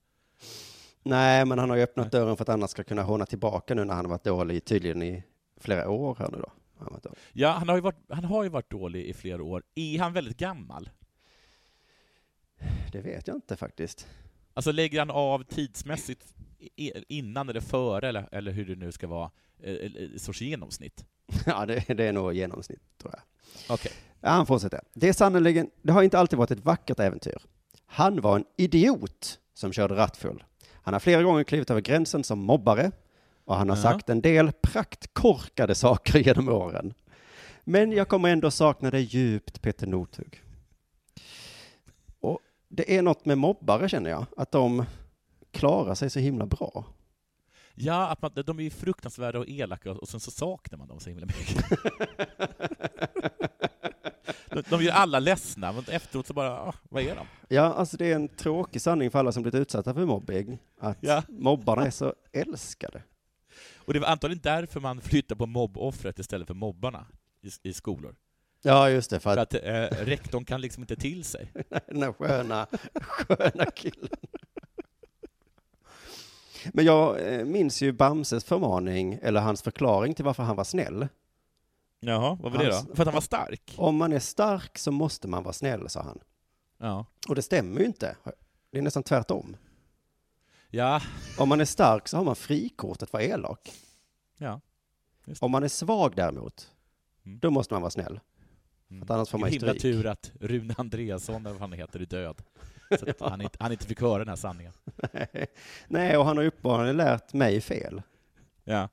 nej, 1.03 1.45
men 1.45 1.59
han 1.59 1.69
har 1.69 1.77
ju 1.77 1.83
öppnat 1.83 2.11
dörren 2.11 2.37
för 2.37 2.43
att 2.43 2.49
annars 2.49 2.69
ska 2.69 2.83
kunna 2.83 3.03
håna 3.03 3.25
tillbaka 3.25 3.75
nu 3.75 3.83
när 3.83 3.93
han 3.93 4.05
har 4.05 4.09
varit 4.09 4.23
dålig 4.23 4.65
tydligen 4.65 5.03
i 5.03 5.23
flera 5.59 5.89
år 5.89 6.15
här 6.19 6.29
nu 6.31 6.37
då. 6.37 6.51
Ja, 7.33 7.51
han 7.51 7.69
har, 7.69 7.75
ju 7.75 7.81
varit, 7.81 7.99
han 8.09 8.25
har 8.25 8.43
ju 8.43 8.49
varit 8.49 8.71
dålig 8.71 9.05
i 9.05 9.13
flera 9.13 9.43
år. 9.43 9.63
Är 9.75 9.99
han 9.99 10.13
väldigt 10.13 10.37
gammal? 10.37 10.89
Det 12.91 13.01
vet 13.01 13.27
jag 13.27 13.37
inte 13.37 13.55
faktiskt. 13.55 14.07
Alltså 14.53 14.71
lägger 14.71 14.99
han 14.99 15.11
av 15.11 15.43
tidsmässigt 15.43 16.33
innan 17.07 17.49
eller 17.49 17.61
före, 17.61 18.09
eller, 18.09 18.29
eller 18.31 18.51
hur 18.51 18.65
det 18.65 18.75
nu 18.75 18.91
ska 18.91 19.07
vara, 19.07 19.31
eh, 19.63 19.73
eh, 19.73 20.09
sorts 20.17 20.41
genomsnitt? 20.41 21.05
Ja, 21.45 21.65
det, 21.65 21.93
det 21.93 22.03
är 22.03 22.13
nog 22.13 22.33
genomsnitt 22.33 22.81
tror 22.97 23.13
jag. 23.13 23.21
Okej. 23.75 23.91
Ja, 24.21 24.29
han 24.29 24.45
fortsätter. 24.45 24.81
Det 24.93 25.09
är 25.09 25.13
sannoliken, 25.13 25.69
det 25.81 25.91
har 25.91 26.03
inte 26.03 26.19
alltid 26.19 26.39
varit 26.39 26.51
ett 26.51 26.65
vackert 26.65 26.99
äventyr. 26.99 27.37
Han 27.85 28.21
var 28.21 28.35
en 28.35 28.45
idiot 28.57 29.39
som 29.53 29.73
körde 29.73 29.95
rattfull. 29.95 30.43
Han 30.71 30.93
har 30.93 30.99
flera 30.99 31.23
gånger 31.23 31.43
klivit 31.43 31.71
över 31.71 31.81
gränsen 31.81 32.23
som 32.23 32.39
mobbare 32.39 32.91
och 33.45 33.55
han 33.55 33.69
har 33.69 33.75
Ja. 33.77 33.81
sagt 33.81 34.09
en 34.09 34.21
del 34.21 34.51
praktkorkade 34.51 35.75
saker 35.75 36.19
genom 36.19 36.49
åren. 36.49 36.93
Men 37.63 37.91
jag 37.91 38.07
kommer 38.07 38.29
ändå 38.29 38.51
sakna 38.51 38.91
dig 38.91 39.01
djupt, 39.01 39.61
Peter 39.61 39.87
Northug. 39.87 40.41
Och 42.19 42.39
det 42.69 42.97
är 42.97 43.01
något 43.01 43.25
med 43.25 43.37
mobbare 43.37 43.89
känner 43.89 44.09
jag, 44.09 44.25
att 44.37 44.51
de 44.51 44.85
klarar 45.51 45.95
sig 45.95 46.09
så 46.09 46.19
himla 46.19 46.45
bra. 46.45 46.85
Ja, 47.75 48.07
att 48.07 48.21
man, 48.21 48.31
de 48.45 48.59
är 48.59 48.63
ju 48.63 48.69
fruktansvärda 48.69 49.39
och 49.39 49.45
elaka 49.49 49.91
och 49.91 50.07
sen 50.09 50.19
så 50.19 50.31
saknar 50.31 50.77
man 50.79 50.87
dem 50.87 50.99
så 50.99 51.09
himla 51.09 51.25
mycket. 51.25 51.65
de, 54.49 54.61
de 54.69 54.83
gör 54.83 54.93
alla 54.93 55.19
ledsna, 55.19 55.71
men 55.71 55.83
efteråt 55.87 56.27
så 56.27 56.33
bara, 56.33 56.51
ah, 56.61 56.73
vad 56.89 57.03
är 57.03 57.15
de? 57.15 57.27
Ja, 57.55 57.61
alltså 57.73 57.97
det 57.97 58.11
är 58.11 58.15
en 58.15 58.27
tråkig 58.27 58.81
sanning 58.81 59.11
för 59.11 59.19
alla 59.19 59.31
som 59.31 59.43
blivit 59.43 59.61
utsatta 59.61 59.93
för 59.93 60.05
mobbing, 60.05 60.59
att 60.79 60.97
Ja. 61.01 61.23
mobbarna 61.27 61.85
är 61.85 61.91
så 61.91 62.13
älskade. 62.33 63.03
Och 63.87 63.93
det 63.93 63.99
var 63.99 64.07
antagligen 64.07 64.41
därför 64.43 64.79
man 64.79 65.01
flyttar 65.01 65.35
på 65.35 65.45
mobboffret 65.45 66.19
istället 66.19 66.47
för 66.47 66.53
mobbarna 66.53 67.07
i, 67.41 67.69
i 67.69 67.73
skolor. 67.73 68.15
Ja, 68.61 68.89
just 68.89 69.09
det, 69.09 69.19
för 69.19 69.33
För 69.33 69.41
att 69.41 69.55
att 69.55 69.63
eh, 69.63 70.05
rektorn 70.05 70.45
kan 70.45 70.61
liksom 70.61 70.83
inte 70.83 70.95
till 70.95 71.23
sig. 71.23 71.51
den 71.87 72.03
här 72.03 72.13
sköna, 72.13 72.67
sköna 72.93 73.65
killen. 73.65 74.09
Men 76.73 76.85
jag 76.85 77.33
eh, 77.33 77.45
minns 77.45 77.81
ju 77.81 77.91
Bamses 77.91 78.43
förmaning, 78.43 79.19
eller 79.21 79.41
hans 79.41 79.61
förklaring 79.61 80.13
till 80.13 80.25
varför 80.25 80.43
han 80.43 80.55
var 80.55 80.63
snäll. 80.63 81.07
Jaha, 81.99 82.37
vad 82.41 82.51
var 82.51 82.59
det 82.59 82.71
Hans- 82.71 82.87
då? 82.87 82.95
För 82.95 83.03
att 83.03 83.07
han 83.07 83.13
var 83.13 83.21
stark? 83.21 83.73
Om 83.77 83.95
man 83.95 84.13
är 84.13 84.19
stark 84.19 84.77
så 84.77 84.91
måste 84.91 85.27
man 85.27 85.43
vara 85.43 85.53
snäll, 85.53 85.89
sa 85.89 86.01
han. 86.01 86.19
Ja. 86.77 87.05
Och 87.29 87.35
det 87.35 87.41
stämmer 87.41 87.79
ju 87.79 87.85
inte. 87.85 88.15
Det 88.71 88.77
är 88.77 88.81
nästan 88.81 89.03
tvärtom. 89.03 89.57
Ja, 90.75 91.01
Om 91.37 91.49
man 91.49 91.61
är 91.61 91.65
stark 91.65 92.07
så 92.07 92.17
har 92.17 92.23
man 92.23 92.35
frikort 92.35 93.01
att 93.01 93.13
vara 93.13 93.23
elak. 93.23 93.71
ja. 94.37 94.61
Om 95.41 95.51
man 95.51 95.63
är 95.63 95.67
svag 95.67 96.13
däremot, 96.15 96.71
Mm. 97.25 97.39
då 97.39 97.51
måste 97.51 97.73
man 97.73 97.81
vara 97.81 97.91
snäll. 97.91 98.19
Mm. 98.91 99.07
Annars 99.09 99.29
får 99.29 99.37
man 99.37 99.51
ju 99.51 99.59
stryk. 99.59 99.81
tur 99.81 100.05
att 100.05 100.31
Rune 100.39 100.75
Andreasson, 100.77 101.35
eller 101.45 101.51
vad 101.51 101.59
han 101.69 101.73
heter, 101.73 101.99
är 101.99 102.05
död. 102.05 102.41
Så 102.99 103.09
att 103.09 103.19
han, 103.19 103.41
inte, 103.41 103.57
han 103.59 103.71
inte 103.71 103.85
fick 103.85 104.01
höra 104.01 104.19
den 104.19 104.27
här 104.27 104.35
sanningen. 104.35 104.73
Nej, 105.87 106.17
och 106.17 106.25
han 106.25 106.37
har 106.37 106.43
uppenbarligen 106.45 106.97
lärt 106.97 107.33
mig 107.33 107.61
fel. 107.61 108.01
Ja. 108.63 108.89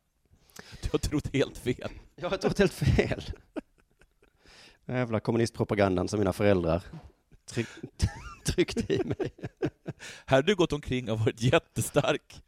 Du 0.82 0.88
har 0.92 0.98
trott 0.98 1.28
helt 1.32 1.58
fel. 1.58 1.90
Jag 2.16 2.30
har 2.30 2.36
trott 2.36 2.58
helt 2.58 2.72
fel. 2.72 3.22
Den 4.84 4.96
jävla 4.96 5.20
kommunistpropagandan 5.20 6.08
som 6.08 6.18
mina 6.18 6.32
föräldrar 6.32 6.82
tryck, 7.52 7.66
tryckte 8.46 8.94
i 8.94 9.04
mig. 9.04 9.30
Här 10.26 10.36
har 10.36 10.42
du 10.42 10.54
gått 10.54 10.72
omkring 10.72 11.10
och 11.10 11.18
varit 11.18 11.40
jättestark 11.42 12.42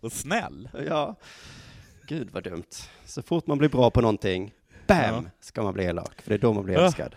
och 0.00 0.12
snäll. 0.12 0.68
Ja, 0.86 1.14
gud 2.08 2.30
vad 2.30 2.44
dumt. 2.44 2.64
Så 3.04 3.22
fort 3.22 3.46
man 3.46 3.58
blir 3.58 3.68
bra 3.68 3.90
på 3.90 4.00
någonting, 4.00 4.54
bam, 4.86 5.24
Ja. 5.24 5.30
ska 5.40 5.62
man 5.62 5.74
bli 5.74 5.84
elak. 5.84 6.22
För 6.22 6.28
det 6.30 6.34
är 6.36 6.38
då 6.38 6.52
man 6.52 6.64
blir 6.64 6.78
älskad. 6.78 7.16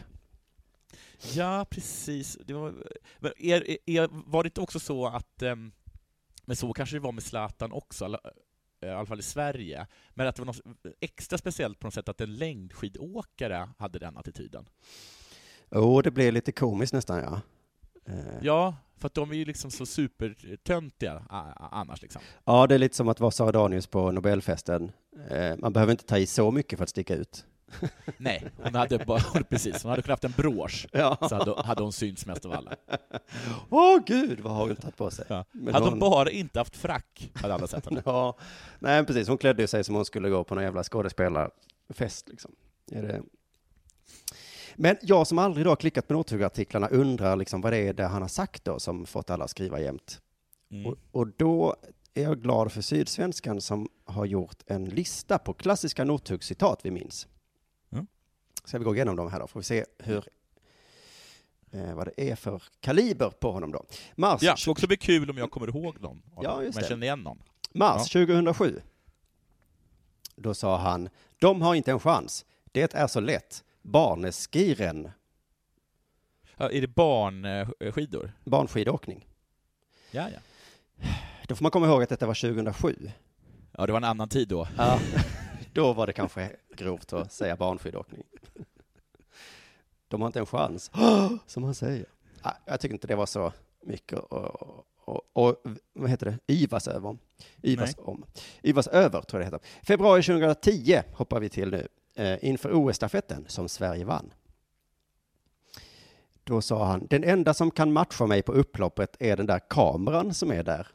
Ja, 1.33 1.65
precis. 1.69 2.37
Det 2.45 2.53
var, 2.53 2.73
men 3.19 3.31
är, 3.37 3.77
är, 3.89 4.07
var 4.31 4.43
det 4.43 4.47
inte 4.47 4.61
också 4.61 4.79
så 4.79 5.07
att, 5.07 5.41
ehm, 5.41 5.71
men 6.45 6.55
så 6.55 6.73
kanske 6.73 6.95
det 6.95 6.99
var 6.99 7.11
med 7.11 7.23
Zlatan 7.23 7.71
också, 7.71 8.05
eh, 8.05 8.89
i 8.89 8.91
alla 8.91 9.05
fall 9.05 9.19
i 9.19 9.23
Sverige, 9.23 9.87
men 10.13 10.27
att 10.27 10.35
det 10.35 10.41
var 10.41 10.45
något 10.45 10.61
extra 10.99 11.37
speciellt 11.37 11.79
på 11.79 11.87
något 11.87 11.93
sätt 11.93 12.09
att 12.09 12.21
en 12.21 12.35
längdskidåkare 12.35 13.69
hade 13.77 13.99
den 13.99 14.17
attityden. 14.17 14.65
Jo, 15.75 16.01
det 16.01 16.11
blir 16.11 16.31
lite 16.31 16.51
komiskt 16.51 16.93
nästan, 16.93 17.17
ja. 17.19 17.41
Eh, 18.13 18.15
Ja, 18.41 18.75
för 18.97 19.07
att 19.07 19.13
de 19.13 19.31
är 19.31 19.35
ju 19.35 19.45
liksom 19.45 19.71
så 19.71 19.85
supertöntiga 19.85 21.23
annars 21.71 22.01
liksom. 22.01 22.21
Ja, 22.45 22.67
det 22.67 22.75
är 22.75 22.79
lite 22.79 22.95
som 22.95 23.09
att 23.09 23.19
vara 23.19 23.31
Sara 23.31 23.51
Danius 23.51 23.87
på 23.87 24.11
Nobelfesten. 24.11 24.91
Eh, 25.29 25.57
Man 25.57 25.73
behöver 25.73 25.91
inte 25.91 26.05
ta 26.05 26.17
i 26.17 26.25
så 26.25 26.51
mycket 26.51 26.77
för 26.79 26.83
att 26.83 26.89
sticka 26.89 27.15
ut. 27.15 27.45
Nej, 28.17 28.43
hon 28.63 28.75
hade 28.75 28.97
bara, 29.05 29.19
precis, 29.49 29.83
hon 29.83 29.89
hade 29.89 30.01
kunnat 30.01 30.23
haft 30.23 30.37
en 30.37 30.43
brosch, 30.43 30.87
Ja. 30.91 31.17
så 31.29 31.35
hade, 31.35 31.61
hade 31.61 31.83
hon 31.83 31.93
synts 31.93 32.25
mest 32.25 32.45
av 32.45 32.51
alla. 32.51 32.75
Åh 33.69 33.99
gud, 34.05 34.39
vad 34.39 34.53
har 34.53 34.67
hon 34.67 34.75
tagit 34.75 34.97
på 34.97 35.11
sig? 35.11 35.25
Ja. 35.29 35.45
Men 35.51 35.73
Hade 35.73 35.85
hon- 35.85 35.93
hon 35.93 35.99
bara 35.99 36.29
inte 36.31 36.59
haft 36.59 36.75
frack, 36.77 37.31
hade 37.35 37.53
alla 37.53 37.67
sett 37.67 37.85
henne. 37.85 38.01
Ja, 38.05 38.37
nej 38.79 39.05
precis. 39.05 39.27
Hon 39.27 39.37
klädde 39.37 39.67
sig 39.67 39.83
som 39.83 39.95
hon 39.95 40.05
skulle 40.05 40.29
gå 40.29 40.43
på 40.43 40.55
någon 40.55 40.63
jävla 40.63 40.83
skådespelarfest 40.83 42.29
liksom. 42.29 42.51
Är 42.91 43.01
det... 43.01 43.21
Men 44.75 44.97
jag 45.01 45.27
som 45.27 45.37
aldrig 45.37 45.65
då 45.65 45.71
har 45.71 45.75
klickat 45.75 46.07
på 46.07 46.13
Northug-artiklarna 46.13 46.87
undrar 46.87 47.35
liksom 47.35 47.61
vad 47.61 47.73
det 47.73 47.77
är 47.77 47.93
det 47.93 48.05
han 48.05 48.21
har 48.21 48.29
sagt 48.29 48.65
då 48.65 48.79
som 48.79 49.05
fått 49.05 49.29
alla 49.29 49.43
att 49.43 49.49
skriva 49.49 49.79
jämt. 49.79 50.21
Mm. 50.71 50.85
Och, 50.85 50.97
och 51.11 51.27
då 51.27 51.75
är 52.13 52.23
jag 52.23 52.41
glad 52.41 52.71
för 52.71 52.81
Sydsvenskan 52.81 53.61
som 53.61 53.89
har 54.05 54.25
gjort 54.25 54.57
en 54.65 54.85
lista 54.85 55.37
på 55.37 55.53
klassiska 55.53 56.03
Northug-citat 56.03 56.79
vi 56.83 56.91
minns. 56.91 57.27
Mm. 57.91 58.07
Ska 58.63 58.77
vi 58.77 58.83
gå 58.83 58.95
igenom 58.95 59.15
dem 59.15 59.31
här 59.31 59.39
då, 59.39 59.47
får 59.47 59.59
vi 59.59 59.63
se 59.63 59.85
hur 59.99 60.27
eh, 61.71 61.95
vad 61.95 62.07
det 62.07 62.31
är 62.31 62.35
för 62.35 62.63
kaliber 62.79 63.29
på 63.29 63.51
honom 63.51 63.71
då. 63.71 63.85
Mars, 64.15 64.41
Ja, 64.43 64.55
det 64.65 64.71
också 64.71 64.87
bli 64.87 64.97
kul 64.97 65.29
om 65.29 65.37
jag 65.37 65.51
kommer 65.51 65.67
ihåg 65.67 66.01
någon. 66.01 66.21
Ja, 66.41 66.63
just 66.63 66.77
om 66.77 66.81
jag 66.81 66.89
känner 66.89 67.05
igen 67.05 67.19
någon. 67.19 67.43
Mars 67.73 68.09
2007. 68.09 68.81
Då 70.35 70.53
sa 70.53 70.77
han, 70.77 71.09
de 71.39 71.61
har 71.61 71.75
inte 71.75 71.91
en 71.91 71.99
chans. 71.99 72.45
Det 72.71 72.93
är 72.93 73.07
så 73.07 73.19
lätt. 73.19 73.63
Barneskiren, 73.83 75.11
Ja, 76.57 76.69
är 76.71 76.81
det 76.81 76.87
barnskidor? 76.87 78.31
barnskidåkning. 78.43 79.27
Ja, 80.11 80.27
ja. 80.29 80.39
Då 81.47 81.55
får 81.55 81.63
man 81.63 81.71
komma 81.71 81.85
ihåg 81.87 82.03
att 82.03 82.09
detta 82.09 82.27
var 82.27 82.33
2007. 82.33 83.11
Ja, 83.71 83.85
det 83.85 83.91
var 83.91 83.97
en 83.99 84.03
annan 84.03 84.29
tid 84.29 84.47
då. 84.47 84.67
Ja, 84.77 84.99
då 85.73 85.93
var 85.93 86.07
det 86.07 86.13
kanske 86.13 86.51
grovt 86.75 87.13
att 87.13 87.31
säga 87.31 87.55
barnskidåkning. 87.55 88.23
De 90.07 90.21
har 90.21 90.27
inte 90.27 90.39
en 90.39 90.45
chans, 90.45 90.91
som 91.47 91.63
han 91.63 91.75
säger. 91.75 92.05
Ja, 92.43 92.57
Jag 92.65 92.79
tycker 92.79 92.93
inte 92.95 93.07
det 93.07 93.15
var 93.15 93.25
så 93.25 93.53
mycket 93.81 94.19
och, 94.19 94.85
och, 95.05 95.21
och 95.33 95.55
vad 95.93 96.09
heter 96.09 96.25
det, 96.25 96.53
yvas 96.53 96.87
över. 96.87 97.17
Yvas 97.63 97.97
Nej. 97.97 98.05
om. 98.05 98.25
Yvas 98.63 98.87
över, 98.87 99.21
tror 99.21 99.41
jag 99.43 99.51
det 99.51 99.55
heter. 99.57 99.69
Februari 99.85 100.23
2010 100.23 101.01
hoppar 101.13 101.39
vi 101.39 101.49
till 101.49 101.71
nu, 101.71 101.87
eh, 102.15 102.45
inför 102.45 102.73
OS-stafetten 102.73 103.45
som 103.47 103.69
Sverige 103.69 104.05
vann. 104.05 104.33
Då 106.43 106.61
sa 106.61 106.85
han, 106.85 107.07
den 107.09 107.23
enda 107.23 107.53
som 107.53 107.71
kan 107.71 107.93
matcha 107.93 108.25
mig 108.25 108.41
på 108.41 108.51
upploppet 108.51 109.15
är 109.19 109.37
den 109.37 109.45
där 109.45 109.59
kameran 109.69 110.33
som 110.33 110.51
är 110.51 110.63
där. 110.63 110.87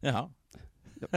Jaha. 0.00 0.30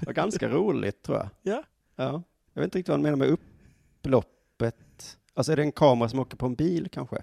Det 0.00 0.06
var 0.06 0.12
ganska 0.12 0.48
roligt, 0.48 1.02
tror 1.02 1.18
jag. 1.18 1.28
Ja. 1.42 1.62
Ja. 1.96 2.22
Jag 2.52 2.62
vet 2.62 2.64
inte 2.64 2.78
riktigt 2.78 2.88
vad 2.88 2.98
han 2.98 3.02
menar 3.02 3.16
med 3.16 3.28
upploppet. 3.28 5.18
Alltså 5.34 5.52
är 5.52 5.56
det 5.56 5.62
en 5.62 5.72
kamera 5.72 6.08
som 6.08 6.18
åker 6.18 6.36
på 6.36 6.46
en 6.46 6.54
bil 6.54 6.88
kanske? 6.92 7.22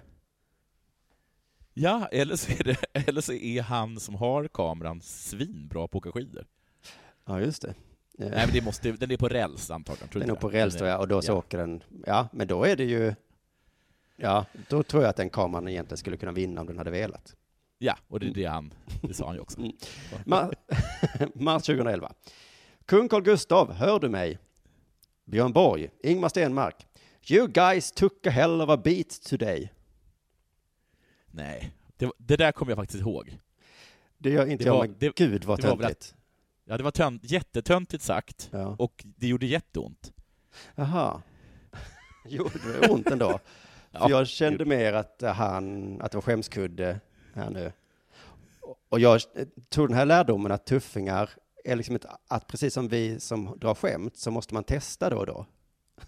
Ja, 1.74 2.08
eller 2.12 2.36
så, 2.36 2.52
är 2.52 2.64
det, 2.64 2.84
eller 3.08 3.20
så 3.20 3.32
är 3.32 3.62
han 3.62 4.00
som 4.00 4.14
har 4.14 4.48
kameran 4.48 5.00
svinbra 5.00 5.88
på 5.88 5.98
att 5.98 6.06
åka 6.06 6.12
skidor. 6.12 6.46
Ja, 7.24 7.40
just 7.40 7.62
det. 7.62 7.74
Nej, 8.20 8.30
men 8.30 8.50
det 8.52 8.64
måste, 8.64 8.92
den 8.92 9.10
är 9.10 9.16
på 9.16 9.28
räls 9.28 9.70
antagligen. 9.70 10.08
tror 10.08 10.20
Den 10.20 10.30
är 10.30 10.34
på 10.34 10.48
räls 10.48 10.76
tror 10.76 10.88
jag, 10.88 11.00
och 11.00 11.08
då 11.08 11.22
så 11.22 11.32
ja. 11.32 11.36
åker 11.36 11.58
den, 11.58 11.82
ja, 12.06 12.28
men 12.32 12.46
då 12.48 12.64
är 12.64 12.76
det 12.76 12.84
ju, 12.84 13.14
ja, 14.16 14.44
då 14.68 14.82
tror 14.82 15.02
jag 15.02 15.10
att 15.10 15.16
den 15.16 15.30
kameran 15.30 15.68
egentligen 15.68 15.96
skulle 15.98 16.16
kunna 16.16 16.32
vinna 16.32 16.60
om 16.60 16.66
den 16.66 16.78
hade 16.78 16.90
velat. 16.90 17.34
Ja, 17.78 17.96
och 18.08 18.20
det 18.20 18.26
är 18.26 18.34
det 18.34 18.44
han, 18.44 18.74
det 19.02 19.14
sa 19.14 19.26
han 19.26 19.34
ju 19.34 19.40
också. 19.40 19.58
Mm. 19.60 19.72
Ma- 20.24 20.52
Mars 21.34 21.62
2011. 21.62 22.12
Kung 22.86 23.08
Carl 23.08 23.22
Gustav, 23.22 23.72
hör 23.72 23.98
du 24.00 24.08
mig? 24.08 24.38
Björn 25.24 25.52
Borg, 25.52 25.90
Ingmar 26.02 26.28
Stenmark. 26.28 26.86
You 27.30 27.46
guys 27.48 27.92
took 27.92 28.26
a 28.26 28.30
hell 28.30 28.60
of 28.62 28.68
a 28.70 28.76
beat 28.84 29.22
today. 29.28 29.72
Nej, 31.30 31.70
det, 31.96 32.10
det 32.18 32.36
där 32.36 32.52
kommer 32.52 32.70
jag 32.72 32.76
faktiskt 32.78 33.00
ihåg. 33.00 33.38
Det 34.18 34.30
gör 34.30 34.46
inte 34.46 34.64
Det 34.64 34.68
jag, 34.68 34.74
var- 34.74 34.86
men 34.86 34.96
det- 34.98 35.14
gud 35.16 35.44
vad 35.44 35.60
töntigt. 35.60 36.14
Ja, 36.70 36.76
det 36.76 36.82
var 36.82 36.90
tönt, 36.90 37.30
jättetöntigt 37.30 38.02
sagt, 38.04 38.48
Ja. 38.52 38.76
och 38.78 39.04
det 39.04 39.26
gjorde 39.26 39.46
jätteont. 39.46 40.12
Jaha. 40.74 41.22
Gjorde 42.28 42.58
det 42.80 42.88
ont 42.88 43.06
ändå? 43.10 43.28
För 43.28 43.40
Ja, 43.90 44.10
jag 44.10 44.28
kände 44.28 44.64
mer 44.64 44.92
att 44.92 45.22
han, 45.22 46.00
att 46.00 46.10
det 46.12 46.16
var 46.16 46.22
skämskudde 46.22 47.00
här 47.34 47.50
nu. 47.50 47.72
Och 48.88 49.00
jag 49.00 49.20
tog 49.68 49.88
den 49.88 49.96
här 49.96 50.06
lärdomen 50.06 50.52
att 50.52 50.66
tuffingar 50.66 51.30
är 51.64 51.76
liksom 51.76 51.96
ett, 51.96 52.06
att 52.28 52.46
precis 52.46 52.74
som 52.74 52.88
vi 52.88 53.20
som 53.20 53.58
drar 53.58 53.74
skämt 53.74 54.16
så 54.16 54.30
måste 54.30 54.54
man 54.54 54.64
testa 54.64 55.10
då 55.10 55.16
och 55.18 55.26
då. 55.26 55.46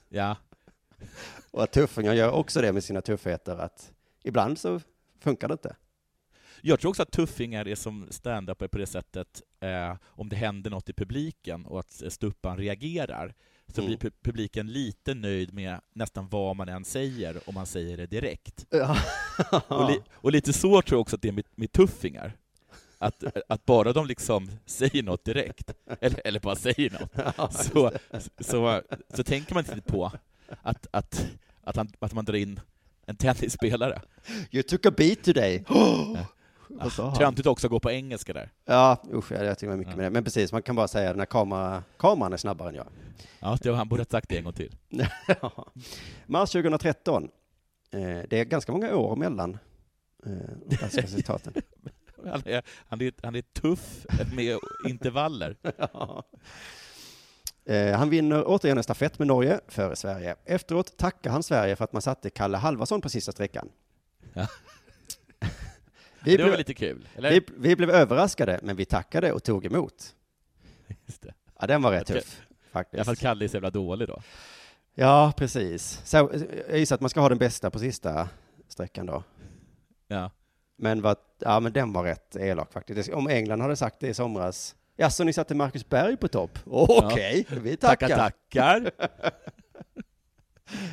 Ja, 0.08 0.36
Och 1.50 1.62
att 1.62 1.72
tuffingar 1.72 2.14
gör 2.14 2.30
också 2.30 2.60
det 2.60 2.72
med 2.72 2.84
sina 2.84 3.00
tuffheter, 3.00 3.56
att 3.58 3.92
ibland 4.22 4.58
så 4.58 4.80
funkar 5.20 5.48
det 5.48 5.52
inte. 5.52 5.76
Jag 6.62 6.80
tror 6.80 6.88
också 6.88 7.02
att 7.02 7.10
tuffingar 7.10 7.68
är 7.68 7.74
som 7.74 8.06
stand-up 8.10 8.58
på 8.70 8.78
det 8.78 8.86
sättet, 8.86 9.42
eh, 9.60 9.96
om 10.06 10.28
det 10.28 10.36
händer 10.36 10.70
något 10.70 10.88
i 10.88 10.92
publiken 10.92 11.66
och 11.66 11.80
att 11.80 12.02
stuppan 12.08 12.56
reagerar, 12.58 13.34
så 13.74 13.80
Mm. 13.80 13.86
blir 13.86 14.10
pu- 14.10 14.14
publiken 14.22 14.66
lite 14.72 15.14
nöjd 15.14 15.54
med 15.54 15.80
nästan 15.94 16.28
vad 16.28 16.56
man 16.56 16.68
än 16.68 16.84
säger, 16.84 17.48
om 17.48 17.54
man 17.54 17.66
säger 17.66 17.96
det 17.96 18.06
direkt. 18.06 18.66
Ja. 18.70 18.96
Och, 19.68 19.90
li- 19.90 20.02
och 20.12 20.32
lite 20.32 20.52
så 20.52 20.82
tror 20.82 20.96
jag 20.96 21.00
också 21.00 21.16
att 21.16 21.22
det 21.22 21.28
är 21.28 21.32
med, 21.32 21.44
med 21.54 21.72
tuffingar. 21.72 22.32
Att, 22.98 23.24
att 23.48 23.66
bara 23.66 23.92
de 23.92 24.06
liksom 24.06 24.50
säger 24.66 25.02
något 25.02 25.24
direkt, 25.24 25.74
eller, 26.00 26.20
eller 26.26 26.40
bara 26.40 26.56
säger 26.56 26.90
något, 26.90 27.54
så, 27.64 27.92
så, 28.40 28.82
så 29.14 29.24
tänker 29.24 29.54
man 29.54 29.64
inte 29.64 29.80
på 29.92 30.12
att, 30.62 30.86
att, 30.90 31.26
att, 31.64 31.76
han, 31.76 31.92
att 31.98 32.12
man 32.14 32.24
drar 32.24 32.34
in 32.34 32.60
en 33.06 33.16
tennisspelare. 33.16 34.02
You 34.50 34.62
took 34.62 34.86
a 34.86 34.90
beat 34.96 35.22
today. 35.22 35.64
Vad 35.68 36.16
han? 36.78 37.14
Töntigt 37.14 37.46
också 37.46 37.66
att 37.66 37.70
gå 37.70 37.80
på 37.80 37.90
engelska 37.90 38.32
där. 38.32 38.50
Ja, 38.64 39.02
usch, 39.12 39.32
jag 39.32 39.58
tycker 39.58 39.76
mycket 39.76 39.92
Ja. 39.92 39.96
med 39.96 40.06
det. 40.06 40.10
Men 40.10 40.24
precis, 40.24 40.52
man 40.52 40.62
kan 40.62 40.76
bara 40.76 40.88
säga 40.88 41.12
när 41.12 41.24
kamera, 41.26 41.82
kameran 41.98 42.32
är 42.32 42.36
snabbare 42.36 42.68
än 42.68 42.74
jag. 42.74 42.86
Ja, 43.40 43.58
det, 43.62 43.74
han 43.74 43.88
borde 43.88 44.00
ha 44.00 44.06
sagt 44.06 44.28
det 44.28 44.38
en 44.38 44.44
gång 44.44 44.52
till. 44.52 44.76
Ja. 45.42 45.66
Mars 46.26 46.50
2013. 46.50 47.28
Eh, 47.90 48.00
det 48.00 48.32
är 48.32 48.44
ganska 48.44 48.72
många 48.72 48.96
år 48.96 49.16
mellan 49.16 49.58
eh, 50.26 50.32
de 50.66 50.76
här 50.76 50.88
citaten. 51.06 51.52
Han 52.24 52.42
är, 52.44 52.62
han 52.88 53.00
är, 53.02 53.12
han 53.22 53.34
är 53.34 53.42
tuff 53.42 54.06
med 54.34 54.58
intervaller. 54.88 55.56
Ja. 55.92 56.24
Eh, 57.64 57.96
han 57.98 58.10
vinner 58.10 58.42
återigen 58.46 58.78
en 58.78 58.84
stafett 58.84 59.18
med 59.18 59.28
Norge 59.28 59.60
före 59.68 59.96
Sverige. 59.96 60.36
Efteråt 60.44 60.96
tackar 60.96 61.30
han 61.30 61.42
Sverige 61.42 61.76
för 61.76 61.84
att 61.84 61.92
man 61.92 62.02
satte 62.02 62.30
Kalle 62.30 62.56
Halvarsson 62.56 63.00
på 63.00 63.08
sista 63.08 63.32
sträckan. 63.32 63.68
Ja. 64.32 64.46
Vi, 66.24 66.30
det 66.36 66.42
var 66.42 66.44
blev, 66.44 66.50
väl 66.50 66.58
lite 66.58 66.74
kul? 66.74 67.08
Vi, 67.16 67.40
vi 67.56 67.76
blev 67.76 67.90
överraskade, 67.90 68.60
men 68.62 68.76
vi 68.76 68.84
tackade 68.84 69.32
och 69.32 69.42
tog 69.42 69.66
emot. 69.66 70.14
Just 71.06 71.22
det. 71.22 71.34
Ja, 71.60 71.66
den 71.66 71.82
var 71.82 71.90
rätt 71.90 72.10
Okej. 72.10 72.20
tuff, 72.22 72.40
I 72.40 72.44
alla 72.44 72.72
faktiskt. 72.72 73.04
fall 73.04 73.16
Kalle 73.16 73.44
är 73.44 73.48
så 73.48 73.56
jävla 73.56 73.70
dålig 73.70 74.08
då. 74.08 74.22
Ja, 74.94 75.32
precis. 75.36 76.00
Så, 76.04 76.30
jag 76.68 76.78
gissar 76.78 76.94
att 76.94 77.00
man 77.00 77.10
ska 77.10 77.20
ha 77.20 77.28
den 77.28 77.38
bästa 77.38 77.70
på 77.70 77.78
sista 77.78 78.28
sträckan 78.68 79.06
då. 79.06 79.22
Ja. 80.08 80.30
Men, 80.76 81.02
vad, 81.02 81.16
ja, 81.38 81.60
men 81.60 81.72
den 81.72 81.92
var 81.92 82.04
rätt 82.04 82.36
elak 82.36 82.72
faktiskt. 82.72 83.12
Om 83.12 83.28
England 83.28 83.60
hade 83.60 83.76
sagt 83.76 84.00
det 84.00 84.08
i 84.08 84.14
somras. 84.14 84.76
Ja, 84.96 85.10
så 85.10 85.24
ni 85.24 85.32
satte 85.32 85.54
Marcus 85.54 85.88
Berg 85.88 86.16
på 86.16 86.28
topp? 86.28 86.58
Okej, 86.64 87.46
vi 87.48 87.76
tackar. 87.76 88.08
Tackar, 88.08 88.30
tackar. 88.50 88.90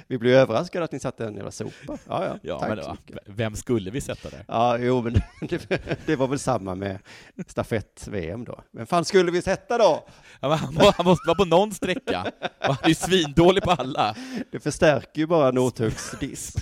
Vi 0.08 0.18
blev 0.18 0.34
överraskade 0.36 0.86
att 0.86 0.92
ni 0.92 1.00
satte 1.00 1.26
en 1.26 1.36
jävla 1.36 1.52
sopa. 1.52 1.72
Ja, 1.88 1.98
ja. 2.26 2.38
Ja, 2.42 2.60
Tack 2.60 2.70
men 2.70 2.92
mycket. 2.92 3.18
vem 3.26 3.56
skulle 3.56 3.92
vi 3.92 4.02
sätta 4.02 4.30
där? 4.30 4.46
Ja, 4.48 4.78
jo, 4.78 5.02
men 5.02 5.14
det, 5.50 5.98
det 6.06 6.16
var 6.16 6.28
väl 6.28 6.40
samma 6.40 6.76
med 6.76 7.00
stafett-VM 7.48 8.44
då. 8.46 8.60
Men 8.72 8.88
fan 8.88 9.06
skulle 9.06 9.32
vi 9.32 9.42
sätta 9.42 9.78
då? 9.78 10.08
Ja, 10.40 10.54
han, 10.54 10.74
må- 10.74 10.92
han 10.98 11.06
måste 11.06 11.28
vara 11.28 11.38
på 11.38 11.46
någon 11.46 11.72
sträcka. 11.74 12.32
Och 12.60 12.66
han 12.76 12.78
är 12.84 12.90
ju 12.90 12.96
svindålig 12.96 13.64
på 13.64 13.72
alla. 13.72 14.16
Det 14.52 14.60
förstärker 14.60 15.22
ju 15.22 15.28
bara 15.28 15.52
Northugs 15.52 16.12
diss. 16.20 16.54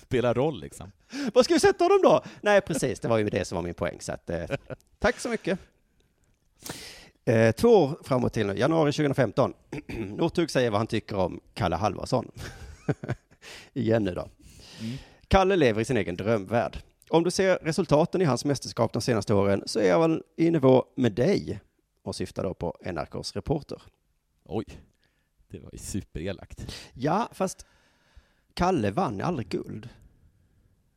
Spelar 0.00 0.34
roll 0.34 0.60
liksom. 0.60 0.92
Vad 1.34 1.44
ska 1.44 1.54
vi 1.54 1.60
sätta 1.60 1.84
honom 1.84 2.00
då? 2.02 2.22
Nej, 2.40 2.60
precis, 2.60 3.00
det 3.00 3.08
var 3.08 3.18
ju 3.18 3.28
det 3.30 3.44
som 3.44 3.56
var 3.56 3.62
min 3.62 3.74
poäng. 3.74 4.00
Så 4.00 4.12
att, 4.12 4.30
eh, 4.30 4.44
tack 4.98 5.20
så 5.20 5.28
mycket. 5.28 5.58
Eh, 7.24 7.52
två 7.52 7.68
år 7.68 7.98
framåt 8.02 8.32
till 8.32 8.46
nu, 8.46 8.54
januari 8.58 8.92
2015. 8.92 9.52
Northug 9.88 10.50
säger 10.50 10.70
vad 10.70 10.80
han 10.80 10.86
tycker 10.86 11.16
om 11.16 11.40
Kalle 11.54 11.76
Halvarsson. 11.76 12.30
Igen 13.72 14.04
nu 14.04 14.14
då. 14.14 14.28
Mm. 14.80 14.96
Kalle 15.28 15.56
lever 15.56 15.80
i 15.80 15.84
sin 15.84 15.96
egen 15.96 16.16
drömvärld. 16.16 16.78
Om 17.08 17.24
du 17.24 17.30
ser 17.30 17.58
resultaten 17.62 18.22
i 18.22 18.24
hans 18.24 18.44
mästerskap 18.44 18.92
de 18.92 19.02
senaste 19.02 19.34
åren 19.34 19.62
så 19.66 19.80
är 19.80 19.88
jag 19.88 20.00
väl 20.00 20.22
i 20.36 20.50
nivå 20.50 20.84
med 20.94 21.12
dig 21.12 21.60
och 22.02 22.16
syftar 22.16 22.42
då 22.42 22.54
på 22.54 22.76
NRKs 22.80 23.36
reporter. 23.36 23.82
Oj, 24.44 24.64
det 25.48 25.60
var 25.60 25.70
ju 25.72 25.78
superelakt. 25.78 26.74
Ja, 26.92 27.28
fast 27.32 27.66
Kalle 28.54 28.90
vann 28.90 29.20
aldrig 29.20 29.48
guld. 29.48 29.88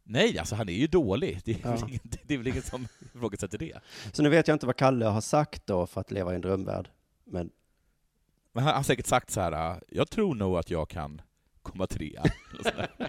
Nej, 0.09 0.39
alltså 0.39 0.55
han 0.55 0.69
är 0.69 0.73
ju 0.73 0.87
dålig. 0.87 1.39
Det 1.45 1.51
är, 1.51 1.57
Ja. 1.63 1.71
väl 1.71 1.83
ingen, 1.89 1.99
det 2.23 2.33
är 2.33 2.37
väl 2.37 2.47
ingen 2.47 2.61
som 2.61 2.87
ifrågasätter 3.15 3.57
det. 3.57 3.79
Så 4.13 4.23
nu 4.23 4.29
vet 4.29 4.47
jag 4.47 4.55
inte 4.55 4.65
vad 4.65 4.75
Kalle 4.75 5.05
har 5.05 5.21
sagt 5.21 5.67
då 5.67 5.87
för 5.87 6.01
att 6.01 6.11
leva 6.11 6.31
i 6.31 6.35
en 6.35 6.41
drömvärld. 6.41 6.89
Men 7.25 7.49
Men 8.53 8.63
han 8.63 8.75
har 8.75 8.83
säkert 8.83 9.05
sagt 9.07 9.29
så 9.29 9.41
här, 9.41 9.81
jag 9.89 10.09
tror 10.09 10.35
nog 10.35 10.57
att 10.57 10.69
jag 10.69 10.89
kan 10.89 11.21
komma 11.61 11.87
trea. 11.87 12.23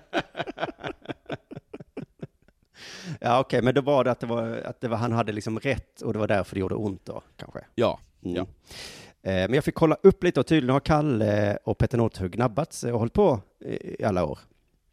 Ja, 3.20 3.40
okej, 3.40 3.62
men 3.62 3.74
då 3.74 3.80
var 3.80 4.04
det 4.04 4.10
att, 4.10 4.20
det 4.20 4.26
var, 4.26 4.48
att 4.56 4.80
det 4.80 4.88
var, 4.88 4.96
han 4.96 5.12
hade 5.12 5.32
liksom 5.32 5.58
rätt 5.60 6.00
och 6.00 6.12
det 6.12 6.18
var 6.18 6.28
därför 6.28 6.54
det 6.54 6.60
gjorde 6.60 6.74
ont 6.74 7.04
då, 7.04 7.22
kanske. 7.36 7.60
Ja, 7.74 8.00
Mm. 8.22 8.36
Ja. 8.36 8.42
Eh, 9.30 9.48
men 9.48 9.54
jag 9.54 9.64
fick 9.64 9.74
kolla 9.74 9.96
upp 10.02 10.24
lite 10.24 10.40
och 10.40 10.46
tydligen 10.46 10.72
har 10.72 10.80
Kalle 10.80 11.56
och 11.64 11.78
Petter 11.78 11.98
Northug 11.98 12.30
gnabbats 12.32 12.84
och 12.84 12.98
hållit 12.98 13.12
på 13.12 13.40
i, 13.60 14.04
alla 14.04 14.24
år. 14.24 14.38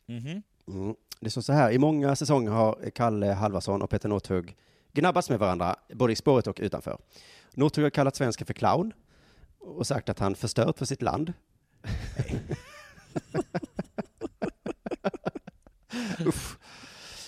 Mhm. 0.05 0.41
Mm. 0.67 0.95
Det 1.25 1.31
står 1.31 1.41
så 1.41 1.53
här, 1.53 1.71
i 1.71 1.77
många 1.79 2.15
säsonger 2.15 2.51
har 2.51 2.89
Kalle 2.95 3.25
Halvarsson 3.33 3.81
och 3.81 3.89
Petter 3.89 4.09
Northug 4.09 4.55
gnabbats 4.93 5.29
med 5.29 5.39
varandra, 5.39 5.75
både 5.93 6.13
i 6.13 6.15
spåret 6.15 6.47
och 6.47 6.59
utanför. 6.61 6.97
Northug 7.53 7.83
har 7.83 7.89
kallat 7.89 8.15
svensken 8.15 8.47
för 8.47 8.53
clown 8.53 8.93
och 9.59 9.87
sagt 9.87 10.09
att 10.09 10.19
han 10.19 10.35
förstört 10.35 10.77
för 10.77 10.85
sitt 10.85 11.01
land. 11.01 11.33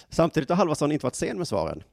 Samtidigt 0.10 0.50
har 0.50 0.56
Halvarsson 0.56 0.92
inte 0.92 1.06
varit 1.06 1.16
sen 1.16 1.38
med 1.38 1.48
svaren. 1.48 1.84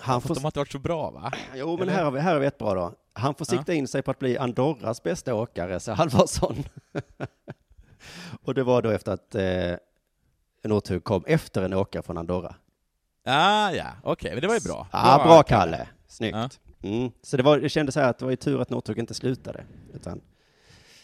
Han 0.00 0.20
får, 0.20 0.34
de 0.34 0.40
har 0.40 0.48
inte 0.48 0.58
varit 0.58 0.72
så 0.72 0.78
bra 0.78 1.10
va? 1.10 1.32
jo, 1.54 1.72
men 1.72 1.82
eller? 1.82 1.92
här 1.92 2.04
har, 2.04 2.10
vi, 2.10 2.20
här 2.20 2.32
har 2.32 2.40
vi 2.40 2.46
ett 2.46 2.58
bra 2.58 2.74
då. 2.74 2.92
Han 3.12 3.34
får 3.34 3.46
Ja. 3.50 3.58
sikta 3.58 3.74
in 3.74 3.88
sig 3.88 4.02
på 4.02 4.10
att 4.10 4.18
bli 4.18 4.38
Andorras 4.38 5.02
bästa 5.02 5.34
åkare, 5.34 5.80
säger 5.80 5.96
Halvarsson. 5.96 6.64
och 8.42 8.54
det 8.54 8.62
var 8.62 8.82
då 8.82 8.90
efter 8.90 9.12
att 9.12 9.34
eh, 9.34 9.74
Northug 10.68 11.04
kom 11.04 11.24
efter 11.26 11.62
en 11.62 11.74
åkare 11.74 12.02
från 12.02 12.18
Andorra. 12.18 12.54
Ah, 13.24 13.70
ja, 13.70 13.86
okej, 14.02 14.30
men 14.32 14.40
det 14.40 14.46
var 14.48 14.54
ju 14.54 14.60
bra. 14.60 14.86
Ja, 14.92 15.22
bra 15.24 15.42
Kalle. 15.42 15.88
Snyggt. 16.08 16.36
Ja. 16.36 16.48
Mm. 16.88 17.10
Så 17.22 17.36
det, 17.36 17.42
var, 17.42 17.58
det 17.58 17.68
kändes 17.68 17.94
så 17.94 18.00
här 18.00 18.10
att 18.10 18.18
det 18.18 18.24
var 18.24 18.30
ju 18.32 18.36
tur 18.36 18.60
att 18.60 18.70
Northug 18.70 18.98
inte 18.98 19.14
slutade. 19.14 19.64
Utan, 19.94 20.20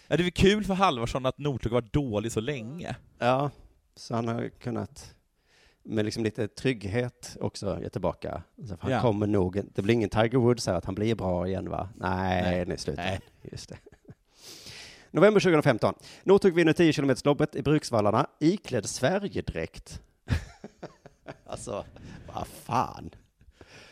Ja, 0.08 0.16
det 0.16 0.22
är 0.22 0.24
väl 0.24 0.32
kul 0.32 0.64
för 0.64 0.74
Halvarsson 0.74 1.26
att 1.26 1.38
Northug 1.38 1.72
var 1.72 1.80
dålig 1.80 2.32
så 2.32 2.40
länge. 2.40 2.96
ja, 3.18 3.50
så 3.96 4.14
han 4.14 4.28
har 4.28 4.48
kunnat 4.48 5.14
med 5.82 6.04
liksom 6.04 6.24
lite 6.24 6.48
trygghet 6.48 7.36
också 7.40 7.78
ge 7.82 7.88
tillbaka. 7.88 8.42
Så 8.68 8.76
han 8.80 8.90
Ja. 8.92 9.00
kommer 9.00 9.26
nog, 9.26 9.62
det 9.74 9.82
blir 9.82 9.94
ingen 9.94 10.10
Tiger 10.10 10.38
Woods 10.38 10.66
här 10.66 10.74
att 10.74 10.84
han 10.84 10.94
blir 10.94 11.14
bra 11.14 11.48
igen 11.48 11.70
va? 11.70 11.88
Nej, 11.96 12.42
Nej. 12.42 12.66
nu 12.66 12.76
slutar 12.76 13.02
Nej. 13.02 13.20
Just 13.42 13.68
det. 13.68 13.76
November 15.10 15.40
2015. 15.40 15.94
Northug 16.24 16.54
vinner 16.54 16.72
10 16.72 16.92
km 16.92 17.16
loppet 17.24 17.56
i 17.56 17.62
Bruksvallarna 17.62 18.26
iklädd 18.40 18.86
Sverigedräkt. 18.86 20.00
alltså, 21.46 21.84
vad 22.34 22.46
fan. 22.46 23.10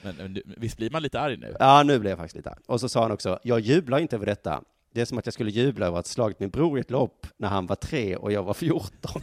Men, 0.02 0.16
men 0.16 0.42
visst 0.46 0.76
blir 0.76 0.90
man 0.90 1.02
lite 1.02 1.20
arg 1.20 1.36
nu? 1.36 1.56
Ja, 1.58 1.82
nu 1.82 1.98
blev 1.98 2.10
jag 2.10 2.18
faktiskt 2.18 2.36
lite 2.36 2.50
arg. 2.50 2.60
Och 2.66 2.80
så 2.80 2.88
sa 2.88 3.02
han 3.02 3.12
också, 3.12 3.38
jag 3.42 3.60
jublar 3.60 3.98
inte 3.98 4.16
över 4.16 4.26
detta. 4.26 4.62
Det 4.92 5.00
är 5.00 5.04
som 5.04 5.18
att 5.18 5.26
jag 5.26 5.32
skulle 5.34 5.50
jubla 5.50 5.86
över 5.86 5.98
att 5.98 6.06
slagit 6.06 6.40
min 6.40 6.50
bror 6.50 6.78
i 6.78 6.80
ett 6.80 6.90
lopp 6.90 7.26
när 7.36 7.48
han 7.48 7.66
var 7.66 7.76
tre 7.76 8.16
och 8.16 8.32
jag 8.32 8.42
var 8.42 8.54
14. 8.54 9.22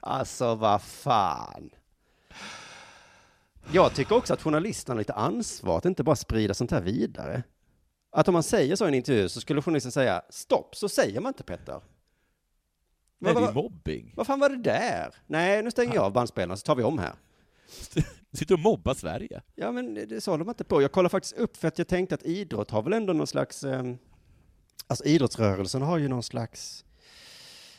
alltså, 0.00 0.54
vad 0.54 0.82
fan. 0.82 1.70
Jag 3.72 3.94
tycker 3.94 4.16
också 4.16 4.34
att 4.34 4.42
journalisterna 4.42 4.94
har 4.94 4.98
lite 4.98 5.12
ansvar 5.12 5.78
att 5.78 5.84
inte 5.84 6.04
bara 6.04 6.16
sprida 6.16 6.54
sånt 6.54 6.70
här 6.70 6.80
vidare. 6.80 7.42
Att 8.10 8.28
om 8.28 8.32
man 8.32 8.42
säger 8.42 8.76
så 8.76 8.84
i 8.84 8.88
en 8.88 8.94
intervju 8.94 9.28
så 9.28 9.40
skulle 9.40 9.62
journalisten 9.62 9.92
säga 9.92 10.22
stopp, 10.30 10.76
så 10.76 10.88
säger 10.88 11.20
man 11.20 11.30
inte 11.30 11.42
Petter. 11.42 11.80
Nej, 13.18 13.34
det 13.34 13.40
är 13.40 13.52
mobbing. 13.52 14.12
Vad 14.16 14.26
fan 14.26 14.40
var 14.40 14.48
det 14.48 14.62
där? 14.62 15.14
Nej, 15.26 15.62
nu 15.62 15.70
stänger 15.70 15.94
jag 15.94 16.04
av 16.04 16.12
bandspelaren 16.12 16.58
så 16.58 16.64
tar 16.64 16.74
vi 16.74 16.82
om 16.82 16.98
här. 16.98 17.14
Sitter 18.32 18.54
och 18.54 18.60
mobbar 18.60 18.94
Sverige. 18.94 19.42
Ja, 19.54 19.72
men 19.72 19.94
det 19.94 20.20
sa 20.20 20.36
de 20.36 20.48
inte 20.48 20.64
på. 20.64 20.82
Jag 20.82 20.92
kollade 20.92 21.10
faktiskt 21.10 21.36
upp 21.36 21.56
för 21.56 21.68
att 21.68 21.78
jag 21.78 21.88
tänkte 21.88 22.14
att 22.14 22.22
idrott 22.22 22.70
har 22.70 22.82
väl 22.82 22.92
ändå 22.92 23.12
någon 23.12 23.26
slags, 23.26 23.64
eh, 23.64 23.94
alltså 24.86 25.04
idrottsrörelsen 25.04 25.82
har 25.82 25.98
ju 25.98 26.08
någon 26.08 26.22
slags 26.22 26.84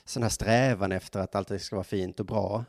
sån 0.06 0.24
här 0.24 0.30
strävan 0.30 0.92
efter 0.92 1.20
att 1.20 1.36
allt 1.36 1.62
ska 1.62 1.76
vara 1.76 1.84
fint 1.84 2.20
och 2.20 2.26
bra. 2.26 2.66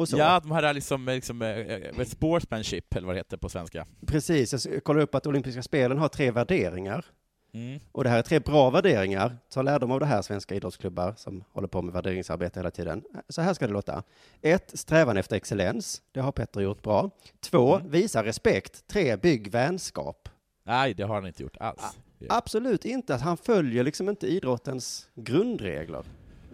Och 0.00 0.08
så. 0.08 0.18
Ja, 0.18 0.40
de 0.40 0.52
är 0.52 0.74
liksom, 0.74 1.06
liksom 1.06 1.42
eh, 1.42 1.48
eh, 1.48 2.04
sportsmanship, 2.04 2.96
eller 2.96 3.06
vad 3.06 3.16
det 3.16 3.18
heter 3.20 3.36
på 3.36 3.48
svenska. 3.48 3.86
Precis, 4.06 4.66
jag 4.66 4.84
kollade 4.84 5.02
upp 5.04 5.14
att 5.14 5.26
olympiska 5.26 5.62
spelen 5.62 5.98
har 5.98 6.08
tre 6.08 6.30
värderingar. 6.30 7.04
Mm. 7.52 7.80
Och 7.92 8.04
det 8.04 8.10
här 8.10 8.18
är 8.18 8.22
tre 8.22 8.38
bra 8.38 8.70
värderingar. 8.70 9.36
Ta 9.52 9.62
lärdom 9.62 9.90
av 9.90 10.00
det 10.00 10.06
här, 10.06 10.22
svenska 10.22 10.54
idrottsklubbar 10.54 11.14
som 11.16 11.44
håller 11.52 11.68
på 11.68 11.82
med 11.82 11.94
värderingsarbete 11.94 12.58
hela 12.60 12.70
tiden. 12.70 13.02
Så 13.28 13.42
här 13.42 13.54
ska 13.54 13.66
det 13.66 13.72
låta. 13.72 14.02
Ett, 14.42 14.70
strävan 14.78 15.16
efter 15.16 15.36
excellens. 15.36 16.02
Det 16.12 16.20
har 16.20 16.32
Petter 16.32 16.60
gjort 16.60 16.82
bra. 16.82 17.10
Två, 17.40 17.76
Mm. 17.76 17.90
visa 17.90 18.24
respekt. 18.24 18.86
Tre, 18.86 19.16
bygg 19.16 19.50
vänskap. 19.50 20.28
Nej, 20.64 20.94
det 20.94 21.02
har 21.02 21.14
han 21.14 21.26
inte 21.26 21.42
gjort 21.42 21.56
alls. 21.60 21.96
Absolut 22.28 22.84
inte. 22.84 23.14
att 23.14 23.20
Han 23.20 23.36
följer 23.36 23.84
liksom 23.84 24.08
inte 24.08 24.26
idrottens 24.26 25.08
grundregler. 25.14 26.04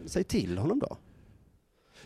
Säg 0.07 0.25
till 0.25 0.59
honom 0.59 0.79
då. 0.79 0.97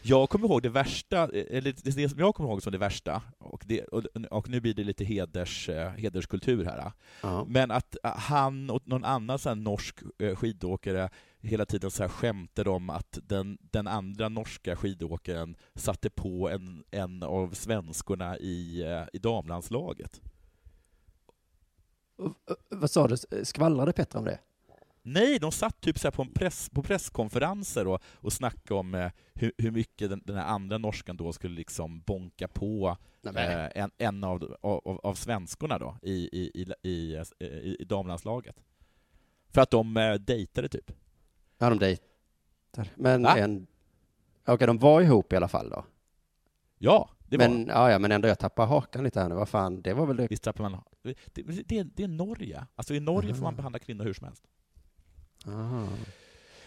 Jag 0.02 0.30
kommer 0.30 0.48
ihåg 0.48 0.62
det 0.62 0.68
värsta, 0.68 1.28
eller 1.28 1.74
det 1.82 2.08
som 2.08 2.18
jag 2.18 2.34
kommer 2.34 2.50
ihåg 2.50 2.62
som 2.62 2.72
det 2.72 2.78
värsta, 2.78 3.22
och, 3.38 3.62
det, 3.66 3.84
och, 3.84 4.04
och 4.30 4.48
nu 4.48 4.60
blir 4.60 4.74
det 4.74 4.84
lite 4.84 5.04
heders, 5.04 5.68
eh, 5.68 5.90
hederskultur 5.90 6.64
här, 6.64 6.92
Ja. 7.22 7.44
men 7.48 7.70
att 7.70 7.96
eh, 8.04 8.10
han 8.16 8.70
och 8.70 8.88
någon 8.88 9.04
annan 9.04 9.38
så 9.38 9.54
norsk 9.54 9.98
eh, 10.18 10.36
skidåkare 10.36 11.10
hela 11.40 11.66
tiden 11.66 11.90
så 11.90 12.02
här 12.02 12.08
skämtade 12.10 12.70
om 12.70 12.90
att 12.90 13.18
den, 13.22 13.58
den 13.60 13.86
andra 13.86 14.28
norska 14.28 14.76
skidåkaren 14.76 15.56
satte 15.74 16.10
på 16.10 16.48
en, 16.50 16.84
en 16.90 17.22
av 17.22 17.54
svenskorna 17.54 18.38
i, 18.38 18.82
eh, 18.82 19.02
i 19.12 19.18
damlandslaget. 19.18 20.20
Vad 22.68 22.90
sa 22.90 23.08
du? 23.08 23.44
Skvallrade 23.44 23.92
Petter 23.92 24.18
om 24.18 24.24
det? 24.24 24.38
Nej, 25.12 25.38
de 25.38 25.52
satt 25.52 25.80
typ 25.80 25.98
så 25.98 26.10
på, 26.10 26.24
press, 26.24 26.70
på 26.70 26.82
presskonferenser 26.82 27.86
och, 27.86 28.02
och 28.04 28.32
snackade 28.32 28.80
om 28.80 28.94
eh, 28.94 29.10
hur, 29.34 29.52
hur 29.58 29.70
mycket 29.70 30.10
den, 30.10 30.22
den 30.24 30.36
här 30.36 30.44
andra 30.44 30.78
norskan 30.78 31.16
då 31.16 31.32
skulle 31.32 31.54
liksom 31.54 32.00
bonka 32.00 32.48
på 32.48 32.96
eh, 33.24 33.82
en, 33.82 33.90
en 33.98 34.24
av, 34.24 34.56
av, 34.60 35.00
av 35.02 35.14
svenskorna 35.14 35.78
då 35.78 35.96
i, 36.02 36.12
i, 36.12 36.50
i, 36.54 36.88
i, 36.90 37.22
i, 37.80 37.84
damlandslaget. 37.84 38.56
För 39.48 39.60
att 39.60 39.70
de 39.70 39.96
eh, 39.96 40.14
dejtade 40.14 40.68
typ. 40.68 40.92
ja, 41.58 41.70
de 41.70 41.78
dejtar. 41.78 42.88
Men 42.94 43.22
Va? 43.22 43.38
en... 43.38 43.66
Okej, 44.46 44.66
de 44.66 44.78
var 44.78 45.00
ihop 45.00 45.32
i 45.32 45.36
alla 45.36 45.48
fall 45.48 45.70
då. 45.70 45.84
Ja, 46.78 47.10
det 47.20 47.36
var 47.36 47.48
men, 47.48 47.66
ja, 47.66 47.90
ja, 47.90 47.98
men 47.98 48.12
ändå, 48.12 48.28
jag 48.28 48.38
tappar 48.38 48.66
hakan 48.66 49.04
lite 49.04 49.20
här 49.20 49.28
nu. 49.28 49.34
Vad 49.34 49.48
fan, 49.48 49.82
det 49.82 49.94
var 49.94 50.06
väl 50.06 50.16
det. 50.16 50.26
Visst 50.30 50.42
tappar 50.42 50.68
man... 50.68 50.82
Det, 51.02 51.42
det, 51.68 51.82
det 51.82 52.02
är 52.02 52.08
Norge. 52.08 52.66
Alltså 52.74 52.94
i 52.94 53.00
Norge 53.00 53.34
får 53.34 53.42
man 53.42 53.56
behandla 53.56 53.78
kvinnor 53.78 54.04
hur 54.04 54.14
som 54.14 54.24
helst. 54.24 54.44
Aha. 55.46 55.88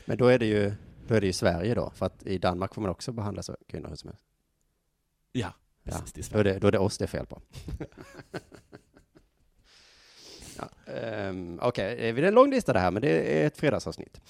Men 0.05 0.17
då 0.17 0.28
är 0.28 0.39
det 0.39 0.45
ju, 0.45 0.74
då 1.07 1.15
är 1.15 1.21
det 1.21 1.28
ju 1.28 1.34
Sverige 1.34 1.76
då, 1.76 1.91
för 1.95 2.05
att 2.05 2.26
i 2.26 2.38
Danmark 2.38 2.76
får 2.76 2.82
man 2.82 2.91
också 2.91 3.11
behandla 3.11 3.43
så 3.43 3.57
kvinnor 3.67 3.89
hur 3.89 3.95
som 3.95 4.09
helst. 4.09 4.26
Ja, 5.32 5.53
Ja, 5.84 5.99
precis. 5.99 6.30
Är 6.30 6.34
Då 6.34 6.39
är 6.39 6.43
det, 6.43 6.59
då 6.59 6.67
är 6.67 6.71
det 6.71 6.80
oss 6.80 6.97
det 6.97 7.05
är 7.05 7.07
fel 7.07 7.26
på. 7.26 7.41
ja, 10.57 10.69
um, 11.30 11.59
Okej, 11.61 11.95
det 12.13 12.21
är 12.21 12.24
en 12.24 12.34
lång 12.34 12.49
lista 12.49 12.74
det 12.74 12.80
här, 12.80 12.91
men 12.91 13.01
det 13.01 13.41
är 13.41 13.47
ett 13.47 13.57
fredagsavsnitt. 13.57 14.21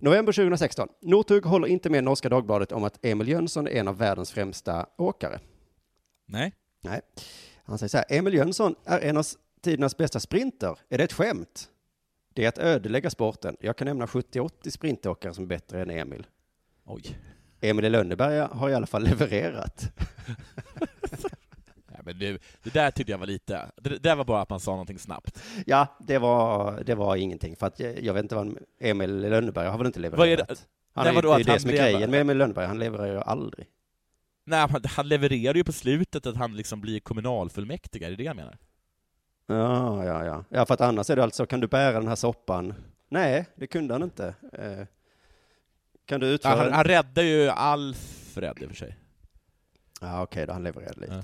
November 0.00 0.32
2016. 0.32 0.88
Northug 1.00 1.44
håller 1.44 1.68
inte 1.68 1.90
med 1.90 2.04
Norska 2.04 2.28
Dagbladet 2.28 2.72
om 2.72 2.84
att 2.84 3.04
Emil 3.04 3.28
Jönsson 3.28 3.66
är 3.66 3.70
en 3.70 3.88
av 3.88 3.98
världens 3.98 4.32
främsta 4.32 4.86
åkare. 4.96 5.40
Nej. 6.26 6.52
Nej. 6.80 7.00
Han 7.64 7.78
säger 7.78 7.88
så 7.88 7.96
här, 7.96 8.06
Emil 8.08 8.34
Jönsson 8.34 8.74
är 8.84 9.00
en 9.00 9.16
av 9.16 9.26
tidernas 9.60 9.96
bästa 9.96 10.20
sprinter. 10.20 10.78
Är 10.88 10.98
det 10.98 11.04
ett 11.04 11.12
skämt? 11.12 11.70
Det 12.36 12.44
är 12.44 12.48
att 12.48 12.58
ödelägga 12.58 13.10
sporten. 13.10 13.56
Jag 13.60 13.76
kan 13.76 13.86
nämna 13.86 14.06
70-80 14.06 14.70
sprintåkare 14.70 15.34
som 15.34 15.44
är 15.44 15.48
bättre 15.48 15.82
än 15.82 15.90
Emil. 15.90 16.26
Oj. 16.84 17.18
Emil 17.60 17.84
i 17.84 17.90
Lönneberga 17.90 18.46
har 18.52 18.70
i 18.70 18.74
alla 18.74 18.86
fall 18.86 19.02
levererat. 19.08 19.92
Nej, 21.86 22.00
men 22.04 22.18
nu, 22.18 22.38
det 22.62 22.74
där 22.74 22.90
tyckte 22.90 23.10
jag 23.12 23.18
var 23.18 23.26
lite... 23.26 23.70
Det 23.76 23.98
där 24.02 24.16
var 24.16 24.24
bara 24.24 24.42
att 24.42 24.50
man 24.50 24.60
sa 24.60 24.70
någonting 24.70 24.98
snabbt. 24.98 25.42
Ja, 25.66 25.86
det 26.00 26.18
var, 26.18 26.82
det 26.86 26.94
var 26.94 27.16
ingenting. 27.16 27.56
För 27.56 27.66
att 27.66 27.80
jag, 27.80 28.02
jag 28.02 28.14
vet 28.14 28.22
inte 28.22 28.34
vad 28.34 28.58
Emil 28.80 29.24
i 29.24 29.28
Lönneberga 29.30 29.70
har 29.70 29.78
väl 29.78 29.86
inte 29.86 30.00
levererat. 30.00 30.18
Vad 30.18 30.48
är 30.48 30.54
det- 30.54 30.66
Han 30.94 31.06
är, 31.06 31.22
det 31.22 31.28
är 31.28 31.38
ju 31.38 31.44
det 31.44 31.60
som 31.60 31.70
är 31.70 31.74
grejen 31.74 32.10
med 32.10 32.20
Emil 32.20 32.36
Lönneberga. 32.36 32.68
Han 32.68 32.78
levererar 32.78 33.12
ju 33.12 33.20
aldrig. 33.20 33.66
Nej, 34.44 34.58
han, 34.70 34.82
han 34.84 35.08
levererar 35.08 35.54
ju 35.54 35.64
på 35.64 35.72
slutet 35.72 36.26
att 36.26 36.36
han 36.36 36.56
liksom 36.56 36.80
blir 36.80 37.00
kommunalfullmäktigare, 37.00 38.12
är 38.12 38.16
det 38.16 38.24
jag 38.24 38.36
menar? 38.36 38.58
Ja, 39.46 40.04
ja, 40.04 40.24
ja. 40.24 40.44
Ja, 40.48 40.66
för 40.66 40.74
att 40.74 40.80
annars 40.80 41.10
är 41.10 41.16
det 41.16 41.22
alltså, 41.22 41.46
kan 41.46 41.60
du 41.60 41.66
bära 41.66 41.92
den 41.92 42.08
här 42.08 42.16
soppan? 42.16 42.74
Nej, 43.08 43.46
det 43.54 43.66
kunde 43.66 43.94
han 43.94 44.02
inte. 44.02 44.34
Eh, 44.52 44.86
kan 46.06 46.20
du 46.20 46.26
Ja, 46.26 46.32
utföra 46.32 46.54
han, 46.56 46.64
den? 46.64 46.74
han 46.74 46.84
räddar 46.84 47.22
ju 47.22 47.48
Alfred 47.48 48.58
i 48.60 48.64
och 48.64 48.68
för 48.68 48.76
sig. 48.76 48.96
Ja, 50.00 50.22
okej 50.22 50.46
då, 50.46 50.52
han 50.52 50.62
levererade 50.62 51.00
lite. 51.00 51.14
Ja. 51.14 51.22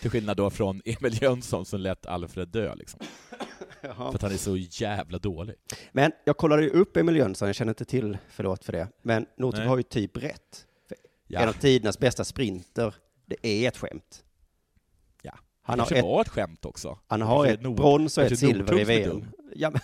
Till 0.00 0.10
skillnad 0.10 0.36
då 0.36 0.50
från 0.50 0.82
Emil 0.84 1.22
Jönsson 1.22 1.64
som 1.66 1.80
lät 1.80 2.06
Alfred 2.06 2.48
dö, 2.48 2.74
liksom. 2.74 3.00
Jaha. 3.80 3.94
För 3.94 4.14
att 4.14 4.22
han 4.22 4.32
är 4.32 4.36
så 4.36 4.56
jävla 4.56 5.18
dålig. 5.18 5.54
Men 5.92 6.12
jag 6.24 6.36
kollade 6.36 6.62
ju 6.62 6.70
upp 6.70 6.96
Emil 6.96 7.16
Jönsson, 7.16 7.48
jag 7.48 7.54
känner 7.54 7.70
inte 7.70 7.84
till, 7.84 8.18
förlåt 8.28 8.64
för 8.64 8.72
det. 8.72 8.88
Men 9.02 9.26
Northug 9.36 9.66
har 9.66 9.76
ju 9.76 9.82
typ 9.82 10.16
rätt. 10.16 10.66
En 10.90 10.96
Ja, 11.26 11.48
av 11.48 11.52
tidernas 11.52 11.98
bästa 11.98 12.24
sprinter, 12.24 12.94
det 13.26 13.46
är 13.46 13.68
ett 13.68 13.76
skämt. 13.76 14.24
Ja. 15.66 15.68
Han 15.68 15.78
det 15.78 15.84
har, 15.84 15.92
ett, 15.96 16.04
var 16.04 16.20
ett 16.20 16.28
skämt 16.28 16.64
också. 16.64 16.98
han 17.06 17.22
har 17.22 17.46
ett 17.46 17.62
Nord- 17.62 17.76
brons 17.76 18.18
och 18.18 18.24
ett 18.24 18.38
silver 18.38 18.80
i 18.80 18.84
VM. 18.84 19.26
Ja, 19.54 19.70
men, 19.70 19.80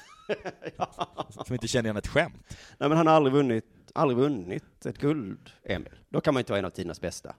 Som 1.47 1.55
inte 1.55 1.69
känner 1.69 1.89
igen 1.89 1.97
ett 1.97 2.07
skämt. 2.07 2.47
nej, 2.79 2.89
men 2.89 2.93
han 2.99 3.07
har 3.07 3.15
aldrig 3.15 3.33
vunnit, 3.33 3.65
aldrig 3.95 4.19
vunnit 4.19 4.87
ett 4.87 4.99
guld, 4.99 5.51
Emil. 5.65 5.93
Då 6.09 6.21
kan 6.21 6.35
man 6.35 6.41
inte 6.41 6.53
vara 6.53 6.59
en 6.59 6.65
av 6.65 6.71
tidernas 6.71 7.01
bästa. 7.01 7.35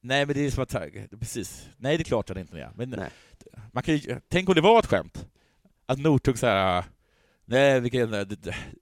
Nej, 0.00 0.26
men 0.26 0.34
det 0.34 0.46
är 0.46 0.50
som 0.50 0.62
att... 0.62 0.74
Precis. 1.20 1.68
Nej, 1.76 1.96
det 1.96 2.02
är 2.02 2.04
klart 2.04 2.26
det 2.26 2.40
inte 2.40 2.60
är. 2.60 2.72
Men 2.74 2.90
Nej. 2.90 3.10
man 3.72 3.82
kan 3.82 3.96
ju, 3.96 4.20
tänk 4.28 4.48
om 4.48 4.54
det 4.54 4.60
var 4.60 4.78
ett 4.78 4.86
skämt. 4.86 5.26
Att 5.86 5.98
Northug 5.98 6.38
så 6.38 6.46
här... 6.46 6.84
Nej, 7.44 7.80
vilken, 7.80 8.26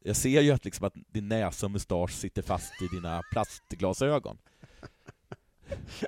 jag 0.00 0.16
ser 0.16 0.40
ju 0.40 0.50
att, 0.52 0.64
liksom 0.64 0.86
att 0.86 0.94
din 0.94 1.28
näsa 1.28 1.66
och 1.66 1.70
mustasch 1.72 2.10
sitter 2.10 2.42
fast 2.42 2.82
i 2.82 2.86
dina 2.96 3.22
plastglasögon. 3.32 4.38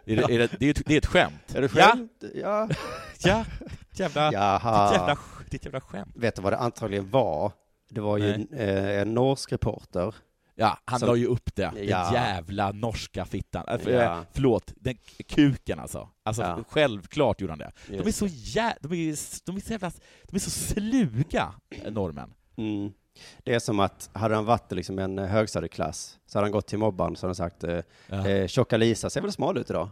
Är 0.05 0.17
det, 0.17 0.23
är 0.35 0.39
det, 0.39 0.51
det, 0.59 0.67
är 0.67 0.71
ett, 0.71 0.83
det 0.87 0.95
är 0.95 0.99
ett 0.99 1.07
skämt. 1.07 1.55
Är 1.55 1.61
det 1.63 1.69
skämt? 1.69 2.25
Ja. 2.35 2.69
Ja, 3.25 3.45
jävla, 3.95 4.33
Jaha. 4.33 4.91
ditt 4.91 4.99
jävla, 5.01 5.19
ditt 5.51 5.65
jävla 5.65 5.81
skämt. 5.81 6.13
Vet 6.17 6.37
du 6.37 6.43
vad 6.43 6.53
det 6.53 6.57
antagligen 6.59 7.11
var? 7.11 7.53
Det 7.91 8.01
var 8.01 8.19
ju 8.19 8.33
en, 8.33 8.49
eh, 8.53 9.01
en 9.01 9.15
norsk 9.15 9.53
reporter. 9.53 10.15
Ja, 10.55 10.79
han 10.85 10.99
Som- 11.01 11.09
la 11.09 11.17
ju 11.17 11.27
upp 11.27 11.55
det. 11.55 11.71
Den 11.75 11.87
Ja. 11.89 12.13
jävla 12.15 12.73
norska 12.73 13.25
fittan. 13.25 13.65
Äh, 13.69 13.79
för, 13.79 13.91
Ja. 13.91 14.19
äh, 14.19 14.25
Förlåt, 14.33 14.73
den 14.77 14.97
kuken 15.29 15.79
alltså. 15.81 16.09
Alltså 16.23 16.43
Ja. 16.43 16.65
självklart 16.69 17.41
gjorde 17.41 17.53
han 17.53 17.59
det. 17.59 17.73
De 17.89 17.99
är 18.09 18.13
så 18.13 18.27
jä... 18.27 18.75
de 18.81 18.93
är, 18.93 18.97
de 19.47 19.57
är 19.57 19.61
så 19.61 19.73
jävla... 19.73 19.91
De 20.23 20.35
är 20.37 20.39
så 20.41 20.51
sluga, 20.51 21.55
norrmän. 21.91 22.35
Mm. 22.57 22.93
Det 23.45 23.55
är 23.55 23.59
som 23.59 23.81
att, 23.81 24.11
hade 24.13 24.35
han 24.35 24.45
varit 24.45 24.73
liksom 24.73 24.99
en 24.99 25.19
eh, 25.19 25.27
högstadieklass, 25.27 26.19
så 26.27 26.39
hade 26.39 26.45
han 26.45 26.53
gått 26.53 26.67
till 26.67 26.79
så 26.79 26.87
hade 26.87 27.17
han 27.27 27.35
sagt, 27.35 27.65
eh, 27.65 27.81
Ja. 28.07 28.29
eh, 28.29 28.47
tjocka 28.47 28.77
Lisa 28.77 29.11
ser 29.11 29.21
väl 29.21 29.33
smal 29.33 29.59
ut 29.59 29.71
idag? 29.71 29.89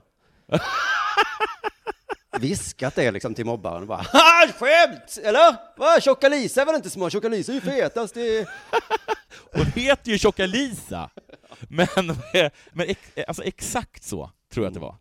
Viskat 2.40 2.94
det 2.94 3.10
liksom 3.10 3.34
till 3.34 3.46
mobbaren 3.46 3.86
bara, 3.86 4.02
ha 4.12 4.46
skämt! 4.58 5.18
Eller? 5.22 5.56
Va? 5.78 6.00
Tjocka 6.00 6.28
Lisa 6.28 6.62
är 6.62 6.66
väl 6.66 6.74
inte 6.74 6.90
smal? 6.90 7.10
Tjocka 7.10 7.28
Lisa 7.28 7.52
är 7.52 7.54
ju 7.54 7.60
fetast 7.60 8.16
i... 8.16 8.46
Hon 9.52 9.66
heter 9.66 10.10
ju 10.10 10.18
Tjocka 10.18 10.46
Lisa! 10.46 11.10
Men, 11.68 11.86
men 12.72 12.88
ex, 12.88 13.00
alltså 13.28 13.42
exakt 13.42 14.02
så 14.04 14.30
tror 14.52 14.64
jag 14.66 14.70
att 14.70 14.74
det 14.74 14.80
var. 14.80 14.96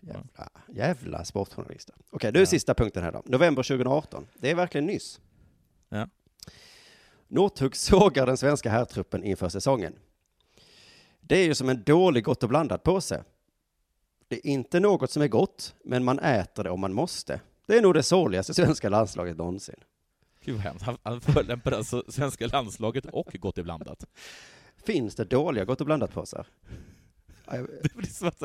Jävla, 0.00 0.48
jävla 0.68 1.24
sportjournalister. 1.24 1.94
Okej, 2.10 2.32
nu 2.32 2.38
är 2.38 2.42
Ja. 2.42 2.46
sista 2.46 2.74
punkten 2.74 3.02
här 3.02 3.12
då. 3.12 3.22
November 3.26 3.62
2018. 3.62 4.26
Det 4.34 4.50
är 4.50 4.54
verkligen 4.54 4.86
nyss. 4.86 5.20
Ja. 5.88 6.08
Northug 7.32 7.76
sågar 7.76 8.26
den 8.26 8.36
svenska 8.36 8.70
herrtruppen 8.70 9.24
inför 9.24 9.48
säsongen. 9.48 9.94
Det 11.20 11.36
är 11.36 11.44
ju 11.44 11.54
som 11.54 11.68
en 11.68 11.82
dålig 11.82 12.24
Gott 12.24 12.42
och 12.42 12.48
blandat 12.48 12.82
påse. 12.82 13.24
Det 14.28 14.36
är 14.36 14.46
inte 14.46 14.80
något 14.80 15.10
som 15.10 15.22
är 15.22 15.28
gott, 15.28 15.74
men 15.84 16.04
man 16.04 16.18
äter 16.18 16.64
det 16.64 16.70
om 16.70 16.80
man 16.80 16.92
måste. 16.92 17.40
Det 17.66 17.76
är 17.76 17.82
nog 17.82 17.94
det 17.94 18.02
sorgligaste 18.02 18.54
svenska 18.54 18.88
landslaget 18.88 19.36
någonsin. 19.36 19.80
Gud 20.44 20.54
vad 20.54 20.64
hemskt. 20.64 20.84
Han, 21.02 21.20
förolämpar 21.20 21.72
alltså 21.72 22.04
svenska 22.08 22.46
landslaget 22.46 23.06
och 23.06 23.36
Gott 23.40 23.58
i 23.58 23.62
blandat. 23.62 24.04
Finns 24.76 25.14
det 25.14 25.24
dåliga 25.24 25.64
Gott 25.64 25.80
och 25.80 25.86
blandat-påsar? 25.86 26.46
Det 27.82 27.94
blir 27.94 28.06
som 28.10 28.28
att, 28.28 28.42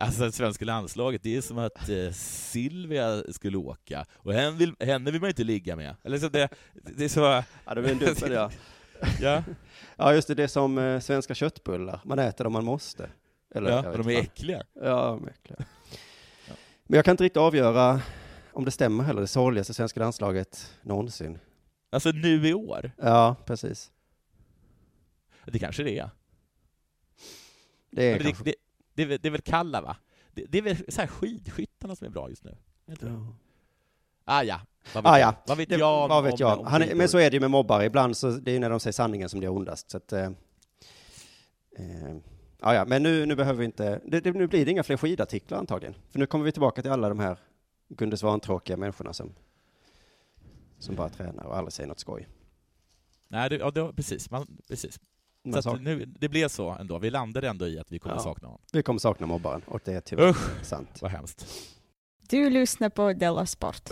alltså 0.00 0.24
det 0.24 0.32
svenska 0.32 0.64
landslaget, 0.64 1.22
det 1.22 1.36
är 1.36 1.40
som 1.40 1.58
att 1.58 1.88
eh, 1.88 2.10
Silvia 2.12 3.22
skulle 3.32 3.56
åka, 3.56 4.06
och 4.12 4.32
henne 4.32 4.56
vill, 4.56 4.74
henne 4.80 5.10
vill 5.10 5.20
man 5.20 5.30
inte 5.30 5.44
ligga 5.44 5.76
med. 5.76 5.96
Eller 6.04 6.18
så 6.18 6.28
det, 6.28 6.48
det 6.74 7.04
är 7.04 7.08
så, 7.08 7.20
Ja, 7.64 7.74
det 7.74 7.80
var 7.80 7.88
en 7.88 7.98
dubbel, 7.98 8.32
ja. 8.32 8.50
ja, 9.20 9.44
Ja, 9.96 10.14
just 10.14 10.28
det, 10.28 10.34
det 10.34 10.42
är 10.42 10.46
som 10.48 10.78
eh, 10.78 11.00
svenska 11.00 11.34
köttbullar. 11.34 12.00
Man 12.04 12.18
äter 12.18 12.44
dem 12.44 12.52
man 12.52 12.64
måste. 12.64 13.10
Eller, 13.54 13.70
ja 13.70 13.90
och 13.90 13.98
de 13.98 14.08
är 14.08 14.20
äckliga. 14.20 14.62
Ja, 14.74 15.06
de 15.06 15.24
är 15.24 15.30
äckliga. 15.30 15.58
Men 16.84 16.96
jag 16.96 17.04
kan 17.04 17.12
inte 17.12 17.24
riktigt 17.24 17.40
avgöra 17.40 18.00
om 18.52 18.64
det 18.64 18.70
stämmer 18.70 19.04
heller, 19.04 19.20
det 19.20 19.26
sorgligaste 19.26 19.74
svenska 19.74 20.00
landslaget 20.00 20.74
någonsin. 20.82 21.38
Alltså 21.90 22.10
nu 22.10 22.48
i 22.48 22.54
år, 22.54 22.90
Ja, 23.02 23.36
precis. 23.46 23.90
det 25.44 25.58
kanske 25.58 25.82
det 25.82 25.98
är. 25.98 26.10
Det 27.90 28.04
är 28.04 28.18
det, 28.18 28.24
kanske... 28.24 28.44
det, 28.44 28.54
det, 28.94 29.02
är 29.02 29.06
väl- 29.06 29.18
det 29.22 29.28
är 29.28 29.32
väl 29.32 29.40
Kalla 29.40 29.80
va? 29.80 29.96
Det, 30.34 30.44
det 30.48 30.58
är 30.58 30.62
väl 30.62 30.76
så 30.88 31.00
här 31.00 31.08
skidskyttarna 31.08 31.96
som 31.96 32.06
är 32.06 32.10
bra 32.10 32.28
just 32.30 32.44
nu? 32.44 32.56
Inte? 32.88 33.06
Ja. 33.06 33.34
Ah, 34.24 34.42
ja, 34.42 34.60
vad 34.94 35.04
vet 35.04 35.12
Ah, 35.12 35.18
jag? 35.18 35.28
ja. 35.28 35.34
Vad 35.46 35.56
vet 35.58 35.68
Det, 35.68 35.76
jag 35.76 36.08
vad 36.08 36.24
vet 36.24 36.32
om- 36.32 36.38
jag? 36.40 36.82
är, 36.82 36.94
men 36.94 37.08
så 37.08 37.18
är 37.18 37.30
det 37.30 37.34
ju 37.36 37.40
med 37.40 37.50
mobbare, 37.50 37.84
ibland 37.84 38.16
så 38.16 38.30
det 38.30 38.50
är 38.50 38.52
ju 38.52 38.58
när 38.58 38.70
de 38.70 38.80
säger 38.80 38.92
sanningen 38.92 39.28
som 39.28 39.40
det 39.40 39.46
är 39.46 39.50
ondast. 39.52 39.90
Så 39.90 39.96
att, 39.96 40.12
eh, 40.12 40.24
eh, 41.78 42.16
ja, 42.60 42.74
ja, 42.74 42.84
men 42.84 43.02
nu, 43.02 43.26
nu 43.26 43.36
behöver 43.36 43.58
vi 43.58 43.64
inte, 43.64 44.00
det, 44.04 44.20
det, 44.20 44.32
nu 44.32 44.46
blir 44.46 44.64
det 44.64 44.70
inga 44.70 44.82
fler 44.82 44.96
skidartiklar 44.96 45.58
antagligen. 45.58 45.94
För 46.10 46.18
nu 46.18 46.26
kommer 46.26 46.44
vi 46.44 46.52
tillbaka 46.52 46.82
till 46.82 46.90
alla 46.90 47.08
de 47.08 47.18
här 47.18 47.38
Gunde 47.88 48.16
Svan-tråkiga 48.16 48.76
människorna 48.76 49.12
som, 49.12 49.32
som 50.78 50.94
bara 50.94 51.08
tränar 51.08 51.44
och 51.44 51.56
aldrig 51.56 51.72
säger 51.72 51.88
något 51.88 51.98
skoj. 52.00 52.28
Nej, 53.28 53.50
det, 53.50 53.56
ja, 53.56 53.70
det, 53.70 53.92
precis. 53.92 54.30
Man, 54.30 54.46
precis. 54.68 55.00
Man 55.52 55.62
Så 55.62 55.76
nu, 55.76 56.04
det 56.06 56.28
blev 56.28 56.48
så 56.48 56.70
ändå. 56.70 56.98
Vi 56.98 57.10
landade 57.10 57.48
ändå 57.48 57.66
i 57.68 57.78
att 57.78 57.92
vi 57.92 57.98
kommer 57.98 58.16
Ja. 58.16 58.20
sakna 58.22 58.48
honom. 58.48 58.60
Vi 58.72 58.82
kommer 58.82 58.98
sakna 59.00 59.26
mobbaren 59.26 59.62
och 59.66 59.80
det 59.84 59.92
är 59.92 60.00
tyvärr 60.00 60.28
Usch, 60.28 60.64
sant. 60.64 60.98
vad 61.02 61.10
hemskt. 61.10 61.46
Du 62.28 62.50
lyssnar 62.50 62.88
på 62.90 63.12
Della 63.12 63.46
Sport. 63.46 63.88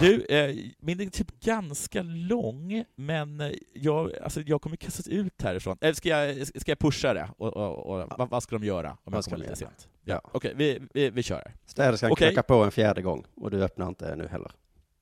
Du, 0.00 0.24
eh, 0.24 0.56
min 0.78 1.00
är 1.00 1.06
typ 1.06 1.40
ganska 1.40 2.02
lång, 2.02 2.84
men 2.96 3.40
eh, 3.40 3.52
jag, 3.72 4.16
alltså, 4.16 4.40
jag 4.40 4.62
kommer 4.62 4.76
kastas 4.76 5.08
ut 5.08 5.42
härifrån. 5.42 5.78
Eller 5.80 5.94
ska 5.94 6.08
jag, 6.08 6.46
ska 6.46 6.70
jag 6.70 6.78
pusha 6.78 7.14
det? 7.14 7.30
Och, 7.38 7.56
och, 7.56 7.86
och, 7.86 8.12
vad, 8.18 8.30
vad 8.30 8.42
ska 8.42 8.58
de 8.58 8.66
göra 8.66 8.90
om 8.90 8.98
Vad 9.04 9.14
jag 9.14 9.24
ska 9.24 9.30
kommer 9.30 9.44
lite 9.44 9.56
sent? 9.56 9.88
Ja. 10.04 10.20
Okej, 10.24 10.52
vi, 10.56 10.80
vi, 10.94 11.10
vi 11.10 11.22
kör 11.22 11.36
här. 11.36 11.54
Städerskan 11.66 12.12
Okej. 12.12 12.28
knackar 12.28 12.42
på 12.42 12.64
en 12.64 12.70
fjärde 12.70 13.02
gång 13.02 13.24
och 13.36 13.50
du 13.50 13.64
öppnar 13.64 13.88
inte 13.88 14.16
nu 14.16 14.28
heller. 14.28 14.52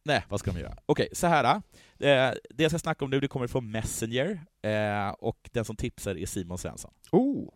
Nej, 0.03 0.25
vad 0.29 0.41
ska 0.41 0.53
de 0.53 0.61
göra? 0.61 0.77
Okej, 0.87 1.09
så 1.13 1.27
här. 1.27 1.45
Eh, 1.45 1.61
det 1.99 2.63
jag 2.63 2.71
ska 2.71 2.79
snacka 2.79 3.05
om 3.05 3.11
nu 3.11 3.21
det 3.21 3.29
kommer 3.29 3.47
från 3.47 3.71
Messenger, 3.71 4.41
eh, 4.63 5.09
och 5.09 5.51
den 5.53 5.65
som 5.65 5.77
tipsar 5.77 6.19
är 6.19 6.27
Simon 6.27 6.59
Svensson. 6.59 6.91
Oh, 7.13 7.49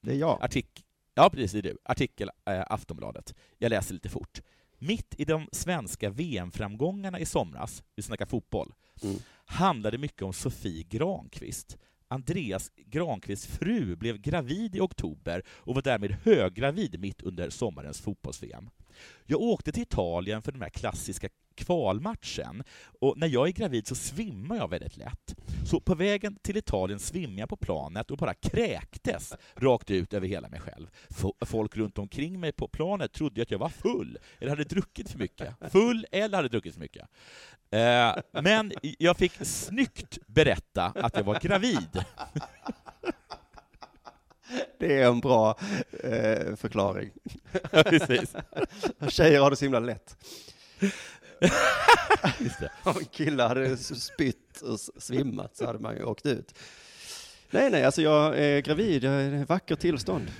det 0.00 0.12
är 0.12 0.16
jag. 0.16 0.38
Artik 0.42 0.84
ja, 1.14 1.30
precis, 1.30 1.52
det 1.52 1.58
är 1.58 1.62
du. 1.62 1.78
Artikel 1.84 2.30
eh, 2.44 2.62
Aftonbladet. 2.66 3.34
Jag 3.58 3.70
läser 3.70 3.94
lite 3.94 4.08
fort. 4.08 4.40
Mitt 4.82 5.14
i 5.18 5.24
de 5.24 5.48
svenska 5.52 6.10
VM-framgångarna 6.10 7.18
i 7.20 7.26
somras, 7.26 7.82
vi 7.96 8.02
snackar 8.02 8.26
fotboll, 8.26 8.72
Mm. 9.02 9.16
handlade 9.44 9.98
mycket 9.98 10.22
om 10.22 10.32
Sofie 10.32 10.82
Granqvist. 10.82 11.78
Andreas 12.08 12.70
Granqvists 12.76 13.46
fru 13.46 13.96
blev 13.96 14.18
gravid 14.18 14.76
i 14.76 14.80
oktober 14.80 15.42
och 15.48 15.74
var 15.74 15.82
därmed 15.82 16.16
höggravid 16.22 17.00
mitt 17.00 17.22
under 17.22 17.50
sommarens 17.50 18.00
fotbolls-VM. 18.00 18.70
Jag 19.26 19.40
åkte 19.40 19.72
till 19.72 19.82
Italien 19.82 20.42
för 20.42 20.52
den 20.52 20.62
här 20.62 20.68
klassiska 20.68 21.28
kvalmatchen 21.54 22.62
och 23.00 23.18
när 23.18 23.26
jag 23.26 23.48
är 23.48 23.52
gravid 23.52 23.86
så 23.86 23.94
svimmar 23.94 24.56
jag 24.56 24.68
väldigt 24.68 24.96
lätt. 24.96 25.34
Så 25.66 25.80
på 25.80 25.94
vägen 25.94 26.36
till 26.42 26.56
Italien 26.56 26.98
svimmade 26.98 27.40
jag 27.40 27.48
på 27.48 27.56
planet 27.56 28.10
och 28.10 28.16
bara 28.16 28.34
kräktes 28.34 29.34
rakt 29.54 29.90
ut 29.90 30.14
över 30.14 30.28
hela 30.28 30.48
mig 30.48 30.60
själv. 30.60 30.86
Folk 31.46 31.76
runt 31.76 31.98
omkring 31.98 32.40
mig 32.40 32.52
på 32.52 32.68
planet 32.68 33.12
trodde 33.12 33.42
att 33.42 33.50
jag 33.50 33.58
var 33.58 33.68
full, 33.68 34.18
eller 34.38 34.50
hade 34.50 34.64
druckit 34.64 35.10
för 35.10 35.18
mycket. 35.18 35.54
Full 35.72 36.06
eller 36.12 36.36
hade 36.36 36.48
druckit 36.48 36.74
för 36.74 36.80
mycket. 36.80 37.08
Eh, 37.70 38.42
men 38.42 38.72
jag 38.80 39.16
fick 39.16 39.32
snyggt 39.42 40.18
berätta 40.26 40.84
att 40.84 41.16
jag 41.16 41.24
var 41.24 41.40
gravid. 41.40 42.04
Det 44.78 44.98
är 44.98 45.06
en 45.08 45.20
bra 45.20 45.58
eh, 46.04 46.56
förklaring. 46.56 47.10
Precis. 47.70 48.34
Tjejer 49.08 49.40
har 49.40 49.50
det 49.50 49.56
så 49.56 49.64
himla 49.64 49.80
lätt. 49.80 50.16
Just 52.40 52.58
det. 52.60 52.70
Om 52.84 52.94
killar 53.12 53.48
hade 53.48 53.76
spytt 53.76 54.60
och 54.62 54.80
svimmat 55.02 55.56
så 55.56 55.66
hade 55.66 55.78
man 55.78 55.96
ju 55.96 56.02
åkt 56.04 56.26
ut. 56.26 56.54
Nej, 57.50 57.70
nej, 57.70 57.84
alltså 57.84 58.02
jag 58.02 58.38
är 58.38 58.60
gravid, 58.60 59.04
jag 59.04 59.12
är 59.12 59.32
i 59.34 59.44
vackert 59.44 59.80
tillstånd. 59.80 60.30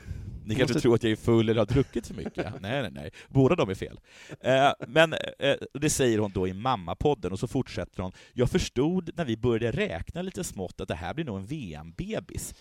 Ni 0.44 0.54
kanske 0.54 0.74
måste- 0.74 0.80
tror 0.80 0.94
att 0.94 1.02
jag 1.02 1.12
är 1.12 1.16
full 1.16 1.48
eller 1.48 1.58
har 1.61 1.66
druckit 1.66 2.06
för 2.06 2.14
mycket? 2.14 2.46
Nej, 2.61 2.82
nej, 2.82 2.90
nej. 2.90 3.11
Båda 3.28 3.54
de 3.54 3.70
är 3.70 3.74
fel. 3.74 4.00
Eh, 4.40 4.72
men 4.88 5.12
eh, 5.38 5.56
det 5.74 5.90
säger 5.90 6.18
hon 6.18 6.32
då 6.32 6.48
i 6.48 6.52
Mammapodden, 6.52 7.32
och 7.32 7.38
så 7.38 7.48
fortsätter 7.48 8.02
hon. 8.02 8.12
Jag 8.32 8.50
förstod 8.50 9.11
när 9.16 9.24
vi 9.24 9.36
började 9.36 9.78
räkna 9.78 10.22
lite 10.22 10.44
smått 10.44 10.80
att 10.80 10.88
det 10.88 10.94
här 10.94 11.14
blir 11.14 11.24
nog 11.24 11.36
en 11.38 11.46
VM-bebis. 11.46 12.54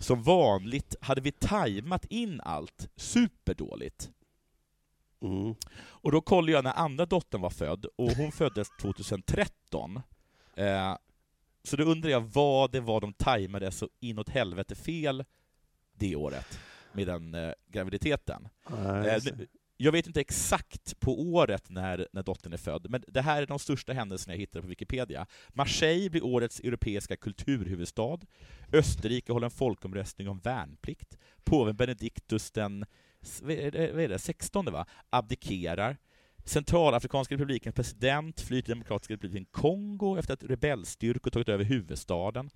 Som 0.00 0.22
vanligt 0.22 0.94
hade 1.00 1.20
vi 1.20 1.32
tajmat 1.32 2.04
in 2.04 2.40
allt 2.40 2.88
superdåligt. 2.96 4.10
Mm. 5.22 5.54
Och 5.82 6.12
då 6.12 6.20
kollade 6.20 6.52
jag 6.52 6.64
när 6.64 6.72
andra 6.72 7.06
dottern 7.06 7.40
var 7.40 7.50
född, 7.50 7.86
och 7.96 8.10
hon 8.12 8.32
föddes 8.32 8.68
2013. 8.80 10.00
Eh, 10.56 10.96
så 11.62 11.76
då 11.76 11.84
undrar 11.84 12.10
jag 12.10 12.20
vad 12.20 12.72
det 12.72 12.80
var 12.80 13.00
de 13.00 13.12
tajmade 13.12 13.70
så 13.70 13.88
inåt 14.00 14.28
helvete 14.28 14.74
fel 14.74 15.24
det 15.94 16.16
året 16.16 16.58
med 16.92 17.06
den 17.06 17.34
eh, 17.34 17.52
graviditeten. 17.66 18.48
Ja, 18.70 19.06
Eh, 19.06 19.22
nu- 19.24 19.46
jag 19.82 19.92
vet 19.92 20.06
inte 20.06 20.20
exakt 20.20 21.00
på 21.00 21.20
året 21.20 21.70
när, 21.70 22.08
när 22.12 22.22
dottern 22.22 22.52
är 22.52 22.56
född, 22.56 22.86
men 22.90 23.04
det 23.08 23.20
här 23.20 23.42
är 23.42 23.46
de 23.46 23.58
största 23.58 23.92
händelserna 23.92 24.34
jag 24.34 24.40
hittade 24.40 24.62
på 24.62 24.68
Wikipedia. 24.68 25.26
Marseille 25.48 26.10
blir 26.10 26.24
årets 26.24 26.60
europeiska 26.60 27.16
kulturhuvudstad. 27.16 28.18
Österrike 28.72 29.32
håller 29.32 29.44
en 29.44 29.50
folkomröstning 29.50 30.28
om 30.28 30.38
värnplikt. 30.38 31.18
Påven 31.44 31.76
Benediktus 31.76 32.50
den 32.50 32.84
vad 33.42 33.52
är 33.52 34.08
det, 34.08 34.18
16 34.18 34.64
va? 34.64 34.86
abdikerar. 35.10 35.96
Centralafrikanska 36.44 37.34
republikens 37.34 37.74
president 37.74 38.40
flyr 38.40 38.62
till 38.62 38.72
Demokratiska 38.74 39.14
republiken 39.14 39.46
Kongo 39.50 40.18
efter 40.18 40.34
att 40.34 40.42
rebellstyrkor 40.42 41.30
tagit 41.30 41.48
över 41.48 41.64
huvudstaden. 41.64 42.50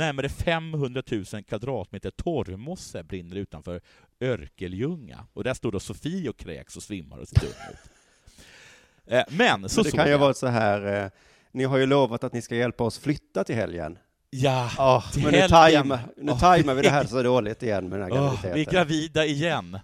Närmare 0.00 0.28
500 0.28 1.02
000 1.10 1.24
kvadratmeter 1.48 2.10
torvmosse 2.10 3.02
brinner 3.02 3.36
utanför 3.36 3.80
Örkelljunga. 4.20 5.26
Och 5.32 5.44
där 5.44 5.54
står 5.54 5.72
då 5.72 5.80
Sofie 5.80 6.30
och 6.30 6.36
kräks 6.36 6.76
och 6.76 6.82
svimmar 6.82 7.18
och 7.18 7.28
ser 7.28 7.40
dum 7.40 7.50
ut. 7.72 9.30
Men 9.30 9.68
så 9.68 9.82
det 9.82 9.90
kan 9.90 10.04
ju 10.06 10.10
jag. 10.10 10.18
vara 10.18 10.34
så 10.34 10.46
här, 10.46 11.04
eh, 11.04 11.10
ni 11.52 11.64
har 11.64 11.78
ju 11.78 11.86
lovat 11.86 12.24
att 12.24 12.32
ni 12.32 12.42
ska 12.42 12.54
hjälpa 12.56 12.84
oss 12.84 12.98
flytta 12.98 13.44
till 13.44 13.54
helgen. 13.54 13.98
Ja, 14.30 14.70
Oh, 14.78 15.12
Till 15.12 15.22
men 15.22 15.32
nu, 15.32 15.48
tajma, 15.48 16.00
nu 16.16 16.32
Åh. 16.32 16.40
tajmar 16.40 16.74
vi 16.74 16.82
det 16.82 16.90
här 16.90 17.04
så 17.08 17.22
dåligt 17.22 17.62
igen 17.62 17.88
med 17.88 18.00
den 18.00 18.10
här 18.10 18.16
graviditeten. 18.18 18.54
vi 18.54 18.60
är 18.60 18.70
gravida 18.70 19.24
igen. 19.26 19.78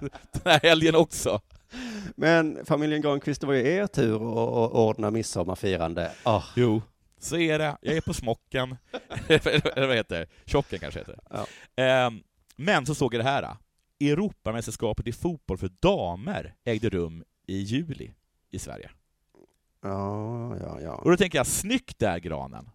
Den 0.00 0.10
här 0.44 0.60
helgen 0.62 0.94
också. 0.94 1.40
Men 2.16 2.58
familjen 2.64 3.02
Granqvist, 3.02 3.40
det 3.40 3.46
var 3.46 3.54
ju 3.54 3.68
er 3.68 3.86
tur 3.86 4.14
att 4.14 4.72
ordna 4.72 5.10
midsommarfirande. 5.10 6.10
Oh. 6.24 6.44
Jo, 6.56 6.82
så 7.18 7.36
är 7.36 7.58
det. 7.58 7.76
Jag 7.80 7.96
är 7.96 8.00
på 8.00 8.14
smocken. 8.14 8.76
Eller 9.28 9.86
vad 9.86 9.96
heter 9.96 10.18
det? 10.20 10.26
Tjocken 10.50 10.78
kanske 10.78 11.00
heter 11.00 11.12
det. 11.12 11.22
Ja. 11.30 11.46
Ehm, 11.82 12.22
Men 12.56 12.86
så 12.86 12.94
såg 12.94 13.14
jag 13.14 13.20
det 13.24 13.30
här. 13.30 13.56
Europamästerskapet 14.00 15.06
i 15.06 15.12
fotboll 15.12 15.58
för 15.58 15.70
damer 15.80 16.54
ägde 16.64 16.88
rum 16.88 17.24
i 17.46 17.58
juli 17.58 18.12
i 18.50 18.58
Sverige. 18.58 18.90
Ja, 19.82 20.56
ja, 20.60 20.80
ja. 20.80 20.94
Och 20.94 21.10
då 21.10 21.16
tänker 21.16 21.38
jag, 21.38 21.46
snyggt 21.46 21.98
där 21.98 22.18
Granen! 22.18 22.70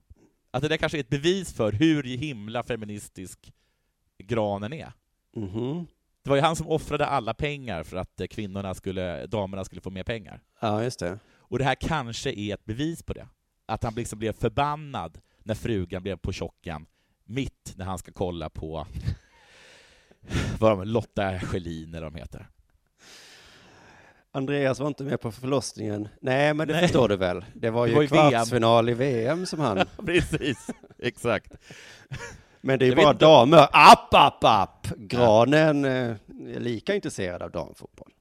Att 0.52 0.62
det 0.62 0.68
där 0.68 0.78
kanske 0.78 0.98
är 0.98 1.00
ett 1.00 1.10
bevis 1.10 1.54
för 1.54 1.72
hur 1.72 2.04
himla 2.04 2.64
feministisk 2.64 3.54
Granen 4.18 4.74
är. 4.74 4.92
Mhm. 5.36 5.88
Det 6.24 6.30
var 6.30 6.36
ju 6.38 6.42
han 6.42 6.56
som 6.56 6.68
offrade 6.68 7.06
alla 7.06 7.34
pengar 7.34 7.84
för 7.84 7.98
att 7.98 8.22
eh, 8.22 8.28
kvinnorna 8.28 8.74
skulle, 8.74 9.26
damerna 9.26 9.66
skulle 9.66 9.82
få 9.82 9.90
mer 9.90 10.04
pengar. 10.04 10.42
Ja, 10.60 10.84
just 10.84 11.00
det. 11.00 11.20
Och 11.36 11.58
det 11.58 11.64
här 11.66 11.76
kanske 11.76 12.32
är 12.40 12.54
ett 12.54 12.66
bevis 12.66 13.04
på 13.04 13.14
det. 13.14 13.28
Att 13.66 13.84
han 13.84 13.94
liksom 13.96 14.20
blev 14.20 14.34
förbannad 14.34 15.20
när 15.44 15.56
frugan 15.56 16.04
blev 16.04 16.18
på 16.18 16.32
tjocken, 16.32 16.86
mitt 17.26 17.74
när 17.76 17.86
han 17.86 17.98
ska 17.98 18.12
kolla 18.12 18.50
på 18.50 18.88
vad 20.60 20.72
de, 20.72 20.84
Lotta 20.88 21.40
Schelin 21.40 21.90
eller 21.94 22.02
vad 22.04 22.14
de 22.14 22.20
heter. 22.20 22.48
Andreas 24.32 24.80
var 24.80 24.88
inte 24.88 25.04
med 25.04 25.22
på 25.22 25.32
förlossningen. 25.32 26.08
Nej, 26.22 26.54
men 26.54 26.68
det 26.68 26.74
Nej. 26.74 26.82
förstår 26.82 27.10
du 27.10 27.16
väl? 27.16 27.46
Det 27.54 27.70
var 27.70 27.84
Det 27.86 27.90
ju 27.90 27.96
var 27.96 28.02
ju 28.02 28.08
VM. 28.08 28.30
kvartsfinal 28.32 28.90
i 28.90 28.94
VM 28.94 29.46
som 29.46 29.60
han... 29.60 29.86
Precis. 30.06 30.68
Exakt. 31.00 31.54
Men 32.62 32.80
det 32.80 32.86
är 32.86 32.90
ju 32.90 32.96
bara 32.96 33.14
damer. 33.14 33.68
App, 33.72 34.14
app, 34.14 34.44
app! 34.44 34.88
Granen 34.98 35.86
eh, 35.86 35.92
är 36.56 36.60
lika 36.60 36.96
intresserad 36.96 37.42
av 37.42 37.52
damfotboll. 37.52 38.12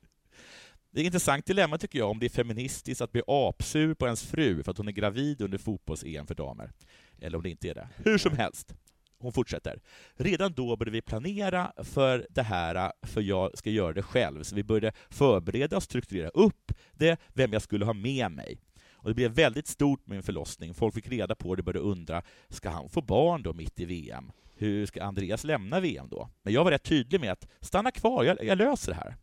Det 0.94 1.00
är 1.00 1.02
ett 1.02 1.06
intressant 1.06 1.46
dilemma 1.46 1.78
tycker 1.78 1.98
jag, 1.98 2.10
om 2.10 2.18
det 2.18 2.26
är 2.26 2.30
feministiskt 2.30 3.00
att 3.00 3.12
bli 3.12 3.22
apsur 3.26 3.94
på 3.94 4.06
ens 4.06 4.22
fru 4.22 4.62
för 4.62 4.70
att 4.70 4.78
hon 4.78 4.88
är 4.88 4.92
gravid 4.92 5.40
under 5.40 5.58
fotbolls-EM 5.58 6.26
för 6.26 6.34
damer. 6.34 6.72
Eller 7.20 7.36
om 7.36 7.42
det 7.42 7.50
inte 7.50 7.68
är 7.68 7.74
det. 7.74 7.88
Hur 7.96 8.18
som 8.18 8.36
helst. 8.36 8.74
Hon 9.18 9.32
fortsätter. 9.32 9.80
Redan 10.14 10.52
då 10.52 10.76
började 10.76 10.90
vi 10.90 11.02
planera 11.02 11.72
för 11.76 12.26
det 12.30 12.42
här, 12.42 12.92
för 13.02 13.20
jag 13.20 13.58
ska 13.58 13.70
göra 13.70 13.92
det 13.92 14.02
själv. 14.02 14.42
Så 14.42 14.54
vi 14.54 14.64
började 14.64 14.92
förbereda 15.10 15.76
och 15.76 15.82
strukturera 15.82 16.28
upp 16.28 16.72
det, 16.92 17.20
vem 17.28 17.52
jag 17.52 17.62
skulle 17.62 17.84
ha 17.84 17.92
med 17.92 18.30
mig. 18.30 18.58
Och 18.92 19.08
det 19.08 19.14
blev 19.14 19.30
väldigt 19.30 19.66
stort 19.66 20.06
med 20.06 20.16
min 20.16 20.22
förlossning. 20.22 20.74
Folk 20.74 20.94
fick 20.94 21.08
reda 21.08 21.34
på 21.34 21.54
det 21.54 21.60
och 21.60 21.64
började 21.64 21.88
undra, 21.88 22.22
ska 22.48 22.70
han 22.70 22.88
få 22.88 23.00
barn 23.00 23.42
då 23.42 23.52
mitt 23.52 23.80
i 23.80 23.84
VM? 23.84 24.32
Hur 24.56 24.86
ska 24.86 25.02
Andreas 25.02 25.44
lämna 25.44 25.80
VM 25.80 26.08
då? 26.08 26.28
Men 26.42 26.52
jag 26.52 26.64
var 26.64 26.70
rätt 26.70 26.82
tydlig 26.82 27.20
med 27.20 27.32
att 27.32 27.48
stanna 27.60 27.90
kvar, 27.90 28.24
jag, 28.24 28.44
jag 28.44 28.58
löser 28.58 28.92
det 28.92 28.98
här. 28.98 29.16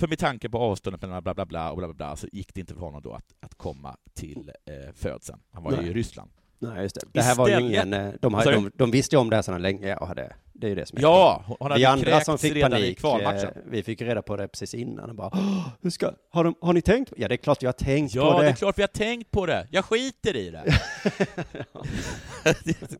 För 0.00 0.08
med 0.08 0.18
tanke 0.18 0.48
på 0.48 0.58
avståndet 0.58 1.02
mellan 1.02 1.22
bla 1.22 1.34
bla 1.34 1.46
bla 1.46 1.70
och 1.70 1.76
bla 1.78 1.86
bla 1.86 1.94
bla 1.94 2.16
så 2.16 2.26
gick 2.32 2.54
det 2.54 2.60
inte 2.60 2.74
för 2.74 2.80
honom 2.80 3.02
då 3.02 3.12
att, 3.12 3.34
att 3.40 3.54
komma 3.54 3.96
till 4.14 4.52
eh, 4.66 4.92
födseln. 4.94 5.40
Han 5.52 5.62
var 5.62 5.70
ju 5.70 5.76
Nej. 5.76 5.86
i 5.90 5.92
Ryssland. 5.92 6.30
Nej, 6.58 6.82
just 6.82 6.94
det. 6.94 7.00
Det 7.12 7.22
här 7.22 7.34
var 7.34 7.48
ju 7.48 7.60
ingen... 7.60 7.90
De, 8.20 8.34
har, 8.34 8.52
de, 8.52 8.70
de 8.74 8.90
visste 8.90 9.16
ju 9.16 9.20
om 9.20 9.30
det 9.30 9.36
här 9.36 9.42
sedan 9.42 9.62
länge 9.62 9.96
och 9.96 10.06
hade... 10.08 10.32
Det 10.52 10.66
är 10.66 10.68
ju 10.68 10.74
det 10.74 10.86
som 10.86 10.98
är 10.98 11.02
Ja, 11.02 11.42
hon 11.46 11.56
hon 11.58 11.68
Vi 11.76 11.84
hade 11.84 11.88
andra 11.88 12.20
som 12.20 12.38
fick 12.38 12.52
redan 12.54 12.78
i 12.78 12.94
panik, 12.94 13.42
eh, 13.44 13.50
vi 13.66 13.82
fick 13.82 14.02
reda 14.02 14.22
på 14.22 14.36
det 14.36 14.48
precis 14.48 14.74
innan 14.74 15.10
och 15.10 15.16
bara 15.16 15.30
"Åh, 15.32 15.68
hur 15.80 15.90
ska, 15.90 16.12
har, 16.30 16.44
de, 16.44 16.54
har 16.60 16.72
ni 16.72 16.82
tänkt? 16.82 17.12
Ja, 17.16 17.28
det 17.28 17.34
är 17.34 17.36
klart 17.36 17.62
jag 17.62 17.68
har 17.68 17.72
tänkt 17.72 18.14
Ja, 18.14 18.32
på 18.32 18.38
det 18.38 18.44
det. 18.44 18.50
är 18.50 18.54
klart 18.54 18.78
vi 18.78 18.82
har 18.82 18.88
tänkt 18.88 19.30
på 19.30 19.46
det. 19.46 19.68
Jag 19.70 19.84
skiter 19.84 20.36
i 20.36 20.50
det. 20.50 20.64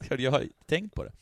Jag 0.22 0.30
har 0.32 0.44
tänkt 0.66 0.94
på 0.94 1.04
det. 1.04 1.12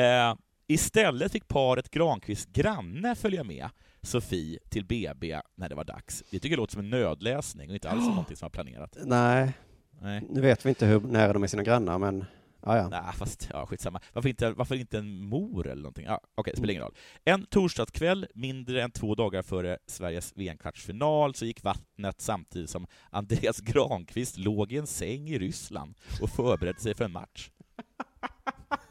Eh, 0.00 0.34
istället 0.66 1.32
fick 1.32 1.48
paret 1.48 1.90
Granqvists 1.90 2.52
granne 2.52 3.14
följa 3.14 3.44
med 3.44 3.68
Sofie 4.06 4.58
till 4.68 4.84
BB 4.84 5.40
när 5.54 5.68
det 5.68 5.74
var 5.74 5.84
dags. 5.84 6.24
Det 6.30 6.38
tycker 6.38 6.50
jag 6.50 6.56
låter 6.56 6.72
som 6.72 6.80
en 6.80 6.90
nödläsning 6.90 7.68
och 7.68 7.74
inte 7.74 7.90
alls 7.90 8.04
som 8.04 8.10
någonting 8.10 8.36
som 8.36 8.46
var 8.46 8.50
planerat. 8.50 8.96
Nej, 9.04 9.52
Nej. 10.00 10.22
nu 10.30 10.40
vet 10.40 10.66
vi 10.66 10.68
inte 10.68 10.86
hur 10.86 11.00
nära 11.00 11.32
de 11.32 11.42
är 11.42 11.46
sina 11.46 11.62
grannar, 11.62 11.98
men 11.98 12.24
ja, 12.62 12.76
ja. 12.76 12.88
Nej, 12.88 13.12
fast 13.16 13.48
ja, 13.52 13.66
skitsamma. 13.66 14.00
Varför 14.12 14.28
inte, 14.28 14.50
varför 14.50 14.74
inte 14.74 14.98
en 14.98 15.20
mor 15.20 15.66
eller 15.66 15.82
någonting? 15.82 16.04
Ja, 16.04 16.20
Okej, 16.34 16.50
det 16.50 16.58
spelar 16.58 16.72
ingen 16.72 16.82
roll. 16.82 16.94
En 17.24 17.46
torsdagskväll, 17.46 18.26
mindre 18.34 18.82
än 18.82 18.90
två 18.90 19.14
dagar 19.14 19.42
före 19.42 19.78
Sveriges 19.86 20.32
VM-kvartsfinal, 20.36 21.34
så 21.34 21.44
gick 21.46 21.62
vattnet 21.62 22.20
samtidigt 22.20 22.70
som 22.70 22.86
Andreas 23.10 23.60
Granqvist 23.60 24.38
låg 24.38 24.72
i 24.72 24.76
en 24.76 24.86
säng 24.86 25.28
i 25.28 25.38
Ryssland 25.38 25.94
och 26.20 26.30
förberedde 26.30 26.80
sig 26.80 26.94
för 26.94 27.04
en 27.04 27.12
match. 27.12 27.50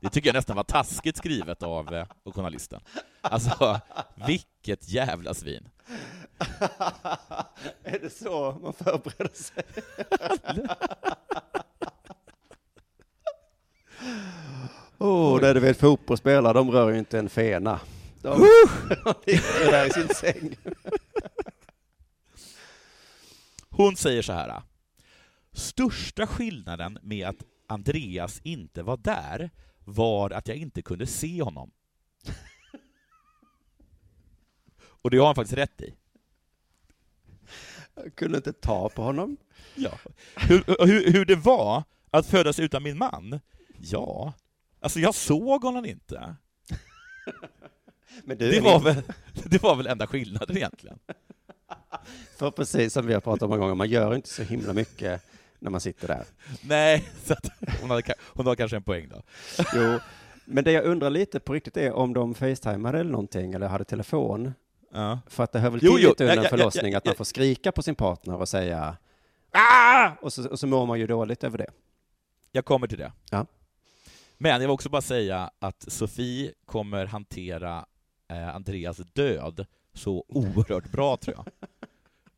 Det 0.00 0.08
tycker 0.08 0.28
jag 0.28 0.34
nästan 0.34 0.56
var 0.56 0.64
taskigt 0.64 1.16
skrivet 1.16 1.62
av 1.62 1.94
eh, 1.94 2.06
journalisten. 2.24 2.80
Alltså, 3.20 3.80
vilket 4.26 4.88
jävla 4.88 5.34
svin. 5.34 5.68
är 7.82 7.98
det 7.98 8.10
så 8.10 8.58
man 8.62 8.72
förbereder 8.72 9.34
sig? 9.34 9.64
Oh, 14.98 15.40
där 15.40 15.54
du 15.54 15.60
vet 15.60 15.80
fotbollsspelare, 15.80 16.52
de 16.52 16.70
rör 16.70 16.90
ju 16.90 16.98
inte 16.98 17.18
en 17.18 17.28
fena. 17.28 17.80
De, 18.22 18.30
de 19.04 19.14
ligger 19.26 19.70
där 19.70 19.86
i 19.86 19.90
sin 19.90 20.08
säng. 20.08 20.56
Hon 23.70 23.96
säger 23.96 24.22
så 24.22 24.32
här. 24.32 24.62
Största 25.52 26.26
skillnaden 26.26 26.98
med 27.02 27.28
att 27.28 27.36
Andreas 27.66 28.40
inte 28.44 28.82
var 28.82 28.96
där 28.96 29.50
var 29.90 30.30
att 30.30 30.48
jag 30.48 30.56
inte 30.56 30.82
kunde 30.82 31.06
se 31.06 31.42
honom. 31.42 31.70
Och 35.02 35.10
det 35.10 35.18
har 35.18 35.26
han 35.26 35.34
faktiskt 35.34 35.58
rätt 35.58 35.80
i. 35.80 35.94
Jag 37.94 38.14
kunde 38.14 38.36
inte 38.36 38.52
ta 38.52 38.88
på 38.88 39.02
honom. 39.02 39.36
Ja. 39.74 39.98
Hur, 40.36 40.86
hur, 40.86 41.12
hur 41.12 41.24
det 41.24 41.36
var 41.36 41.84
att 42.10 42.26
födas 42.26 42.58
utan 42.58 42.82
min 42.82 42.98
man? 42.98 43.40
Ja, 43.78 44.32
alltså 44.80 45.00
jag 45.00 45.14
såg 45.14 45.62
honom 45.62 45.84
inte. 45.84 46.36
Det 48.24 48.60
var 48.60 48.80
väl, 48.80 49.02
det 49.44 49.62
var 49.62 49.76
väl 49.76 49.86
enda 49.86 50.06
skillnaden 50.06 50.56
egentligen. 50.56 50.98
För 52.36 52.50
precis 52.50 52.92
som 52.92 53.06
vi 53.06 53.14
har 53.14 53.20
pratat 53.20 53.42
om 53.42 53.50
många 53.50 53.60
gånger, 53.60 53.74
man 53.74 53.88
gör 53.88 54.14
inte 54.14 54.28
så 54.28 54.42
himla 54.42 54.72
mycket 54.72 55.22
när 55.60 55.70
man 55.70 55.80
sitter 55.80 56.08
där. 56.08 56.24
Nej, 56.62 57.08
så 57.24 57.32
att 57.32 57.46
hon, 57.80 57.90
hade, 57.90 58.14
hon 58.34 58.46
har 58.46 58.54
kanske 58.54 58.76
en 58.76 58.82
poäng 58.82 59.08
då. 59.08 59.22
Jo, 59.74 59.98
men 60.44 60.64
det 60.64 60.72
jag 60.72 60.84
undrar 60.84 61.10
lite 61.10 61.40
på 61.40 61.52
riktigt 61.52 61.76
är 61.76 61.92
om 61.92 62.12
de 62.12 62.34
facetimade 62.34 63.00
eller 63.00 63.10
någonting, 63.10 63.52
eller 63.52 63.68
hade 63.68 63.84
telefon. 63.84 64.54
Ja. 64.92 65.20
För 65.26 65.44
att 65.44 65.52
det 65.52 65.58
hör 65.58 65.70
väl 65.70 65.80
till 65.80 65.94
lite 65.94 66.24
under 66.24 66.28
en 66.28 66.36
ja, 66.36 66.42
ja, 66.42 66.48
förlossning 66.48 66.92
ja, 66.92 66.98
att 66.98 67.04
man 67.04 67.14
får 67.14 67.24
skrika 67.24 67.72
på 67.72 67.82
sin 67.82 67.94
partner 67.94 68.36
och 68.36 68.48
säga 68.48 68.96
ah! 69.50 70.10
och 70.20 70.32
så, 70.32 70.48
och 70.48 70.60
så 70.60 70.66
mår 70.66 70.86
man 70.86 70.98
ju 70.98 71.06
dåligt 71.06 71.44
över 71.44 71.58
det. 71.58 71.70
Jag 72.52 72.64
kommer 72.64 72.86
till 72.86 72.98
det. 72.98 73.12
Ja. 73.30 73.46
Men 74.38 74.52
jag 74.52 74.58
vill 74.58 74.70
också 74.70 74.88
bara 74.88 75.02
säga 75.02 75.50
att 75.58 75.92
Sofie 75.92 76.52
kommer 76.64 77.06
hantera 77.06 77.86
eh, 78.28 78.54
Andreas 78.54 78.96
död 78.96 79.66
så 79.94 80.24
oerhört 80.28 80.92
bra, 80.92 81.16
tror 81.16 81.36
jag. 81.36 81.46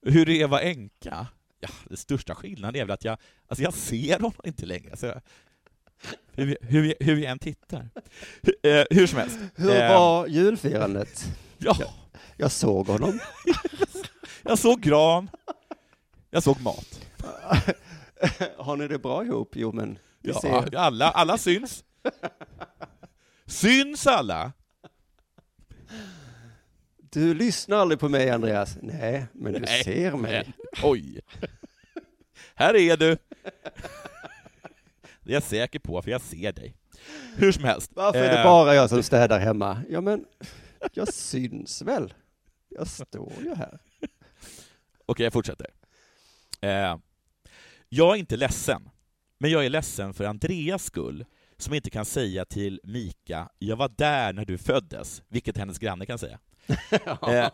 Hur 0.12 0.26
det 0.26 0.40
är 0.40 0.44
att 0.44 0.50
vara 0.50 0.60
änka? 0.60 1.26
Ja, 1.64 1.68
den 1.88 1.96
största 1.96 2.34
skillnaden 2.34 2.80
är 2.80 2.84
väl 2.84 2.94
att 2.94 3.04
jag, 3.04 3.18
alltså 3.48 3.62
jag 3.62 3.74
ser 3.74 4.14
honom 4.14 4.32
inte 4.44 4.66
längre. 4.66 4.96
Så 4.96 5.06
jag, 5.06 5.20
hur, 6.32 6.56
hur, 6.60 6.94
hur 7.00 7.16
jag 7.16 7.30
än 7.30 7.38
tittar. 7.38 7.88
Hur, 8.42 8.54
eh, 8.62 8.84
hur 8.90 9.06
som 9.06 9.18
helst. 9.18 9.38
Hur 9.54 9.70
Eh, 9.70 9.88
var 9.98 10.26
julfirandet? 10.26 11.24
Ja, 11.58 11.76
Jag 12.36 12.52
såg 12.52 12.86
honom. 12.86 13.20
jag 14.42 14.58
såg 14.58 14.80
gran. 14.80 15.30
Jag 16.30 16.42
såg 16.42 16.60
mat. 16.60 17.00
Har 18.56 18.76
ni 18.76 18.88
det 18.88 18.98
bra 18.98 19.24
ihop? 19.24 19.56
Jo, 19.56 19.72
men 19.72 19.98
vi 20.18 20.30
Ja, 20.30 20.40
ser. 20.40 20.76
alla, 20.76 21.10
alla 21.10 21.38
syns. 21.38 21.84
Syns 23.46 24.06
alla? 24.06 24.52
Du 27.12 27.34
lyssnar 27.34 27.76
aldrig 27.76 28.00
på 28.00 28.08
mig, 28.08 28.30
Andreas. 28.30 28.78
Nej, 28.82 29.26
men 29.32 29.52
du 29.52 29.60
Nej, 29.60 29.84
ser 29.84 30.12
mig. 30.12 30.52
Oj. 30.82 31.20
Här 32.54 32.76
är 32.76 32.96
du. 32.96 33.16
Det 35.24 35.30
är 35.30 35.34
jag 35.34 35.42
säker 35.42 35.78
på, 35.78 36.02
för 36.02 36.10
jag 36.10 36.20
ser 36.20 36.52
dig. 36.52 36.76
Hur 37.36 37.52
som 37.52 37.64
helst. 37.64 37.90
Varför 37.94 38.18
är 38.18 38.32
det 38.32 38.38
Eh, 38.38 38.44
bara 38.44 38.74
jag 38.74 38.90
som 38.90 39.02
städar 39.02 39.38
hemma? 39.40 39.82
Ja, 39.88 40.00
men 40.00 40.24
jag 40.92 41.14
syns 41.14 41.82
väl? 41.82 42.14
Jag 42.68 42.86
står 42.88 43.32
ju 43.42 43.54
här. 43.54 43.78
Okej, 45.06 45.24
jag 45.24 45.32
fortsätter. 45.32 45.66
Eh, 46.60 46.96
jag 47.88 48.14
är 48.14 48.18
inte 48.18 48.36
ledsen, 48.36 48.90
men 49.38 49.50
jag 49.50 49.64
är 49.64 49.70
ledsen 49.70 50.14
för 50.14 50.24
Andreas 50.24 50.84
skull, 50.84 51.24
som 51.56 51.74
inte 51.74 51.90
kan 51.90 52.04
säga 52.04 52.44
till 52.44 52.80
Mika, 52.84 53.48
jag 53.58 53.76
var 53.76 53.90
där 53.96 54.32
när 54.32 54.44
du 54.44 54.58
föddes, 54.58 55.22
vilket 55.28 55.56
hennes 55.56 55.78
granne 55.78 56.06
kan 56.06 56.18
säga. 56.18 56.38
Eh, 57.28 57.50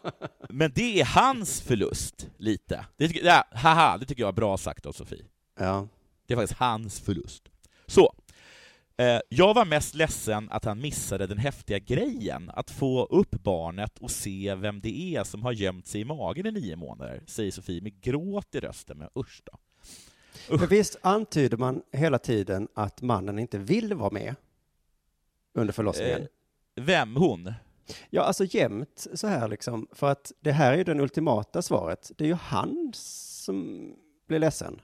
men 0.48 0.72
det 0.74 1.00
är 1.00 1.04
hans 1.04 1.60
förlust, 1.60 2.28
lite. 2.36 2.86
Det 2.96 3.08
tycker, 3.08 3.26
ja, 3.26 3.44
haha, 3.52 3.98
det 3.98 4.06
tycker 4.06 4.22
jag 4.22 4.28
är 4.28 4.32
bra 4.32 4.56
sagt 4.56 4.86
av 4.86 4.92
Sofie. 4.92 5.24
Ja. 5.58 5.88
Det 6.26 6.34
är 6.34 6.38
faktiskt 6.38 6.60
hans 6.60 7.00
förlust. 7.00 7.42
Så. 7.86 8.14
Eh, 8.96 9.20
jag 9.28 9.54
var 9.54 9.64
mest 9.64 9.94
ledsen 9.94 10.48
att 10.50 10.64
han 10.64 10.80
missade 10.80 11.26
den 11.26 11.38
häftiga 11.38 11.78
grejen, 11.78 12.50
att 12.54 12.70
få 12.70 13.04
upp 13.04 13.30
barnet 13.30 13.98
och 13.98 14.10
se 14.10 14.54
vem 14.54 14.80
det 14.80 15.16
är 15.16 15.24
som 15.24 15.42
har 15.42 15.52
gömt 15.52 15.86
sig 15.86 16.00
i 16.00 16.04
magen 16.04 16.46
i 16.46 16.50
nio 16.50 16.76
månader, 16.76 17.22
säger 17.26 17.50
Sofie 17.50 17.80
med 17.80 18.00
gråt 18.00 18.54
i 18.54 18.60
rösten, 18.60 18.98
men 18.98 19.08
usch 19.16 19.42
då. 19.44 19.58
För 20.58 20.66
visst 20.66 20.96
antyder 21.02 21.56
man 21.56 21.82
hela 21.92 22.18
tiden 22.18 22.68
att 22.74 23.02
mannen 23.02 23.38
inte 23.38 23.58
vill 23.58 23.94
vara 23.94 24.10
med 24.10 24.34
under 25.54 25.72
förlossningen? 25.72 26.20
Eh, 26.20 26.26
vem? 26.84 27.16
Hon? 27.16 27.52
Ja, 28.10 28.22
alltså 28.22 28.44
jämt 28.44 29.06
så 29.14 29.26
här 29.26 29.48
liksom, 29.48 29.88
för 29.92 30.10
att 30.10 30.32
det 30.40 30.52
här 30.52 30.72
är 30.72 30.76
ju 30.76 30.84
det 30.84 31.00
ultimata 31.02 31.62
svaret. 31.62 32.10
Det 32.16 32.24
är 32.24 32.28
ju 32.28 32.34
han 32.34 32.90
som 32.94 33.92
blir 34.26 34.38
ledsen. 34.38 34.80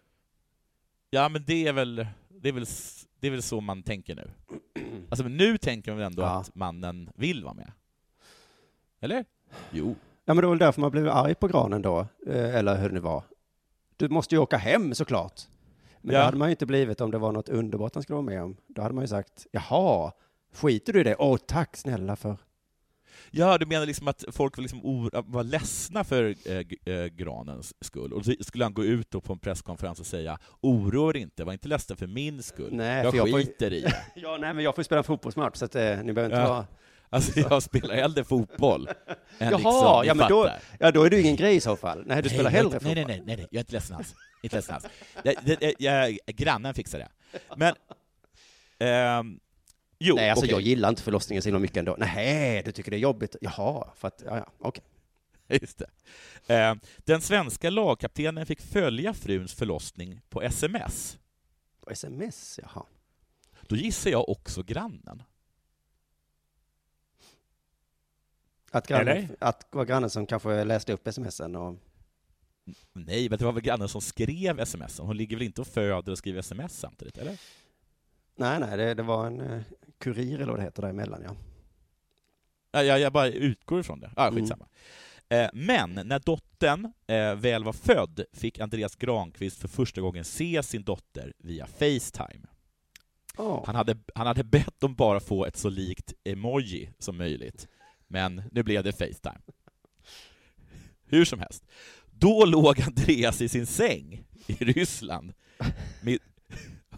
Ja, 1.10 1.28
men 1.28 1.44
det 1.46 1.66
är 1.66 1.72
väl, 1.72 2.06
det 2.28 2.48
är 2.48 2.52
väl, 2.52 2.64
det 3.20 3.26
är 3.26 3.30
väl 3.30 3.42
så 3.42 3.60
man 3.60 3.82
tänker 3.82 4.14
nu. 4.14 4.30
Alltså, 5.08 5.22
men 5.24 5.36
nu 5.36 5.58
tänker 5.58 5.90
man 5.90 5.98
väl 5.98 6.06
ändå 6.06 6.22
Ja. 6.22 6.40
att 6.40 6.54
mannen 6.54 7.10
vill 7.14 7.44
vara 7.44 7.54
med? 7.54 7.72
Eller? 9.00 9.24
Jo. 9.70 9.94
Ja, 10.24 10.34
men 10.34 10.36
det 10.36 10.46
var 10.46 10.54
väl 10.54 10.58
därför 10.58 10.80
man 10.80 10.90
blev 10.90 11.08
arg 11.08 11.34
på 11.34 11.46
granen 11.48 11.82
då, 11.82 11.98
eh, 12.26 12.54
eller 12.54 12.76
hur 12.76 12.88
det 12.88 12.94
nu 12.94 13.00
var. 13.00 13.22
Du 13.96 14.08
måste 14.08 14.34
ju 14.34 14.38
åka 14.40 14.56
hem 14.56 14.94
såklart. 14.94 15.40
Men 16.00 16.14
Ja. 16.14 16.18
det 16.20 16.24
hade 16.24 16.36
man 16.36 16.48
ju 16.48 16.50
inte 16.50 16.66
blivit 16.66 17.00
om 17.00 17.10
det 17.10 17.18
var 17.18 17.32
något 17.32 17.48
underbart 17.48 17.94
han 17.94 18.02
skulle 18.02 18.14
vara 18.14 18.26
med 18.26 18.42
om. 18.42 18.56
Då 18.66 18.82
hade 18.82 18.94
man 18.94 19.04
ju 19.04 19.08
sagt, 19.08 19.46
jaha, 19.52 20.12
skiter 20.52 20.92
du 20.92 21.00
i 21.00 21.04
det? 21.04 21.16
Åh, 21.18 21.36
tack 21.46 21.76
snälla 21.76 22.16
för... 22.16 22.36
Ja, 23.30 23.58
du 23.58 23.66
menar 23.66 23.86
liksom 23.86 24.08
att 24.08 24.24
folk 24.32 24.56
var, 24.56 24.62
liksom 24.62 25.10
var 25.26 25.42
ledsna 25.44 26.04
för 26.04 26.34
eh, 26.44 26.94
eh, 26.94 27.04
Granens 27.06 27.74
skull, 27.80 28.12
och 28.12 28.24
så 28.24 28.34
skulle 28.40 28.64
han 28.64 28.74
gå 28.74 28.84
ut 28.84 29.10
på 29.10 29.32
en 29.32 29.38
presskonferens 29.38 30.00
och 30.00 30.06
säga 30.06 30.38
”Oroa 30.60 31.10
er 31.10 31.16
inte, 31.16 31.44
var 31.44 31.52
inte 31.52 31.68
ledsna 31.68 31.96
för 31.96 32.06
min 32.06 32.42
skull, 32.42 32.68
Nej, 32.74 33.04
jag 33.04 33.14
jag 33.14 33.30
får- 33.30 33.38
skiter 33.38 33.72
i 33.72 33.80
det”. 33.80 33.96
Ja, 34.14 34.36
nej, 34.40 34.54
men 34.54 34.64
jag 34.64 34.74
får 34.74 34.82
spela 34.82 35.02
fotbollsmatch, 35.02 35.56
så 35.56 35.64
att, 35.64 35.74
eh, 35.74 35.82
ni 36.02 36.12
behöver 36.12 36.24
inte 36.24 36.36
Ja. 36.42 36.48
vara... 36.54 36.66
Alltså 37.10 37.40
jag 37.40 37.62
spelar 37.62 37.94
hellre 37.94 38.24
fotboll 38.24 38.88
än 38.88 38.94
Jaha, 39.50 39.56
liksom, 39.56 40.02
ja, 40.06 40.14
men 40.14 40.28
då-. 40.28 40.50
Ja, 40.80 40.90
då 40.90 41.02
är 41.04 41.10
du 41.10 41.20
ingen 41.20 41.36
grej 41.36 41.56
i 41.56 41.60
så 41.60 41.76
fall. 41.76 42.02
Nej, 42.06 42.22
du 42.22 42.28
spelar 42.28 42.44
jag 42.44 42.52
är 42.52 42.56
hellre 42.56 42.78
nej, 42.82 42.94
nej, 42.94 43.04
fotboll. 43.04 43.16
nej, 43.16 43.22
nej, 43.26 43.36
nej, 43.36 43.46
jag 43.50 43.56
är 43.58 43.60
inte 43.60 43.72
ledsen 43.72 43.96
alls. 43.96 44.14
Inte 44.42 44.56
ledsen 44.56 44.74
alls. 44.74 44.86
Jag, 45.22 45.34
jag, 45.62 45.72
jag, 45.78 46.18
grannen 46.36 46.74
fixar 46.74 46.98
det. 46.98 47.08
Men, 47.56 47.74
ehm, 48.78 49.40
jo, 49.98 50.14
Nej, 50.14 50.30
alltså 50.30 50.44
okej. 50.44 50.54
jag 50.54 50.60
gillar 50.60 50.88
inte 50.88 51.02
förlossningen 51.02 51.42
så 51.42 51.48
himla 51.48 51.58
mycket 51.58 51.76
ändå. 51.76 51.96
Nej, 51.98 52.62
du 52.64 52.72
tycker 52.72 52.90
det 52.90 52.96
är 52.96 52.98
jobbigt? 52.98 53.36
Jaha, 53.40 53.88
för 53.96 54.08
att, 54.08 54.22
ja, 54.26 54.36
ja, 54.36 54.46
okej. 54.58 54.84
Just 55.60 55.78
det. 55.78 56.54
Eh, 56.54 56.74
den 56.98 57.20
svenska 57.20 57.70
lagkaptenen 57.70 58.46
fick 58.46 58.60
följa 58.60 59.14
fruns 59.14 59.54
förlossning 59.54 60.20
på 60.28 60.42
sms. 60.42 61.18
På 61.80 61.90
sms, 61.90 62.60
jaha. 62.62 62.86
Då 63.62 63.76
gissar 63.76 64.10
jag 64.10 64.28
också 64.28 64.62
grannen. 64.62 65.22
Att 68.70 68.86
grannen, 68.86 69.08
Eller? 69.08 69.36
att 69.38 69.66
var 69.70 69.84
grannen 69.84 70.10
som 70.10 70.26
kanske 70.26 70.64
läste 70.64 70.92
upp 70.92 71.08
smsen 71.12 71.56
och... 71.56 71.76
Nej, 72.92 73.28
men 73.28 73.38
det 73.38 73.44
var 73.44 73.52
väl 73.52 73.62
grannen 73.62 73.88
som 73.88 74.00
skrev 74.00 74.60
sms. 74.60 74.98
Hon 74.98 75.16
ligger 75.16 75.36
väl 75.36 75.42
inte 75.46 75.60
och 75.60 75.66
föder 75.66 76.12
och 76.12 76.18
skriver 76.18 76.40
sms 76.40 76.78
samtidigt, 76.78 77.18
eller? 77.18 77.38
Nej, 78.36 78.60
nej, 78.60 78.76
det, 78.76 78.94
det 78.94 79.02
var 79.02 79.26
en 79.26 79.40
eh, 79.40 79.62
kurir 79.98 80.34
eller 80.34 80.46
vad 80.52 80.58
det 80.58 80.62
heter 80.64 80.82
däremellan, 80.82 81.22
ja. 81.24 81.36
Ja, 82.72 82.82
jag, 82.82 83.00
jag 83.00 83.12
bara 83.12 83.26
utgår 83.28 83.80
ifrån 83.80 84.00
det. 84.00 84.10
Ah, 84.16 84.28
Mm. 84.28 84.40
skitsamma. 84.40 84.66
Eh, 85.28 85.48
men 85.52 86.00
när 86.04 86.18
dottern 86.18 86.92
eh, 87.06 87.34
väl 87.34 87.64
var 87.64 87.72
född 87.72 88.24
fick 88.32 88.58
Andreas 88.58 88.96
Granqvist 88.96 89.58
för 89.60 89.68
första 89.68 90.00
gången 90.00 90.24
se 90.24 90.62
sin 90.62 90.82
dotter 90.82 91.32
via 91.38 91.66
Facetime. 91.66 92.46
Åh. 93.36 93.62
Han 93.66 93.74
hade, 93.74 93.96
han 94.14 94.26
hade 94.26 94.44
bett 94.44 94.82
om 94.82 94.94
bara 94.94 95.20
få 95.20 95.44
ett 95.46 95.56
så 95.56 95.68
likt 95.68 96.12
emoji 96.24 96.90
som 96.98 97.16
möjligt, 97.16 97.68
men 98.08 98.42
nu 98.52 98.62
blev 98.62 98.84
det 98.84 98.92
Facetime. 98.92 99.40
Hur 101.06 101.24
som 101.24 101.38
helst. 101.38 101.64
Då 102.10 102.44
låg 102.44 102.80
Andreas 102.80 103.40
i 103.40 103.48
sin 103.48 103.66
säng 103.66 104.24
i 104.46 104.52
Ryssland. 104.52 105.32
Med... 106.02 106.18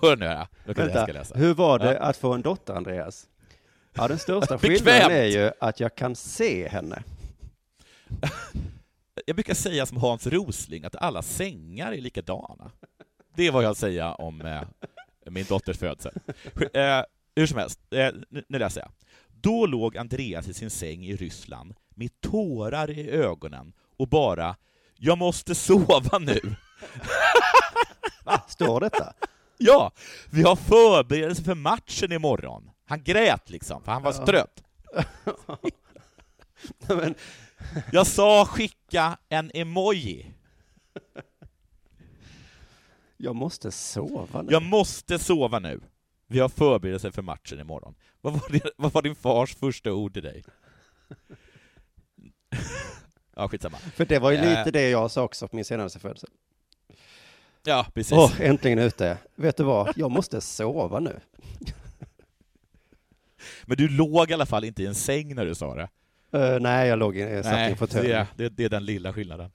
Hör 0.03 0.16
nu 0.16 0.26
här, 0.26 0.47
jag 0.64 0.74
ska 0.76 0.84
Vänta, 0.84 1.07
läsa. 1.07 1.34
hur 1.38 1.55
var 1.55 1.78
det 1.78 1.94
Ja. 1.94 2.01
att 2.01 2.16
få 2.16 2.32
en 2.32 2.42
dotter, 2.42 2.74
Andreas? 2.74 3.26
Ja, 3.94 4.09
den 4.09 4.18
största 4.18 4.59
skillnaden 4.68 5.11
är 5.11 5.24
ju 5.24 5.51
att 5.61 5.80
jag 5.80 5.94
kan 5.94 6.16
se 6.16 6.68
henne. 6.68 7.03
Jag 9.26 9.36
brukar 9.36 9.55
säga 9.55 9.86
som 9.86 9.97
Hans 9.99 10.26
Rosling, 10.26 10.84
att 10.84 10.97
alla 10.97 11.22
sängar 11.22 11.92
är 11.92 12.01
likadana. 12.01 12.70
Det 13.36 13.47
är 13.47 13.51
vad 13.53 13.64
jag 13.64 13.76
säger 13.76 14.20
om 14.20 14.40
eh, 14.40 14.62
min 15.30 15.44
dotters 15.49 15.78
födsel. 15.78 16.12
Eh, 16.74 17.03
hur 17.36 17.47
som 17.47 17.59
helst, 17.59 17.80
eh, 17.90 18.09
nu, 18.30 18.44
nu 18.49 18.59
läser 18.59 18.80
jag. 18.80 18.90
Då 19.28 19.66
låg 19.66 19.97
Andreas 19.97 20.49
i 20.49 20.55
sin 20.55 20.70
säng 20.70 21.05
i 21.07 21.16
Ryssland 21.16 21.74
med 21.94 22.20
tårar 22.20 22.90
i 22.90 23.11
ögonen 23.11 23.72
och 23.99 24.09
bara 24.09 24.57
”Jag 24.99 25.18
måste 25.18 25.55
sova 25.55 26.18
nu”. 26.18 26.40
Va? 28.24 28.42
Står 28.49 28.80
detta? 28.80 29.12
Ja, 29.59 29.92
vi 30.30 30.42
har 30.42 30.57
förberedelse 30.57 31.44
för 31.44 31.54
matchen 31.54 32.12
imorgon. 32.12 32.70
Han 32.84 33.02
grät 33.02 33.50
liksom, 33.50 33.82
för 33.82 33.92
han 33.92 34.02
var 34.02 34.14
Ja. 34.18 34.26
trött. 34.26 34.62
Men, 36.88 37.14
Jag 37.92 38.07
sa 38.07 38.46
skicka 38.46 39.18
en 39.28 39.50
emoji. 39.54 40.32
jag 43.16 43.36
måste 43.36 43.70
sova 43.70 44.42
nu. 44.42 44.52
Jag 44.52 44.62
måste 44.62 45.18
sova 45.18 45.59
nu. 45.59 45.80
Vi 46.26 46.38
har 46.38 46.48
förberedelse 46.48 47.12
för 47.12 47.22
matchen 47.22 47.61
imorgon. 47.61 47.94
Vad 48.20 48.32
var, 48.32 48.48
det, 48.50 48.70
vad 48.76 48.92
var 48.92 49.02
din 49.02 49.14
fars 49.14 49.54
första 49.57 49.92
ord 49.92 50.12
till 50.12 50.22
dig? 50.22 50.44
ja, 53.36 53.48
skitsamma. 53.48 53.78
För 53.78 54.04
det 54.07 54.18
var 54.18 54.30
ju 54.30 54.36
Eh. 54.38 54.59
lite 54.59 54.70
det 54.70 54.90
jag 54.90 55.11
sa 55.11 55.22
också 55.22 55.48
på 55.48 55.57
min 55.57 55.64
senaste 55.64 55.98
födelse. 55.98 56.26
Ja, 57.66 57.86
precis. 57.94 58.12
Åh, 58.12 58.32
äntligen 58.40 58.78
ute. 58.78 59.18
Vet 59.34 59.56
du 59.56 59.62
vad? 59.62 59.92
Jag 59.96 60.10
måste 60.10 60.40
sova 60.40 61.00
nu. 61.00 61.20
Men 63.64 63.76
du 63.76 63.88
låg 63.88 64.30
i 64.30 64.34
alla 64.34 64.46
fall 64.46 64.64
inte 64.64 64.82
i 64.82 64.86
en 64.86 64.94
säng 64.94 65.34
när 65.34 65.46
du 65.46 65.54
sa 65.54 65.74
det. 65.74 65.88
Eh, 66.32 66.60
nej, 66.60 66.88
jag 66.88 66.98
låg 66.98 67.16
i, 67.16 67.20
jag 67.20 67.44
satt 67.44 67.54
i 67.58 67.62
en 67.62 67.70
det, 67.70 67.76
fåtölj. 67.76 68.12
är- 68.12 68.26
det, 68.36 68.48
det 68.48 68.64
är 68.64 68.68
den 68.68 68.84
lilla 68.84 69.12
skillnaden. 69.12 69.50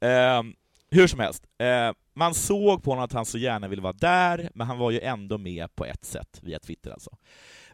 Ja. 0.00 0.06
Ehm, 0.08 0.54
hur 0.90 1.06
som 1.06 1.20
helst, 1.20 1.46
eh, 1.58 1.92
man 2.14 2.34
såg 2.34 2.82
på 2.82 2.90
honom 2.90 3.04
att 3.04 3.12
han 3.12 3.26
så 3.26 3.38
gärna 3.38 3.68
ville 3.68 3.82
vara 3.82 3.92
där, 3.92 4.50
men 4.54 4.66
han 4.66 4.78
var 4.78 4.90
ju 4.90 5.00
ändå 5.00 5.38
med 5.38 5.74
på 5.74 5.84
ett 5.84 6.04
sätt, 6.04 6.38
via 6.42 6.58
Twitter 6.58 6.90
alltså. 6.90 7.10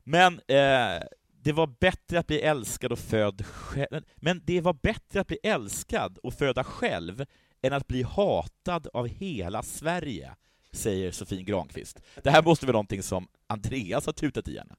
Men 0.04 0.32
eh, 0.34 1.02
det 1.42 1.52
var 1.52 1.66
bättre 1.80 2.18
att 2.18 2.26
bli 2.26 2.40
älskad 2.40 2.92
och 2.92 2.98
född 2.98 3.46
själv. 3.46 4.02
Men 4.16 4.42
det 4.44 4.60
var 4.60 4.72
bättre 4.82 5.20
att 5.20 5.26
bli 5.26 5.38
älskad 5.42 6.18
och 6.22 6.34
föda 6.34 6.64
själv 6.64 7.24
än 7.62 7.72
att 7.72 7.86
bli 7.86 8.02
hatad 8.02 8.88
av 8.92 9.06
hela 9.06 9.62
Sverige, 9.62 10.34
säger 10.72 11.12
Sofie 11.12 11.42
Granqvist. 11.42 12.00
Det 12.22 12.30
här 12.30 12.42
måste 12.42 12.66
vara 12.66 12.72
någonting 12.72 13.02
som 13.02 13.28
Andreas 13.46 14.06
har 14.06 14.12
tutat 14.12 14.48
i 14.48 14.58
henne. 14.58 14.74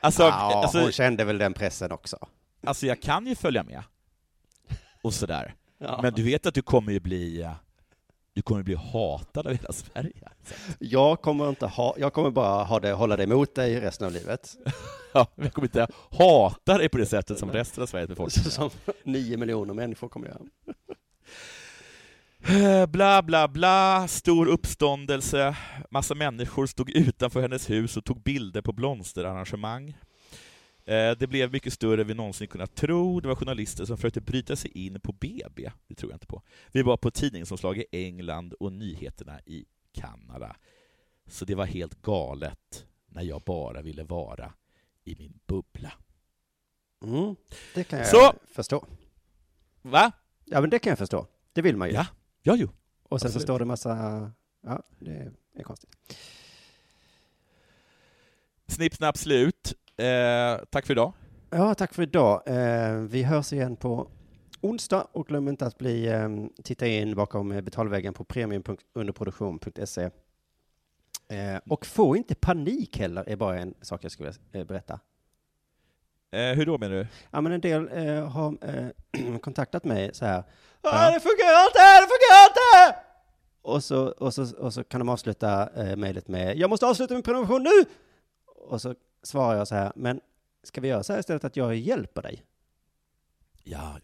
Alltså, 0.00 0.22
ja, 0.22 0.62
alltså, 0.62 0.80
hon 0.80 0.92
kände 0.92 1.24
väl 1.24 1.38
den 1.38 1.54
pressen 1.54 1.92
också. 1.92 2.28
alltså 2.66 2.86
jag 2.86 3.02
kan 3.02 3.26
ju 3.26 3.34
följa 3.34 3.62
med, 3.62 3.82
och 5.02 5.14
sådär. 5.14 5.54
Ja. 5.78 5.98
Men 6.02 6.14
du 6.14 6.22
vet 6.22 6.46
att 6.46 6.54
du 6.54 6.62
kommer 6.62 6.92
ju 6.92 7.00
bli 7.00 7.48
du 8.32 8.42
kommer 8.42 8.62
bli 8.62 8.74
hatad 8.74 9.46
av 9.46 9.52
hela 9.52 9.72
Sverige. 9.72 10.28
Jag 10.78 11.22
kommer 11.22 11.48
inte 11.48 11.66
ha, 11.66 11.94
jag 11.98 12.12
kommer 12.12 12.30
bara 12.30 12.64
ha 12.64 12.80
det, 12.80 12.92
hålla 12.92 13.16
det 13.16 13.22
emot 13.22 13.54
dig 13.54 13.80
resten 13.80 14.06
av 14.06 14.12
livet. 14.12 14.56
Ja, 15.16 15.26
jag 15.34 15.52
kommer 15.52 15.66
inte 15.68 15.86
hata 16.10 16.78
dig 16.78 16.88
på 16.88 16.98
det 16.98 17.06
sättet 17.06 17.38
som 17.38 17.52
resten 17.52 17.82
av 17.82 17.86
Sveriges 17.86 18.08
befolkning. 18.08 18.44
Som 18.50 18.70
nio 19.04 19.36
miljoner 19.36 19.74
människor 19.74 20.08
kommer 20.08 20.26
göra. 20.28 20.40
Eh, 22.48 22.86
Bla, 22.86 23.22
bla, 23.22 23.48
bla, 23.48 24.08
stor 24.08 24.46
uppståndelse, 24.46 25.56
massa 25.90 26.14
människor 26.14 26.66
stod 26.66 26.90
utanför 26.90 27.42
hennes 27.42 27.70
hus 27.70 27.96
och 27.96 28.04
tog 28.04 28.22
bilder 28.22 28.62
på 28.62 28.72
blomsterarrangemang. 28.72 29.88
Eh, 30.84 31.10
Det 31.18 31.26
blev 31.28 31.52
mycket 31.52 31.72
större 31.72 32.00
än 32.00 32.06
vi 32.06 32.14
någonsin 32.14 32.48
kunnat 32.48 32.74
tro. 32.74 33.20
Det 33.20 33.28
var 33.28 33.34
journalister 33.34 33.84
som 33.84 33.96
försökte 33.96 34.20
bryta 34.20 34.56
sig 34.56 34.70
in 34.86 35.00
på 35.00 35.12
BB. 35.12 35.70
Det 35.88 35.94
tror 35.94 36.12
jag 36.12 36.16
inte 36.16 36.26
på. 36.26 36.42
Vi 36.72 36.82
var 36.82 36.96
på 36.96 37.10
tidningsomslag 37.10 37.78
i 37.78 37.84
England 37.92 38.52
och 38.60 38.72
nyheterna 38.72 39.40
i 39.46 39.64
Kanada. 39.94 40.56
Så 41.28 41.44
det 41.44 41.54
var 41.54 41.66
helt 41.66 42.02
galet 42.02 42.86
när 43.08 43.22
jag 43.22 43.42
bara 43.42 43.82
ville 43.82 44.04
vara 44.04 44.52
i 45.06 45.16
min 45.18 45.38
bubbla. 45.46 45.92
Mm, 47.04 47.36
det 47.74 47.84
kan 47.84 47.98
jag 47.98 48.08
Så. 48.08 48.32
förstå. 48.46 48.84
Va? 49.82 50.12
Ja, 50.44 50.60
men 50.60 50.70
det 50.70 50.78
kan 50.78 50.90
jag 50.90 50.98
förstå. 50.98 51.26
Det 51.52 51.62
vill 51.62 51.76
man 51.76 51.88
ju. 51.88 51.94
Ja, 51.94 52.06
ja 52.42 52.56
jo. 52.56 52.68
Och 53.08 53.20
sen 53.20 53.30
så 53.30 53.38
absolut. 53.38 53.42
står 53.42 53.58
det 53.58 53.64
massa, 53.64 54.30
ja, 54.66 54.82
det 54.98 55.32
är 55.54 55.62
konstigt. 55.62 55.90
Snipp, 58.68 58.94
snapp, 58.94 59.16
slut. 59.18 59.74
Eh, 59.96 60.64
tack 60.70 60.86
för 60.86 60.92
idag. 60.94 61.12
Ja, 61.50 61.74
tack 61.74 61.94
för 61.94 62.02
idag. 62.02 62.42
Eh, 62.46 62.92
vi 62.96 63.22
hörs 63.22 63.52
igen 63.52 63.76
på 63.76 64.10
onsdag 64.60 65.06
och 65.12 65.26
glöm 65.26 65.48
inte 65.48 65.66
att 65.66 65.78
bli, 65.78 66.06
eh, 66.06 66.28
titta 66.64 66.86
in 66.86 67.14
bakom 67.14 67.52
eh, 67.52 67.60
betalväggen 67.60 68.14
på 68.14 68.24
premium.underproduktion.se. 68.24 70.10
Eh, 71.28 71.58
och 71.68 71.86
få 71.86 72.16
inte 72.16 72.34
panik 72.34 72.98
heller, 72.98 73.28
är 73.28 73.36
bara 73.36 73.58
en 73.58 73.74
sak 73.80 74.04
jag 74.04 74.12
skulle 74.12 74.32
eh, 74.52 74.64
berätta. 74.64 75.00
Eh, 76.30 76.52
hur 76.54 76.66
då 76.66 76.78
menar 76.78 76.94
du? 76.96 77.06
Ja, 77.30 77.40
men 77.40 77.52
en 77.52 77.60
del 77.60 77.88
eh, 77.92 78.28
har 78.28 78.56
eh, 78.62 79.38
kontaktat 79.42 79.84
mig 79.84 80.10
så 80.14 80.24
här. 80.26 80.44
Ja. 80.82 80.90
"Ah, 80.92 81.10
Det 81.10 81.20
fungerar 81.20 81.66
inte, 81.66 82.00
det 82.00 82.08
fungerar 82.08 82.46
inte! 82.48 82.98
Och 83.62 83.84
så, 83.84 84.06
och 84.06 84.34
så, 84.34 84.56
och 84.56 84.74
så 84.74 84.84
kan 84.84 84.98
de 85.00 85.08
avsluta 85.08 85.68
eh, 85.82 85.96
mejlet 85.96 86.28
med 86.28 86.56
Jag 86.58 86.70
måste 86.70 86.86
avsluta 86.86 87.14
min 87.14 87.22
prenumeration 87.22 87.62
nu! 87.62 87.84
Och 88.46 88.80
så 88.82 88.94
svarar 89.22 89.56
jag 89.58 89.68
så 89.68 89.74
här, 89.74 89.92
men 89.96 90.20
ska 90.62 90.80
vi 90.80 90.88
göra 90.88 91.02
så 91.02 91.12
här 91.12 91.20
istället 91.20 91.44
att 91.44 91.56
jag 91.56 91.74
hjälper 91.76 92.22
dig? 92.22 92.42
Ja, 93.64 93.96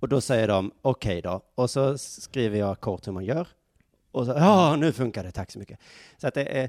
Och 0.00 0.08
då 0.08 0.20
säger 0.20 0.48
de 0.48 0.72
okej 0.82 1.22
då. 1.22 1.40
Och 1.54 1.70
så 1.70 1.98
skriver 1.98 2.58
jag 2.58 2.80
kort 2.80 3.06
hur 3.06 3.12
man 3.12 3.24
gör. 3.24 3.48
Och 4.12 4.26
så, 4.26 4.32
ja, 4.32 4.76
nu 4.76 4.92
funkar 4.92 5.24
det, 5.24 5.32
tack 5.32 5.50
så 5.50 5.58
mycket. 5.58 5.80
Så 6.18 6.28
att 6.28 6.34
det 6.34 6.68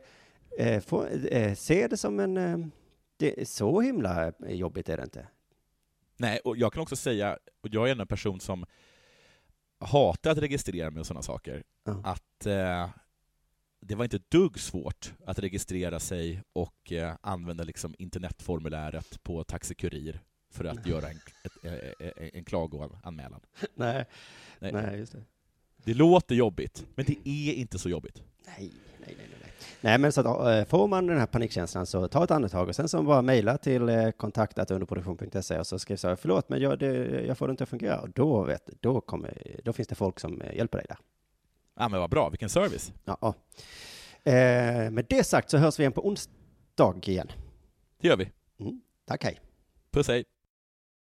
eh, 0.60 0.82
få, 0.82 1.06
eh, 1.08 1.54
se 1.56 1.88
det 1.88 1.98
som 1.98 2.20
en, 2.20 2.38
eh, 2.38 2.58
det 3.18 3.42
är 3.42 3.46
så 3.46 3.82
himla 3.82 4.34
jobbigt 4.40 4.90
är 4.90 4.98
det 4.98 5.04
inte. 5.04 5.28
Nej, 6.18 6.40
och 6.40 6.58
jag 6.58 6.74
kan 6.74 6.82
också 6.84 6.96
säga, 6.96 7.38
och 7.62 7.70
jag 7.72 7.90
är 7.90 7.96
en 8.02 8.08
person 8.08 8.40
som 8.40 8.66
hatar 9.80 10.32
att 10.32 10.38
registrera 10.38 10.92
mig 10.92 11.00
och 11.00 11.06
sådana 11.08 11.22
saker, 11.22 11.64
Ja. 11.84 12.02
att 12.04 12.46
eh, 12.46 12.90
det 13.80 13.96
var 13.96 14.04
inte 14.04 14.16
ett 14.16 14.32
dugg 14.32 14.60
svårt 14.60 15.14
att 15.26 15.40
registrera 15.40 16.00
sig 16.00 16.44
och 16.54 16.92
eh, 16.92 17.16
använda 17.22 17.64
liksom 17.64 17.96
internetformuläret 17.98 19.24
på 19.24 19.44
Taxi 19.44 19.76
Kurir 19.76 20.22
för 20.50 20.66
att 20.66 20.86
göra 20.88 21.08
en, 21.10 21.20
eh, 21.64 21.74
eh, 22.00 22.30
en 22.34 22.44
klagoanmälan. 22.46 23.42
Nej, 23.76 24.06
Nej. 24.60 24.72
nej, 24.72 24.98
just 25.00 25.12
det. 25.12 25.24
Det 25.84 25.94
låter 25.94 26.36
jobbigt, 26.36 26.86
men 26.96 27.06
det 27.06 27.30
är 27.30 27.54
inte 27.54 27.80
så 27.80 27.90
jobbigt. 27.90 28.24
Nej, 28.46 28.72
nej, 29.00 29.16
nej, 29.18 29.28
nej. 29.42 29.52
nej. 29.82 29.98
Men 29.98 30.12
så 30.12 30.22
att, 30.22 30.60
eh, 30.60 30.70
får 30.70 30.88
man 30.88 31.08
den 31.08 31.18
här 31.18 31.26
panikkänslan 31.26 31.86
så 31.86 32.08
ta 32.08 32.24
ett 32.24 32.32
andetag 32.32 32.70
och 32.70 32.76
sen 32.76 32.90
så 32.90 33.04
bara 33.04 33.22
mejla 33.22 33.58
till 33.58 33.90
eh, 33.90 34.12
kontaktatunderproduktion.se 34.12 35.60
och 35.60 35.68
så 35.68 35.80
skriv 35.80 35.96
så 35.96 36.08
här, 36.08 36.16
förlåt, 36.16 36.50
men 36.50 36.62
jag, 36.62 36.80
det, 36.80 37.22
jag 37.26 37.38
får 37.38 37.48
det 37.48 37.52
inte 37.52 37.64
att 37.64 37.70
fungera. 37.70 38.00
Och 38.02 38.10
då, 38.10 38.44
vet, 38.44 38.70
då, 38.80 39.02
kommer, 39.02 39.60
då 39.64 39.74
finns 39.74 39.88
det 39.88 39.96
folk 39.96 40.20
som 40.20 40.42
eh, 40.42 40.56
hjälper 40.56 40.78
dig 40.78 40.88
där. 40.90 40.98
Ja, 41.80 41.90
men 41.90 42.00
vad 42.00 42.10
bra, 42.10 42.30
vilken 42.30 42.50
service. 42.50 42.94
Ja, 43.06 43.18
ja. 43.22 43.34
Eh, 44.32 44.92
med 44.92 45.06
det 45.10 45.24
sagt 45.24 45.50
så 45.50 45.58
hörs 45.58 45.80
vi 45.80 45.84
igen 45.84 45.92
på 45.92 46.08
onsdag 46.08 47.02
igen. 47.06 47.32
Det 48.02 48.08
gör 48.08 48.18
vi. 48.18 48.30
Mm. 48.60 48.82
Tack, 49.06 49.24
hej. 49.24 49.40
Puss 49.92 50.08
hej. 50.08 50.26